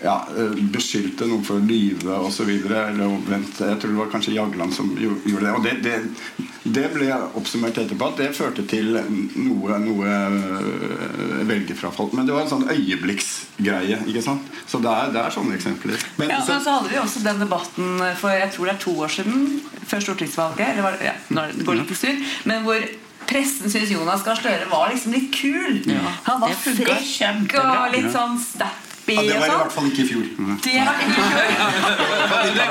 ja, 0.05 0.29
eh, 0.37 0.57
beskyldte 0.75 1.27
noen 1.29 1.45
for 1.47 1.57
å 1.61 1.65
lyve 1.65 2.19
osv. 2.27 2.51
Eller 2.51 3.07
omvendt. 3.07 3.61
Jeg 3.61 3.81
tror 3.81 3.93
det 3.95 4.01
var 4.03 4.11
kanskje 4.13 4.35
Jagland 4.37 4.75
som 4.77 4.91
gjorde 5.01 5.47
det. 5.47 5.53
Og 5.55 5.65
det, 5.65 5.75
det, 5.85 6.45
det 6.77 6.91
ble 6.93 7.09
oppsummert 7.41 7.81
etterpå 7.81 8.11
at 8.13 8.21
det 8.21 8.31
førte 8.37 8.67
til 8.69 8.93
noe, 8.99 9.79
noe 9.81 10.19
øh, 10.29 11.39
velgerfrafall. 11.49 12.13
Men 12.13 12.29
det 12.29 12.37
var 12.37 12.45
en 12.45 12.53
sånn 12.53 12.67
øyeblikksgreie. 12.69 14.03
ikke 14.05 14.25
sant? 14.27 14.53
Så 14.69 14.83
det 14.85 14.93
er, 14.93 15.15
det 15.17 15.23
er 15.23 15.39
sånne 15.39 15.57
eksempler. 15.57 15.97
ja, 16.21 16.29
men 16.29 16.45
så 16.51 16.61
hadde 16.61 16.93
vi 16.93 17.01
også 17.01 17.25
den 17.25 17.41
debatten 17.41 18.05
for 18.21 18.35
jeg 18.35 18.53
tror 18.53 18.69
det 18.69 18.77
er 18.77 18.85
to 18.85 18.99
år 19.07 19.17
siden, 19.17 19.49
før 19.89 20.05
stortingsvalget. 20.11 20.67
Eller 20.69 20.85
var 20.85 21.01
ja, 21.01 21.17
det 21.33 21.65
går 21.65 21.81
litt 21.81 21.97
styr. 21.97 22.21
Men 22.51 22.69
hvor 22.69 22.85
pressen 23.25 23.73
syntes 23.73 23.89
Jonas 23.89 24.21
Gahr 24.27 24.37
Støre 24.37 24.69
var 24.69 24.91
liksom 24.93 25.17
litt 25.17 25.31
kul. 25.33 25.81
Han 26.29 26.43
var 26.43 26.53
det 26.53 26.61
frekk 26.61 27.57
og 27.63 27.95
litt 27.97 28.13
sånn 28.13 28.37
sånn 28.37 28.83
snappy 29.05 29.15
Ja, 29.15 29.23
det 29.23 29.39
var 29.39 29.47
i 29.47 29.51
hvert 29.51 29.61
sånn. 29.61 29.71
fall 29.75 29.87
ikke 29.91 30.03
i 30.03 30.09
fjor. 30.09 30.25
Det 30.65 30.81
var 30.85 32.43
ikke 32.45 32.65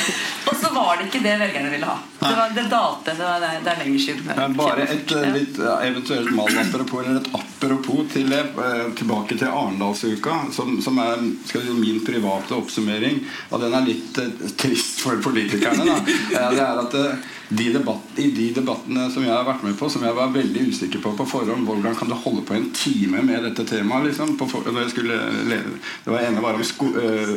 Og 0.00 0.29
så 0.70 0.74
var 0.74 0.96
det 0.96 1.06
ikke 1.08 1.22
det 1.24 1.36
velgerne 1.40 1.70
ville 1.70 1.86
ha. 1.86 1.96
Det, 2.20 2.34
var, 2.36 2.50
det 2.54 2.62
dalte. 2.70 3.14
Det, 3.18 3.24
var, 3.24 3.40
det 3.64 3.70
er 3.72 3.78
lenger 3.84 3.98
siden. 3.98 4.30
Men 4.36 4.54
bare 4.58 4.84
et 4.84 5.14
ja. 5.14 5.22
litt 5.34 5.58
eventuelt 5.58 6.30
malapropos 6.36 7.06
eller 7.06 7.20
et 7.20 7.30
apropos 7.40 8.06
til 8.12 8.30
det, 8.30 8.42
eh, 8.66 8.84
tilbake 9.00 9.38
til 9.40 9.48
Arendalsuka, 9.48 10.36
som, 10.52 10.76
som 10.84 11.00
er 11.02 11.26
skal 11.48 11.66
si, 11.66 11.74
min 11.80 12.04
private 12.06 12.54
oppsummering. 12.54 13.22
Og 13.50 13.64
den 13.64 13.74
er 13.74 13.88
litt 13.88 14.22
eh, 14.22 14.48
trist 14.60 15.02
for 15.02 15.20
politikerne. 15.24 15.90
Da. 15.90 15.98
Eh, 16.30 16.50
det 16.54 16.60
er 16.62 16.78
at 16.78 16.94
eh, 16.94 17.28
de 17.50 17.72
debatt, 17.72 18.02
I 18.16 18.30
de 18.30 18.44
debattene 18.54 19.08
som 19.10 19.24
jeg 19.26 19.32
har 19.34 19.42
vært 19.42 19.64
med 19.66 19.74
på, 19.78 19.88
som 19.90 20.04
jeg 20.06 20.14
var 20.14 20.30
veldig 20.30 20.68
usikker 20.70 21.00
på 21.02 21.10
på 21.18 21.24
forhånd 21.26 21.66
Hvordan 21.66 21.96
kan 21.98 22.10
du 22.10 22.14
holde 22.14 22.44
på 22.46 22.54
en 22.54 22.68
time 22.70 23.24
med 23.26 23.42
dette 23.42 23.64
temaet? 23.66 24.06
Liksom, 24.06 24.36
på 24.38 24.46
for, 24.46 24.68
når 24.70 24.84
jeg 24.84 24.92
skulle 24.92 25.16
lede. 25.50 25.72
Det 26.04 26.14
var 26.14 26.28
ene 26.28 26.44
var 26.44 26.54
om 26.54 26.62
sko, 26.62 26.92
eh, 27.02 27.34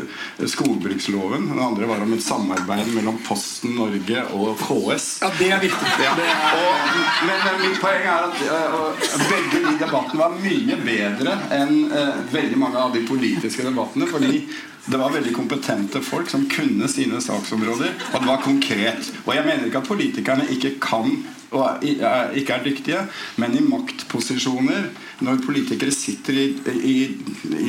skogbruksloven. 0.53 1.47
Den 1.49 1.63
andre 1.65 1.89
var 1.89 2.05
om 2.05 2.13
et 2.13 2.21
samarbeid 2.21 2.93
mellom 2.93 3.17
Posten 3.27 3.75
Norge 3.77 4.23
og 4.37 4.57
KS. 4.61 5.07
Ja, 5.23 5.29
det 5.39 5.49
er 5.55 5.61
viktig. 5.63 5.93
Ja. 6.03 6.13
Og, 6.17 6.91
men, 7.27 7.39
men 7.45 7.61
mitt 7.63 7.79
poeng 7.81 8.03
er 8.03 8.27
at 8.27 8.43
øh, 8.47 8.77
og 8.79 9.01
begge 9.29 9.63
de 9.67 9.73
debattene 9.81 10.21
var 10.21 10.37
mye 10.43 10.77
bedre 10.85 11.37
enn 11.59 11.73
uh, 11.93 12.21
veldig 12.33 12.59
mange 12.61 12.79
av 12.83 12.93
de 12.95 13.03
politiske 13.07 13.65
debattene. 13.67 14.07
Fordi 14.11 14.43
det 14.83 14.99
var 14.99 15.13
veldig 15.15 15.31
kompetente 15.35 16.01
folk 16.03 16.27
som 16.29 16.43
kunne 16.51 16.89
sine 16.91 17.21
saksområder. 17.23 17.93
Og 18.13 18.17
det 18.19 18.27
var 18.27 18.41
konkret. 18.43 19.13
Og 19.23 19.31
jeg 19.37 19.45
mener 19.47 19.69
ikke 19.69 19.79
at 19.83 19.87
politikerne 19.93 20.49
ikke 20.51 20.75
kan 20.83 21.13
og 21.53 21.83
er- 21.85 22.31
ikke 22.33 22.53
er 22.55 22.63
dyktige, 22.65 23.01
men 23.37 23.53
i 23.53 23.61
maktposisjoner, 23.61 24.87
når 25.21 25.43
politikere 25.45 25.91
sitter 25.93 26.33
i, 26.33 26.45
i, 26.81 26.95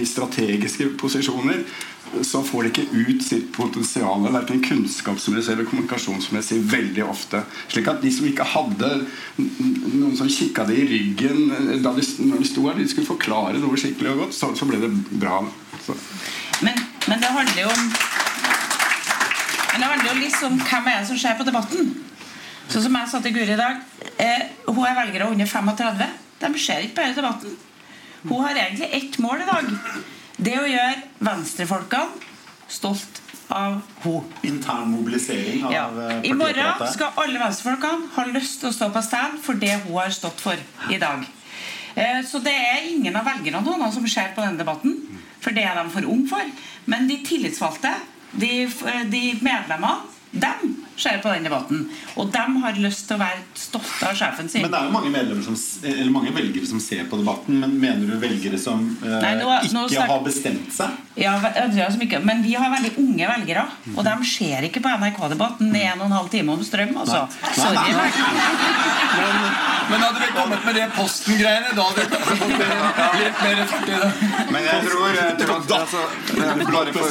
i 0.00 0.04
strategiske 0.08 0.86
posisjoner, 0.98 1.60
så 2.22 2.42
får 2.44 2.62
de 2.62 2.70
ikke 2.70 3.02
ut 3.06 3.22
sitt 3.24 3.50
potensial, 3.54 4.22
verken 4.32 4.62
kunnskapsmessig 4.64 5.52
eller 5.54 5.66
kommunikasjonsmessig, 5.68 6.60
veldig 6.70 7.04
ofte. 7.06 7.42
Slik 7.72 7.90
at 7.90 8.02
de 8.04 8.12
som 8.14 8.28
ikke 8.28 8.46
hadde 8.54 8.90
noen 9.38 10.14
som 10.18 10.30
kikka 10.30 10.66
det 10.68 10.78
i 10.82 10.86
ryggen 10.92 11.50
eh, 11.56 11.76
da 11.84 11.94
de, 11.96 12.06
når 12.28 12.42
de 12.42 12.48
sto 12.48 12.66
her, 12.68 12.78
de 12.78 12.88
skulle 12.90 13.08
forklare 13.08 13.60
noe 13.62 13.80
skikkelig 13.80 14.14
og 14.14 14.24
godt, 14.24 14.36
så, 14.36 14.52
så 14.58 14.68
ble 14.68 14.80
det 14.82 14.90
bra. 15.20 15.42
Men, 16.64 16.80
men 17.08 17.20
det 17.20 17.32
handler 17.34 17.60
jo 17.64 17.70
om 17.72 17.86
Men 19.74 19.82
det 19.82 19.88
handler 19.90 20.10
jo 20.12 20.20
litt 20.22 20.42
om 20.46 20.58
hvem 20.62 20.88
er 20.88 21.00
det 21.00 21.08
som 21.08 21.18
ser 21.18 21.34
på 21.38 21.46
debatten. 21.48 21.88
Sånn 22.70 22.84
som 22.86 22.96
jeg 22.96 23.10
sa 23.10 23.20
til 23.20 23.34
Guri 23.34 23.56
i 23.56 23.58
dag. 23.58 23.80
Eh, 24.22 24.44
hun 24.70 24.84
er 24.86 24.98
velgere 25.00 25.26
under 25.34 25.48
35. 25.50 26.04
De 26.40 26.50
ser 26.62 26.84
ikke 26.86 27.00
bare 27.00 27.16
debatten. 27.16 27.56
Hun 28.24 28.44
har 28.44 28.56
egentlig 28.56 28.88
ett 28.96 29.18
mål 29.18 29.42
i 29.42 29.48
dag. 29.48 29.72
Det 30.36 30.54
å 30.58 30.64
gjøre 30.66 31.02
venstrefolkene 31.24 32.08
stolt 32.68 33.20
av 33.54 33.76
henne. 34.02 34.22
Intern 34.48 34.90
mobilisering 34.90 35.64
av 35.68 35.72
Ja. 35.72 35.84
eh, 36.10 36.20
I 36.30 36.32
morgen 36.32 36.86
skal 36.92 37.12
alle 37.16 37.38
venstrefolkene 37.38 38.08
ha 38.16 38.24
lyst 38.32 38.60
til 38.60 38.68
å 38.70 38.72
stå 38.72 38.90
på 38.92 39.02
stand 39.04 39.38
for 39.44 39.54
det 39.54 39.74
hun 39.84 39.92
har 39.94 40.10
stått 40.10 40.40
for 40.40 40.56
i 40.90 40.98
dag. 40.98 41.24
Eh, 41.96 42.22
Så 42.24 42.40
det 42.42 42.52
er 42.54 42.88
ingen 42.90 43.14
av 43.16 43.24
velgerne 43.24 43.62
nå 43.62 43.92
som 43.92 44.06
ser 44.08 44.32
på 44.34 44.42
denne 44.42 44.58
debatten, 44.58 44.96
for 45.40 45.50
det 45.52 45.62
er 45.64 45.74
de 45.82 45.90
for 45.90 46.02
unge 46.02 46.28
for. 46.28 46.42
Men 46.86 47.06
de 47.08 47.18
tillitsvalgte, 47.22 47.94
de, 48.32 48.66
de 49.10 49.38
medlemmene, 49.42 50.00
de 50.32 50.48
ser 50.96 51.18
på 51.22 51.32
den 51.34 51.44
debatten. 51.48 51.88
Og 52.16 52.30
de 52.32 52.44
har 52.62 52.72
lyst 52.78 53.06
til 53.08 53.16
å 53.16 53.20
være 53.24 53.42
stolte 53.58 54.08
av 54.10 54.14
sjefen 54.18 54.48
sin. 54.50 54.62
Men 54.62 54.70
det 54.70 54.78
er 54.80 54.84
jo 54.88 54.94
mange, 54.94 55.10
medlemmer 55.14 55.44
som, 55.44 55.56
eller 55.84 56.10
mange 56.14 56.32
velgere 56.36 56.66
som 56.70 56.80
ser 56.80 57.04
på 57.10 57.18
debatten. 57.20 57.58
Men 57.60 57.74
mener 57.80 58.06
du 58.14 58.18
velgere 58.22 58.58
som 58.60 58.84
eh, 59.02 59.18
Nei, 59.24 59.34
nå- 59.40 59.48
nå 59.48 59.84
ikke 59.86 59.96
snakker- 59.96 60.12
har 60.14 60.22
bestemt 60.26 60.72
seg? 60.72 61.00
Ja, 61.16 61.34
Mikke, 61.98 62.18
men 62.24 62.42
vi 62.42 62.54
har 62.58 62.70
veldig 62.72 62.92
unge 62.98 63.26
velgere, 63.28 63.62
og 63.96 64.02
de 64.04 64.14
ser 64.26 64.64
ikke 64.66 64.80
på 64.82 64.90
NRK-debatten 64.98 65.70
i 65.76 65.84
en 65.86 66.00
og 66.00 66.06
en 66.10 66.16
halv 66.18 66.28
time 66.32 66.52
om 66.56 66.62
strøm. 66.66 66.96
Altså. 66.98 67.20
Sorry. 67.54 67.94
Men 69.90 70.00
hadde 70.00 70.20
vi 70.20 70.28
kommet 70.34 70.64
med 70.64 70.74
det 70.78 70.86
Posten-greiene, 70.96 71.74
da 71.76 71.82
hadde 71.84 72.04
vi 72.04 72.16
fått 72.24 72.54
mer- 72.58 73.18
litt 73.20 73.42
mer 73.44 73.60
fart 73.70 73.88
i 73.88 73.98
det. 74.00 74.10
Men 74.54 74.64
jeg 74.64 74.86
tror, 74.88 75.08
jeg 75.14 75.36
tror 75.42 75.54
at 75.58 75.74
altså, 75.78 76.02
bare 76.72 76.94
for, 76.96 77.08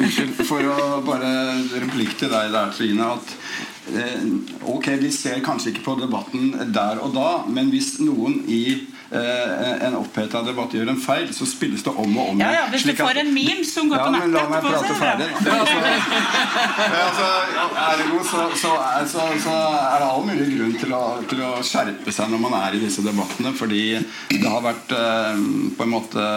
Unnskyld 0.00 0.42
for 0.48 0.68
å 0.74 0.88
bare 1.06 1.30
replikk 1.84 2.16
til 2.20 2.32
deg 2.32 2.50
der, 2.54 2.72
Trine. 2.76 3.09
At 3.16 3.34
eh, 3.94 4.24
ok, 4.74 4.92
vi 5.00 5.10
ser 5.14 5.42
kanskje 5.44 5.74
ikke 5.74 5.86
på 5.88 5.98
debatten 6.00 6.54
der 6.74 7.02
og 7.02 7.14
da, 7.16 7.28
men 7.50 7.70
hvis 7.72 7.98
noen 8.04 8.40
i 8.50 8.62
eh, 9.10 9.84
en 9.86 9.96
oppheta 9.98 10.42
debatt 10.46 10.74
gjør 10.74 10.92
en 10.92 11.00
feil, 11.02 11.28
så 11.34 11.48
spilles 11.48 11.84
det 11.86 11.92
om 11.92 12.16
og 12.16 12.32
om 12.32 12.42
Ja, 12.42 12.50
ja, 12.54 12.64
Hvis 12.72 12.86
du 12.88 12.94
får 12.98 13.22
en 13.24 13.32
meme 13.34 13.66
som 13.66 13.90
går 13.90 14.00
ja, 14.00 14.06
på 14.06 14.14
men 14.14 14.26
nettet 14.26 14.36
la 14.36 14.46
meg 14.52 14.66
prate 14.66 14.80
er 14.80 14.88
det 14.88 14.98
ferdig. 15.02 15.28
Ja, 15.46 15.58
altså, 15.60 15.76
ja, 16.86 17.04
altså, 17.04 17.28
ergo 17.90 18.24
så, 18.30 18.48
så, 18.62 18.74
så, 19.12 19.28
så 19.46 19.56
er 19.76 19.96
det 20.02 20.10
all 20.10 20.26
mulig 20.28 20.50
grunn 20.56 20.76
til 20.84 20.96
å, 20.96 21.04
til 21.30 21.46
å 21.46 21.54
skjerpe 21.66 22.14
seg 22.14 22.32
når 22.32 22.44
man 22.46 22.58
er 22.62 22.76
i 22.76 22.82
disse 22.84 23.04
debattene, 23.06 23.54
fordi 23.56 23.84
det 24.30 24.44
har 24.46 24.62
vært 24.64 24.94
eh, 24.96 25.48
på 25.76 25.86
en 25.86 25.96
måte 25.98 26.28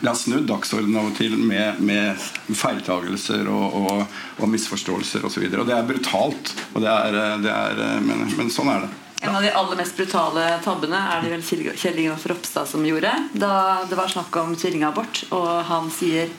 det 0.00 0.08
har 0.08 0.18
snudd 0.18 0.46
dagsordenen 0.48 1.00
av 1.00 1.10
og 1.10 1.16
til 1.18 1.36
med, 1.38 1.80
med 1.82 2.18
feiltagelser 2.54 3.48
og, 3.50 3.76
og, 3.82 4.18
og 4.38 4.50
misforståelser 4.52 5.26
osv. 5.26 5.44
Og, 5.44 5.52
så 5.52 5.62
og 5.62 5.68
det 5.68 5.76
er 5.76 5.88
brutalt. 5.88 6.54
Og 6.74 6.84
det 6.84 6.90
er, 6.92 7.20
eh, 7.20 7.38
det 7.44 7.54
er, 7.54 7.82
eh, 7.86 8.02
men, 8.04 8.26
men 8.38 8.52
sånn 8.54 8.70
er 8.72 8.86
det. 8.86 8.92
En 9.20 9.36
av 9.36 9.42
de 9.44 9.50
aller 9.52 9.76
mest 9.76 9.98
brutale 9.98 10.44
tabbene 10.64 10.96
er 11.12 11.24
det 11.24 11.34
vel 11.34 11.74
Kjell 11.76 11.98
Ingolf 12.00 12.24
Ropstad 12.30 12.70
som 12.70 12.86
gjorde. 12.86 13.12
Da 13.36 13.52
det 13.90 13.98
var 13.98 14.08
snakk 14.08 14.36
om 14.40 14.54
tvillingabort, 14.56 15.26
og 15.36 15.50
han 15.68 15.90
sier 15.92 16.32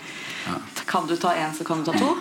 Kan 0.91 1.07
du 1.07 1.15
ta 1.15 1.33
én, 1.35 1.53
så 1.57 1.63
kan 1.63 1.83
du 1.83 1.91
ta 1.91 1.97
to. 1.97 2.15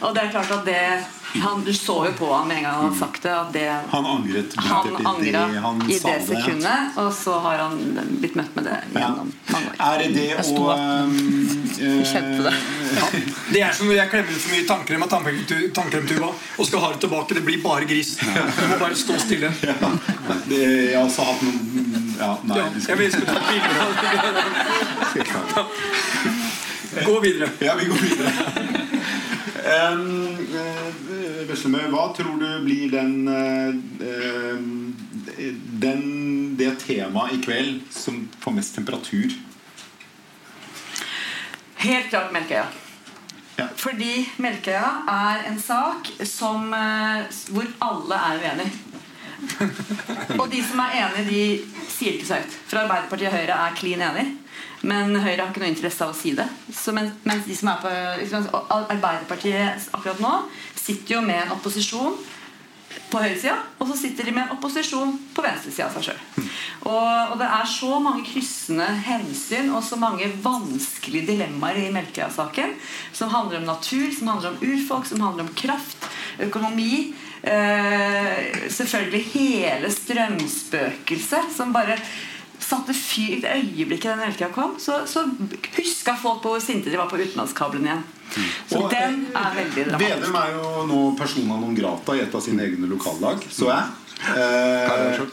Og 0.00 0.14
det 0.14 0.22
er 0.22 0.30
klart 0.32 0.50
at 0.54 0.64
det 0.64 1.04
han, 1.30 1.62
Du 1.64 1.72
så 1.74 2.06
jo 2.06 2.12
på 2.18 2.32
han 2.34 2.48
med 2.48 2.56
en 2.56 2.62
gang 2.64 2.74
han 2.74 2.82
hadde 2.88 2.98
sagt 2.98 3.22
det, 3.22 3.30
at 3.30 3.52
det 3.54 3.70
Han 3.92 4.06
angret 4.06 4.54
han 4.56 4.96
angra 5.06 5.46
det 5.52 5.60
han 5.62 5.82
i 5.86 5.98
det 5.98 6.02
det. 6.02 6.26
sekundet, 6.26 6.96
og 6.98 7.12
så 7.14 7.38
har 7.44 7.56
han 7.58 7.98
blitt 8.18 8.34
møtt 8.34 8.54
med 8.56 8.64
det 8.66 8.78
gjennom 8.96 9.32
mange 9.52 9.66
år. 9.70 9.74
Er 9.86 9.98
det 10.02 10.08
det 10.16 10.34
å 10.40 10.42
um, 10.74 11.16
Kjente 11.80 12.42
det. 12.48 12.54
Det 13.52 13.60
er 13.62 13.72
som 13.76 13.86
når 13.88 13.94
jeg 14.00 14.08
klemmer 14.10 14.32
ut 14.34 14.42
for 14.42 14.50
mye 14.56 14.66
tannkrem 14.68 15.02
av 15.06 15.10
tannkremtuba 15.14 16.28
og 16.32 16.66
skal 16.66 16.78
ha 16.82 16.88
det 16.94 17.00
tilbake. 17.04 17.34
Det 17.38 17.44
blir 17.46 17.60
bare 17.62 17.84
gris. 17.88 18.10
Du 18.20 18.26
må 18.72 18.76
bare 18.82 18.96
stå 18.98 19.14
stille. 19.22 19.48
det, 19.60 19.74
Jeg 20.58 20.96
har 20.98 21.04
også 21.06 21.22
hatt 21.30 21.40
noen 21.46 21.58
ja, 22.20 22.34
nei, 22.44 22.56
Ja, 22.58 22.64
vi 22.74 22.80
jeg 22.84 22.96
vil 22.98 23.12
skulle 23.12 23.26
ta 23.30 23.34
bilder 23.48 23.76
av 23.80 23.88
det. 24.36 24.44
Gå 27.06 27.20
videre. 27.20 27.50
Ja, 27.60 27.74
vi 27.80 27.86
går 27.86 27.96
videre. 27.96 28.32
Um, 29.60 30.36
eh, 30.56 31.46
Veslemø, 31.48 31.84
hva 31.92 32.08
tror 32.16 32.38
du 32.40 32.48
blir 32.64 32.90
den, 32.90 33.28
uh, 33.28 33.74
den 35.82 36.02
Det 36.58 36.72
temaet 36.82 37.36
i 37.36 37.40
kveld 37.44 37.80
som 37.94 38.24
får 38.40 38.56
mest 38.56 38.74
temperatur? 38.74 39.36
Helt 41.80 42.10
klart 42.10 42.32
Melkøya. 42.32 42.66
Ja. 43.56 43.66
Fordi 43.76 44.28
Melkøya 44.36 44.90
er 45.08 45.46
en 45.48 45.60
sak 45.60 46.10
som, 46.28 46.74
eh, 46.74 47.24
hvor 47.52 47.66
alle 47.80 48.14
er 48.14 48.38
uenige. 48.42 48.72
Og 50.40 50.50
de 50.52 50.60
som 50.64 50.78
er 50.84 50.96
enige, 51.00 51.24
de 51.30 51.88
sier 51.88 52.12
ikke 52.12 52.26
så 52.26 52.34
høyt. 52.40 52.56
For 52.66 52.82
Arbeiderpartiet 52.82 53.32
og 53.32 53.38
Høyre 53.38 53.56
er 53.56 53.76
klin 53.76 54.04
enige. 54.04 54.36
Men 54.80 55.12
Høyre 55.12 55.42
har 55.42 55.50
ikke 55.50 55.60
noe 55.62 55.72
interesse 55.74 56.04
av 56.06 56.14
å 56.14 56.16
si 56.16 56.32
det. 56.36 56.46
Så 56.72 56.94
mens, 56.96 57.12
mens 57.28 57.46
de 57.48 57.56
som 57.56 57.72
er 57.72 57.80
på 57.82 57.94
liksom, 58.22 58.46
Arbeiderpartiet 58.72 59.90
akkurat 59.92 60.22
nå 60.24 60.34
sitter 60.80 61.18
jo 61.18 61.24
med 61.24 61.42
en 61.44 61.56
opposisjon 61.58 62.16
på 63.10 63.20
høyresida, 63.22 63.56
og 63.78 63.86
så 63.90 63.96
sitter 63.98 64.26
de 64.26 64.32
med 64.34 64.44
en 64.44 64.56
opposisjon 64.56 65.12
på 65.34 65.42
venstresida 65.44 65.86
av 65.86 65.94
seg 65.94 66.08
sjøl. 66.08 66.46
Og, 66.88 67.32
og 67.32 67.36
det 67.38 67.46
er 67.46 67.68
så 67.70 67.98
mange 68.02 68.24
kryssende 68.26 68.86
hensyn 69.06 69.70
og 69.74 69.84
så 69.86 69.98
mange 70.00 70.26
vanskelige 70.42 71.28
dilemmaer 71.32 71.78
i 71.84 71.90
Melkøya-saken. 71.94 72.74
Som 73.14 73.30
handler 73.34 73.60
om 73.60 73.68
natur, 73.68 74.08
som 74.16 74.32
handler 74.32 74.54
om 74.54 74.64
urfolk, 74.72 75.06
som 75.10 75.22
handler 75.22 75.46
om 75.46 75.52
kraft, 75.58 76.08
økonomi. 76.42 77.12
Eh, 77.40 78.66
selvfølgelig 78.68 79.22
hele 79.34 79.90
strømspøkelset 79.94 81.54
som 81.56 81.74
bare 81.74 81.98
satte 82.70 82.94
fyr 82.96 83.36
i 83.36 83.42
det 83.42 83.52
øyeblikket 83.58 84.14
den 84.14 84.24
elvtida 84.28 84.50
kom, 84.54 84.76
så, 84.80 85.02
så 85.10 85.26
huska 85.76 86.16
folk 86.20 86.42
på 86.44 86.54
hvor 86.54 86.64
sinte 86.64 86.90
de 86.90 86.98
var 87.00 87.10
på 87.10 87.20
utenlandskabelen 87.20 87.90
igjen. 87.90 88.02
Så 88.70 88.78
Og, 88.78 88.90
den 88.92 89.24
er 89.34 89.54
veldig 89.56 89.86
dramatisk. 89.90 90.20
Vedum 90.20 90.36
er 90.38 90.52
jo 90.54 90.88
nå 90.90 90.98
persona 91.18 91.60
non 91.60 91.74
grata 91.74 92.14
i 92.14 92.24
et 92.24 92.34
av 92.34 92.44
sine 92.44 92.66
egne 92.68 92.90
lokallag, 92.90 93.42
så 93.50 93.72
jeg. 93.72 93.96
Eh, 94.36 95.24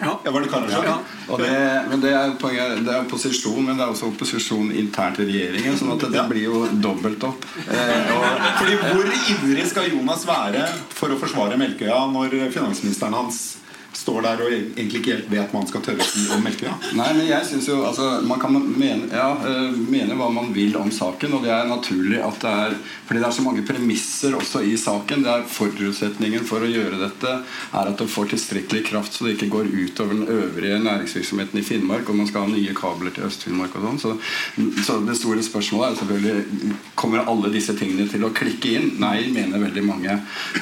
ja. 0.00 0.20
ja, 0.24 0.30
var 0.30 0.40
det 0.40 0.48
Karasjok? 0.52 0.84
Ja. 0.84 0.96
Og 1.32 1.40
det, 1.40 1.52
men 1.90 2.00
det 2.00 2.12
er, 2.14 2.32
poenget, 2.40 2.80
det 2.86 2.92
er 2.92 3.04
opposisjon, 3.04 3.60
men 3.64 3.78
det 3.78 3.84
er 3.84 3.92
også 3.92 4.10
opposisjon 4.10 4.72
internt 4.76 5.20
i 5.24 5.28
regjeringen. 5.28 5.76
Sånn 5.80 5.94
at 5.94 6.04
det, 6.04 6.12
det 6.16 6.24
blir 6.30 6.46
jo 6.46 6.64
dobbelt 6.84 7.28
opp. 7.28 7.46
Eh, 7.64 8.10
og, 8.14 8.26
Fordi 8.60 8.80
Hvor 8.84 9.12
ivrig 9.34 9.68
skal 9.72 9.92
Jonas 9.92 10.26
være 10.28 10.66
for 10.96 11.12
å 11.12 11.20
forsvare 11.20 11.58
Melkøya 11.60 12.02
når 12.12 12.38
finansministeren 12.54 13.16
hans 13.16 13.44
står 14.06 14.22
der 14.22 14.42
og 14.44 14.52
egentlig 14.54 15.00
ikke 15.00 15.14
helt 15.16 15.30
vet 15.32 15.50
hva 15.50 15.60
han 15.62 15.70
skal 15.70 15.82
tørre 15.82 16.06
å 16.36 16.38
melke? 16.42 16.68
Ja. 16.68 16.76
Nei, 16.98 17.08
men 17.16 17.26
jeg 17.26 17.48
synes 17.48 17.66
jo 17.70 17.80
altså, 17.86 18.06
Man 18.26 18.40
kan 18.42 18.54
mene, 18.54 19.08
ja, 19.10 19.28
eh, 19.48 19.74
mene 19.90 20.16
hva 20.18 20.28
man 20.32 20.52
vil 20.54 20.76
om 20.78 20.92
saken, 20.94 21.34
og 21.36 21.46
det 21.46 21.52
er 21.54 21.66
naturlig 21.68 22.20
at 22.22 22.38
det 22.42 22.52
er 22.66 22.76
Fordi 23.08 23.22
det 23.22 23.28
er 23.28 23.36
så 23.36 23.46
mange 23.46 23.64
premisser 23.66 24.36
også 24.38 24.62
i 24.66 24.76
saken. 24.78 25.24
Det 25.26 25.32
er 25.32 25.46
Forutsetningen 25.56 26.46
for 26.46 26.62
å 26.62 26.70
gjøre 26.70 27.00
dette 27.00 27.32
er 27.36 27.90
at 27.90 27.98
det 27.98 28.08
får 28.10 28.30
tilstrekkelig 28.32 28.84
kraft, 28.88 29.14
så 29.14 29.26
det 29.26 29.36
ikke 29.36 29.50
går 29.54 29.70
utover 29.70 30.14
den 30.14 30.30
øvrige 30.30 30.80
næringsvirksomheten 30.82 31.60
i 31.60 31.64
Finnmark, 31.66 32.08
og 32.10 32.18
man 32.18 32.28
skal 32.30 32.46
ha 32.46 32.52
nye 32.52 32.74
kabler 32.76 33.14
til 33.14 33.26
Øst-Finnmark 33.28 33.76
og 33.78 33.86
sånn. 33.86 34.00
Så, 34.02 34.14
så 34.86 34.98
det 35.06 35.16
store 35.18 35.44
spørsmålet 35.46 35.94
er 35.94 36.00
selvfølgelig 36.00 36.74
Kommer 36.98 37.26
alle 37.30 37.50
disse 37.52 37.74
tingene 37.78 38.06
til 38.10 38.24
å 38.26 38.32
klikke 38.34 38.72
inn? 38.78 38.88
Nei, 39.02 39.28
mener 39.34 39.62
veldig 39.62 39.84
mange. 39.86 40.18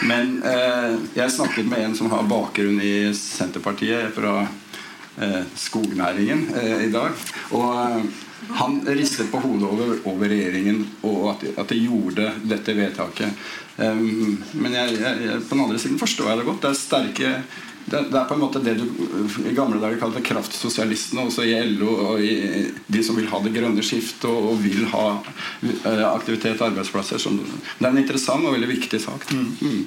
Men 0.08 0.36
eh, 0.46 0.96
jeg 1.16 1.32
snakket 1.32 1.68
med 1.70 1.88
en 1.88 1.96
som 1.98 2.10
har 2.12 2.26
bakgrunn 2.28 2.80
i 2.82 2.94
Senterpartiet 3.34 4.14
fra 4.16 4.36
eh, 4.44 5.42
skognæringen 5.58 6.46
eh, 6.60 6.86
i 6.86 6.92
dag. 6.94 7.26
Og 7.56 7.66
eh, 7.80 8.22
han 8.54 8.80
ristet 8.86 9.30
på 9.32 9.40
hodet 9.40 9.68
over, 9.68 9.92
over 10.10 10.28
regjeringen 10.28 10.82
og 11.06 11.30
at, 11.34 11.46
at 11.62 11.70
de 11.72 11.84
gjorde 11.86 12.30
dette 12.44 12.74
vedtaket. 12.76 13.46
Um, 13.76 14.42
men 14.60 14.74
jeg, 14.76 14.98
jeg, 15.00 15.38
på 15.48 15.56
den 15.56 15.62
andre 15.64 15.78
siden 15.82 15.98
forstår 15.98 16.28
jeg 16.30 16.40
det 16.40 16.48
godt. 16.50 16.60
Det 16.62 16.68
er 16.70 16.76
sterke 16.78 17.30
det, 17.84 17.98
det 18.12 18.16
er 18.16 18.28
på 18.28 18.36
en 18.36 18.40
måte 18.40 18.62
det 18.64 18.78
du 18.78 18.84
i 19.44 19.52
gamle 19.56 19.80
dager 19.80 19.98
kalte 20.00 20.22
kraftsosialistene, 20.24 21.26
også 21.26 21.44
i 21.44 21.56
LO 21.74 21.90
og 22.06 22.22
i 22.24 22.64
de 22.88 23.02
som 23.04 23.18
vil 23.18 23.28
ha 23.28 23.40
det 23.44 23.52
grønne 23.52 23.84
skiftet 23.84 24.24
og, 24.30 24.54
og 24.54 24.62
vil 24.64 24.86
ha 24.92 25.04
aktivitet 26.14 26.62
og 26.62 26.70
arbeidsplasser. 26.70 27.20
Som, 27.20 27.36
det 27.42 27.84
er 27.84 27.90
en 27.90 28.00
interessant 28.00 28.46
og 28.46 28.56
veldig 28.56 28.70
viktig 28.72 29.02
sak. 29.04 29.28
Mm. 29.34 29.84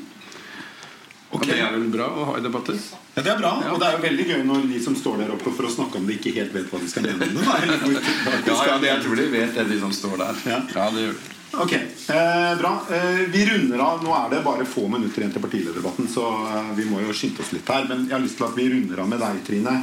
Og 1.35 1.43
det 1.43 1.57
er 1.59 1.73
vel 1.73 1.87
bra 1.91 2.07
å 2.07 2.25
ha 2.29 2.35
i 2.39 2.43
debatter? 2.43 2.77
Ja, 3.17 3.21
Det 3.21 3.31
er 3.33 3.39
bra, 3.41 3.51
og 3.73 3.79
det 3.81 3.87
er 3.87 3.95
jo 3.97 4.03
veldig 4.05 4.25
gøy 4.29 4.43
når 4.47 4.67
de 4.71 4.83
som 4.83 4.95
står 4.95 5.23
der 5.23 5.33
oppe 5.35 5.51
for 5.51 5.67
å 5.67 5.71
snakke 5.73 5.99
om 5.99 6.05
det, 6.07 6.19
ikke 6.21 6.35
helt 6.37 6.53
vet 6.55 6.69
hva 6.71 6.79
de 6.79 6.87
skal 6.91 7.07
mene 7.07 7.27
om 7.27 7.95
det. 7.97 8.03
Ja, 8.47 8.59
ja, 8.69 8.77
jeg 8.87 9.01
tror 9.03 9.19
de 9.19 9.25
vet 9.33 9.57
det, 9.57 9.65
de 9.73 9.79
som 9.81 9.91
står 9.91 10.21
der. 10.23 10.45
Ja. 10.47 10.61
Ja, 10.75 10.87
det 10.95 11.07
gjør 11.09 11.17
de. 11.17 11.36
Ok, 11.51 11.73
eh, 11.73 12.57
bra. 12.57 12.81
Eh, 12.91 13.03
vi 13.27 13.45
runder 13.45 13.79
av. 13.79 14.03
Nå 14.03 14.15
er 14.15 14.29
det 14.29 14.43
bare 14.43 14.65
få 14.67 14.87
minutter 14.91 15.21
igjen 15.21 15.33
til 15.33 15.41
partilederdebatten, 15.41 16.07
så 16.11 16.25
eh, 16.43 16.71
vi 16.77 16.85
må 16.89 16.99
jo 17.01 17.15
skynde 17.15 17.41
oss 17.43 17.53
litt 17.55 17.69
her. 17.71 17.87
Men 17.89 18.05
jeg 18.07 18.15
har 18.17 18.23
lyst 18.23 18.37
til 18.39 18.47
at 18.49 18.57
vi 18.57 18.67
runder 18.73 19.01
av 19.03 19.07
med 19.09 19.19
deg, 19.23 19.39
Trine. 19.47 19.75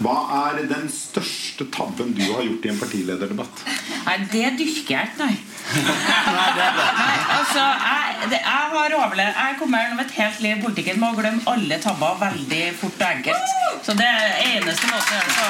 Hva 0.00 0.16
er 0.46 0.62
den 0.70 0.86
største 0.88 1.66
tabben 1.74 2.14
du 2.16 2.22
har 2.24 2.46
gjort 2.46 2.64
i 2.64 2.70
en 2.72 2.78
partilederdebatt? 2.80 3.64
Nei, 4.06 4.16
det 4.32 4.46
dyrker 4.62 4.94
jeg 4.94 5.10
ikke, 5.10 5.26
nei. 5.26 5.34
nei 6.38 7.18
altså, 7.36 7.60
jeg, 7.60 8.30
det, 8.32 8.38
jeg 8.38 8.70
har 8.72 8.96
overlevd 8.96 9.36
Jeg 9.42 9.58
kommer 9.60 9.84
gjennom 9.84 10.00
et 10.06 10.16
helt 10.16 10.40
liv 10.46 10.56
i 10.56 10.62
politikken 10.64 11.02
med 11.02 11.10
å 11.10 11.18
glemme 11.20 11.44
alle 11.52 11.76
tabber 11.84 12.16
veldig 12.22 12.64
fort 12.80 12.96
og 13.02 13.08
enkelt. 13.10 13.46
Så 13.84 13.98
det 13.98 14.08
er 14.08 14.40
eneste 14.54 14.88
måten 14.88 15.10
å 15.10 15.18
gjøre 15.18 15.28
det 15.28 15.36
på. 15.36 15.46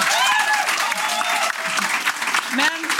Men 2.59 2.91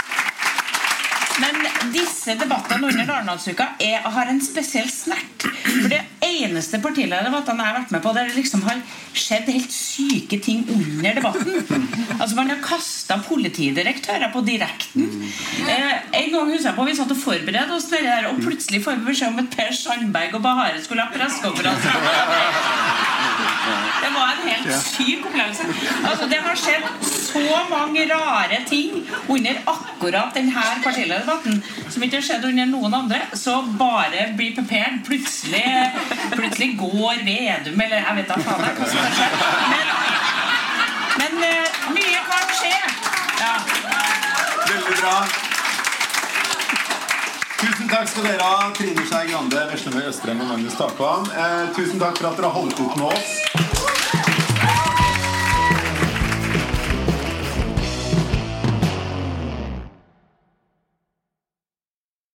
men 1.41 1.70
disse 1.93 2.35
debattene 2.39 2.87
under 2.91 3.09
Arendalsuka 3.15 3.67
har 4.15 4.31
en 4.31 4.41
spesiell 4.43 4.89
snert. 4.91 5.45
For 5.61 5.89
det 5.91 6.01
eneste 6.25 6.79
partilederdebattene 6.83 7.63
jeg 7.63 7.71
har 7.71 7.79
vært 7.79 7.93
med 7.95 8.03
på 8.03 8.13
der 8.15 8.29
det 8.29 8.37
liksom 8.37 8.63
har 8.67 8.81
skjedd 9.17 9.49
helt 9.51 9.73
syke 9.73 10.39
ting 10.43 10.63
under 10.71 11.17
debatten. 11.17 11.87
Altså 12.17 12.35
Man 12.37 12.51
har 12.53 12.61
kasta 12.63 13.17
politidirektører 13.25 14.31
på 14.33 14.43
direkten. 14.47 15.09
Eh, 15.67 15.95
en 16.21 16.31
gang 16.33 16.51
husker 16.51 16.69
jeg 16.71 16.77
på 16.77 16.87
Vi 16.87 16.97
satt 16.97 17.15
og 17.15 17.23
forberedte 17.23 17.77
oss 17.77 17.89
til 17.91 18.01
det 18.01 18.09
der, 18.09 18.29
og 18.31 18.43
plutselig 18.43 18.83
får 18.85 18.99
vi 18.99 19.09
beskjed 19.11 19.33
om 19.33 19.41
at 19.43 19.55
Per 19.55 19.73
Sandberg 19.77 20.37
og 20.37 20.45
Bahare 20.45 20.83
skulle 20.83 21.07
ha 21.07 21.13
pressekonferanse. 21.13 23.09
Det 24.01 24.11
var 24.15 24.31
en 24.31 24.47
helt 24.49 24.83
syk 24.85 25.25
opplevelse. 25.25 25.63
Altså, 26.09 26.27
det 26.31 26.39
har 26.45 26.55
skjedd 26.59 26.87
så 27.31 27.61
mange 27.69 28.05
rare 28.09 28.61
ting 28.67 29.03
under 29.27 29.61
akkurat 29.73 30.33
denne 30.35 30.65
partilederdebatten 30.83 31.61
som 31.89 32.03
ikke 32.03 32.19
har 32.19 32.27
skjedd 32.27 32.47
under 32.51 32.71
noen 32.71 32.97
andre. 33.01 33.21
Så 33.33 33.57
bare 33.79 34.31
bli 34.37 34.51
prepared. 34.57 35.01
Plutselig, 35.07 35.65
plutselig 36.35 36.73
går 36.79 37.23
Vedum 37.25 37.81
eller 37.81 38.01
jeg 38.01 38.19
vet 38.21 38.31
da 38.31 38.39
faen 38.47 38.75
hva 38.79 38.89
som 38.89 39.05
kan 39.05 39.15
skje. 39.19 39.29
Men, 39.71 39.93
men 41.21 41.47
eh, 41.51 41.79
mye 41.95 42.25
kan 42.31 42.51
skje. 42.59 42.75
Ja. 43.41 43.55
Veldig 44.67 44.99
bra. 45.01 45.50
Tusen 47.61 47.85
takk 47.85 48.07
skal 48.09 48.25
dere 48.25 48.41
ha, 48.41 48.71
Trine 48.73 49.03
Skei 49.05 49.27
Grande, 49.29 49.59
Veslemøy 49.69 50.07
Østrem 50.09 50.41
og 50.41 50.49
Magnus 50.49 50.79
Takvam. 50.79 51.27
Eh, 51.29 51.69
tusen 51.77 52.01
takk 52.01 52.17
for 52.17 52.31
at 52.31 52.39
dere 52.39 52.49
har 52.49 52.57
holdt 52.57 52.81
ut 52.81 52.97
med 52.97 53.11
oss. 53.13 53.80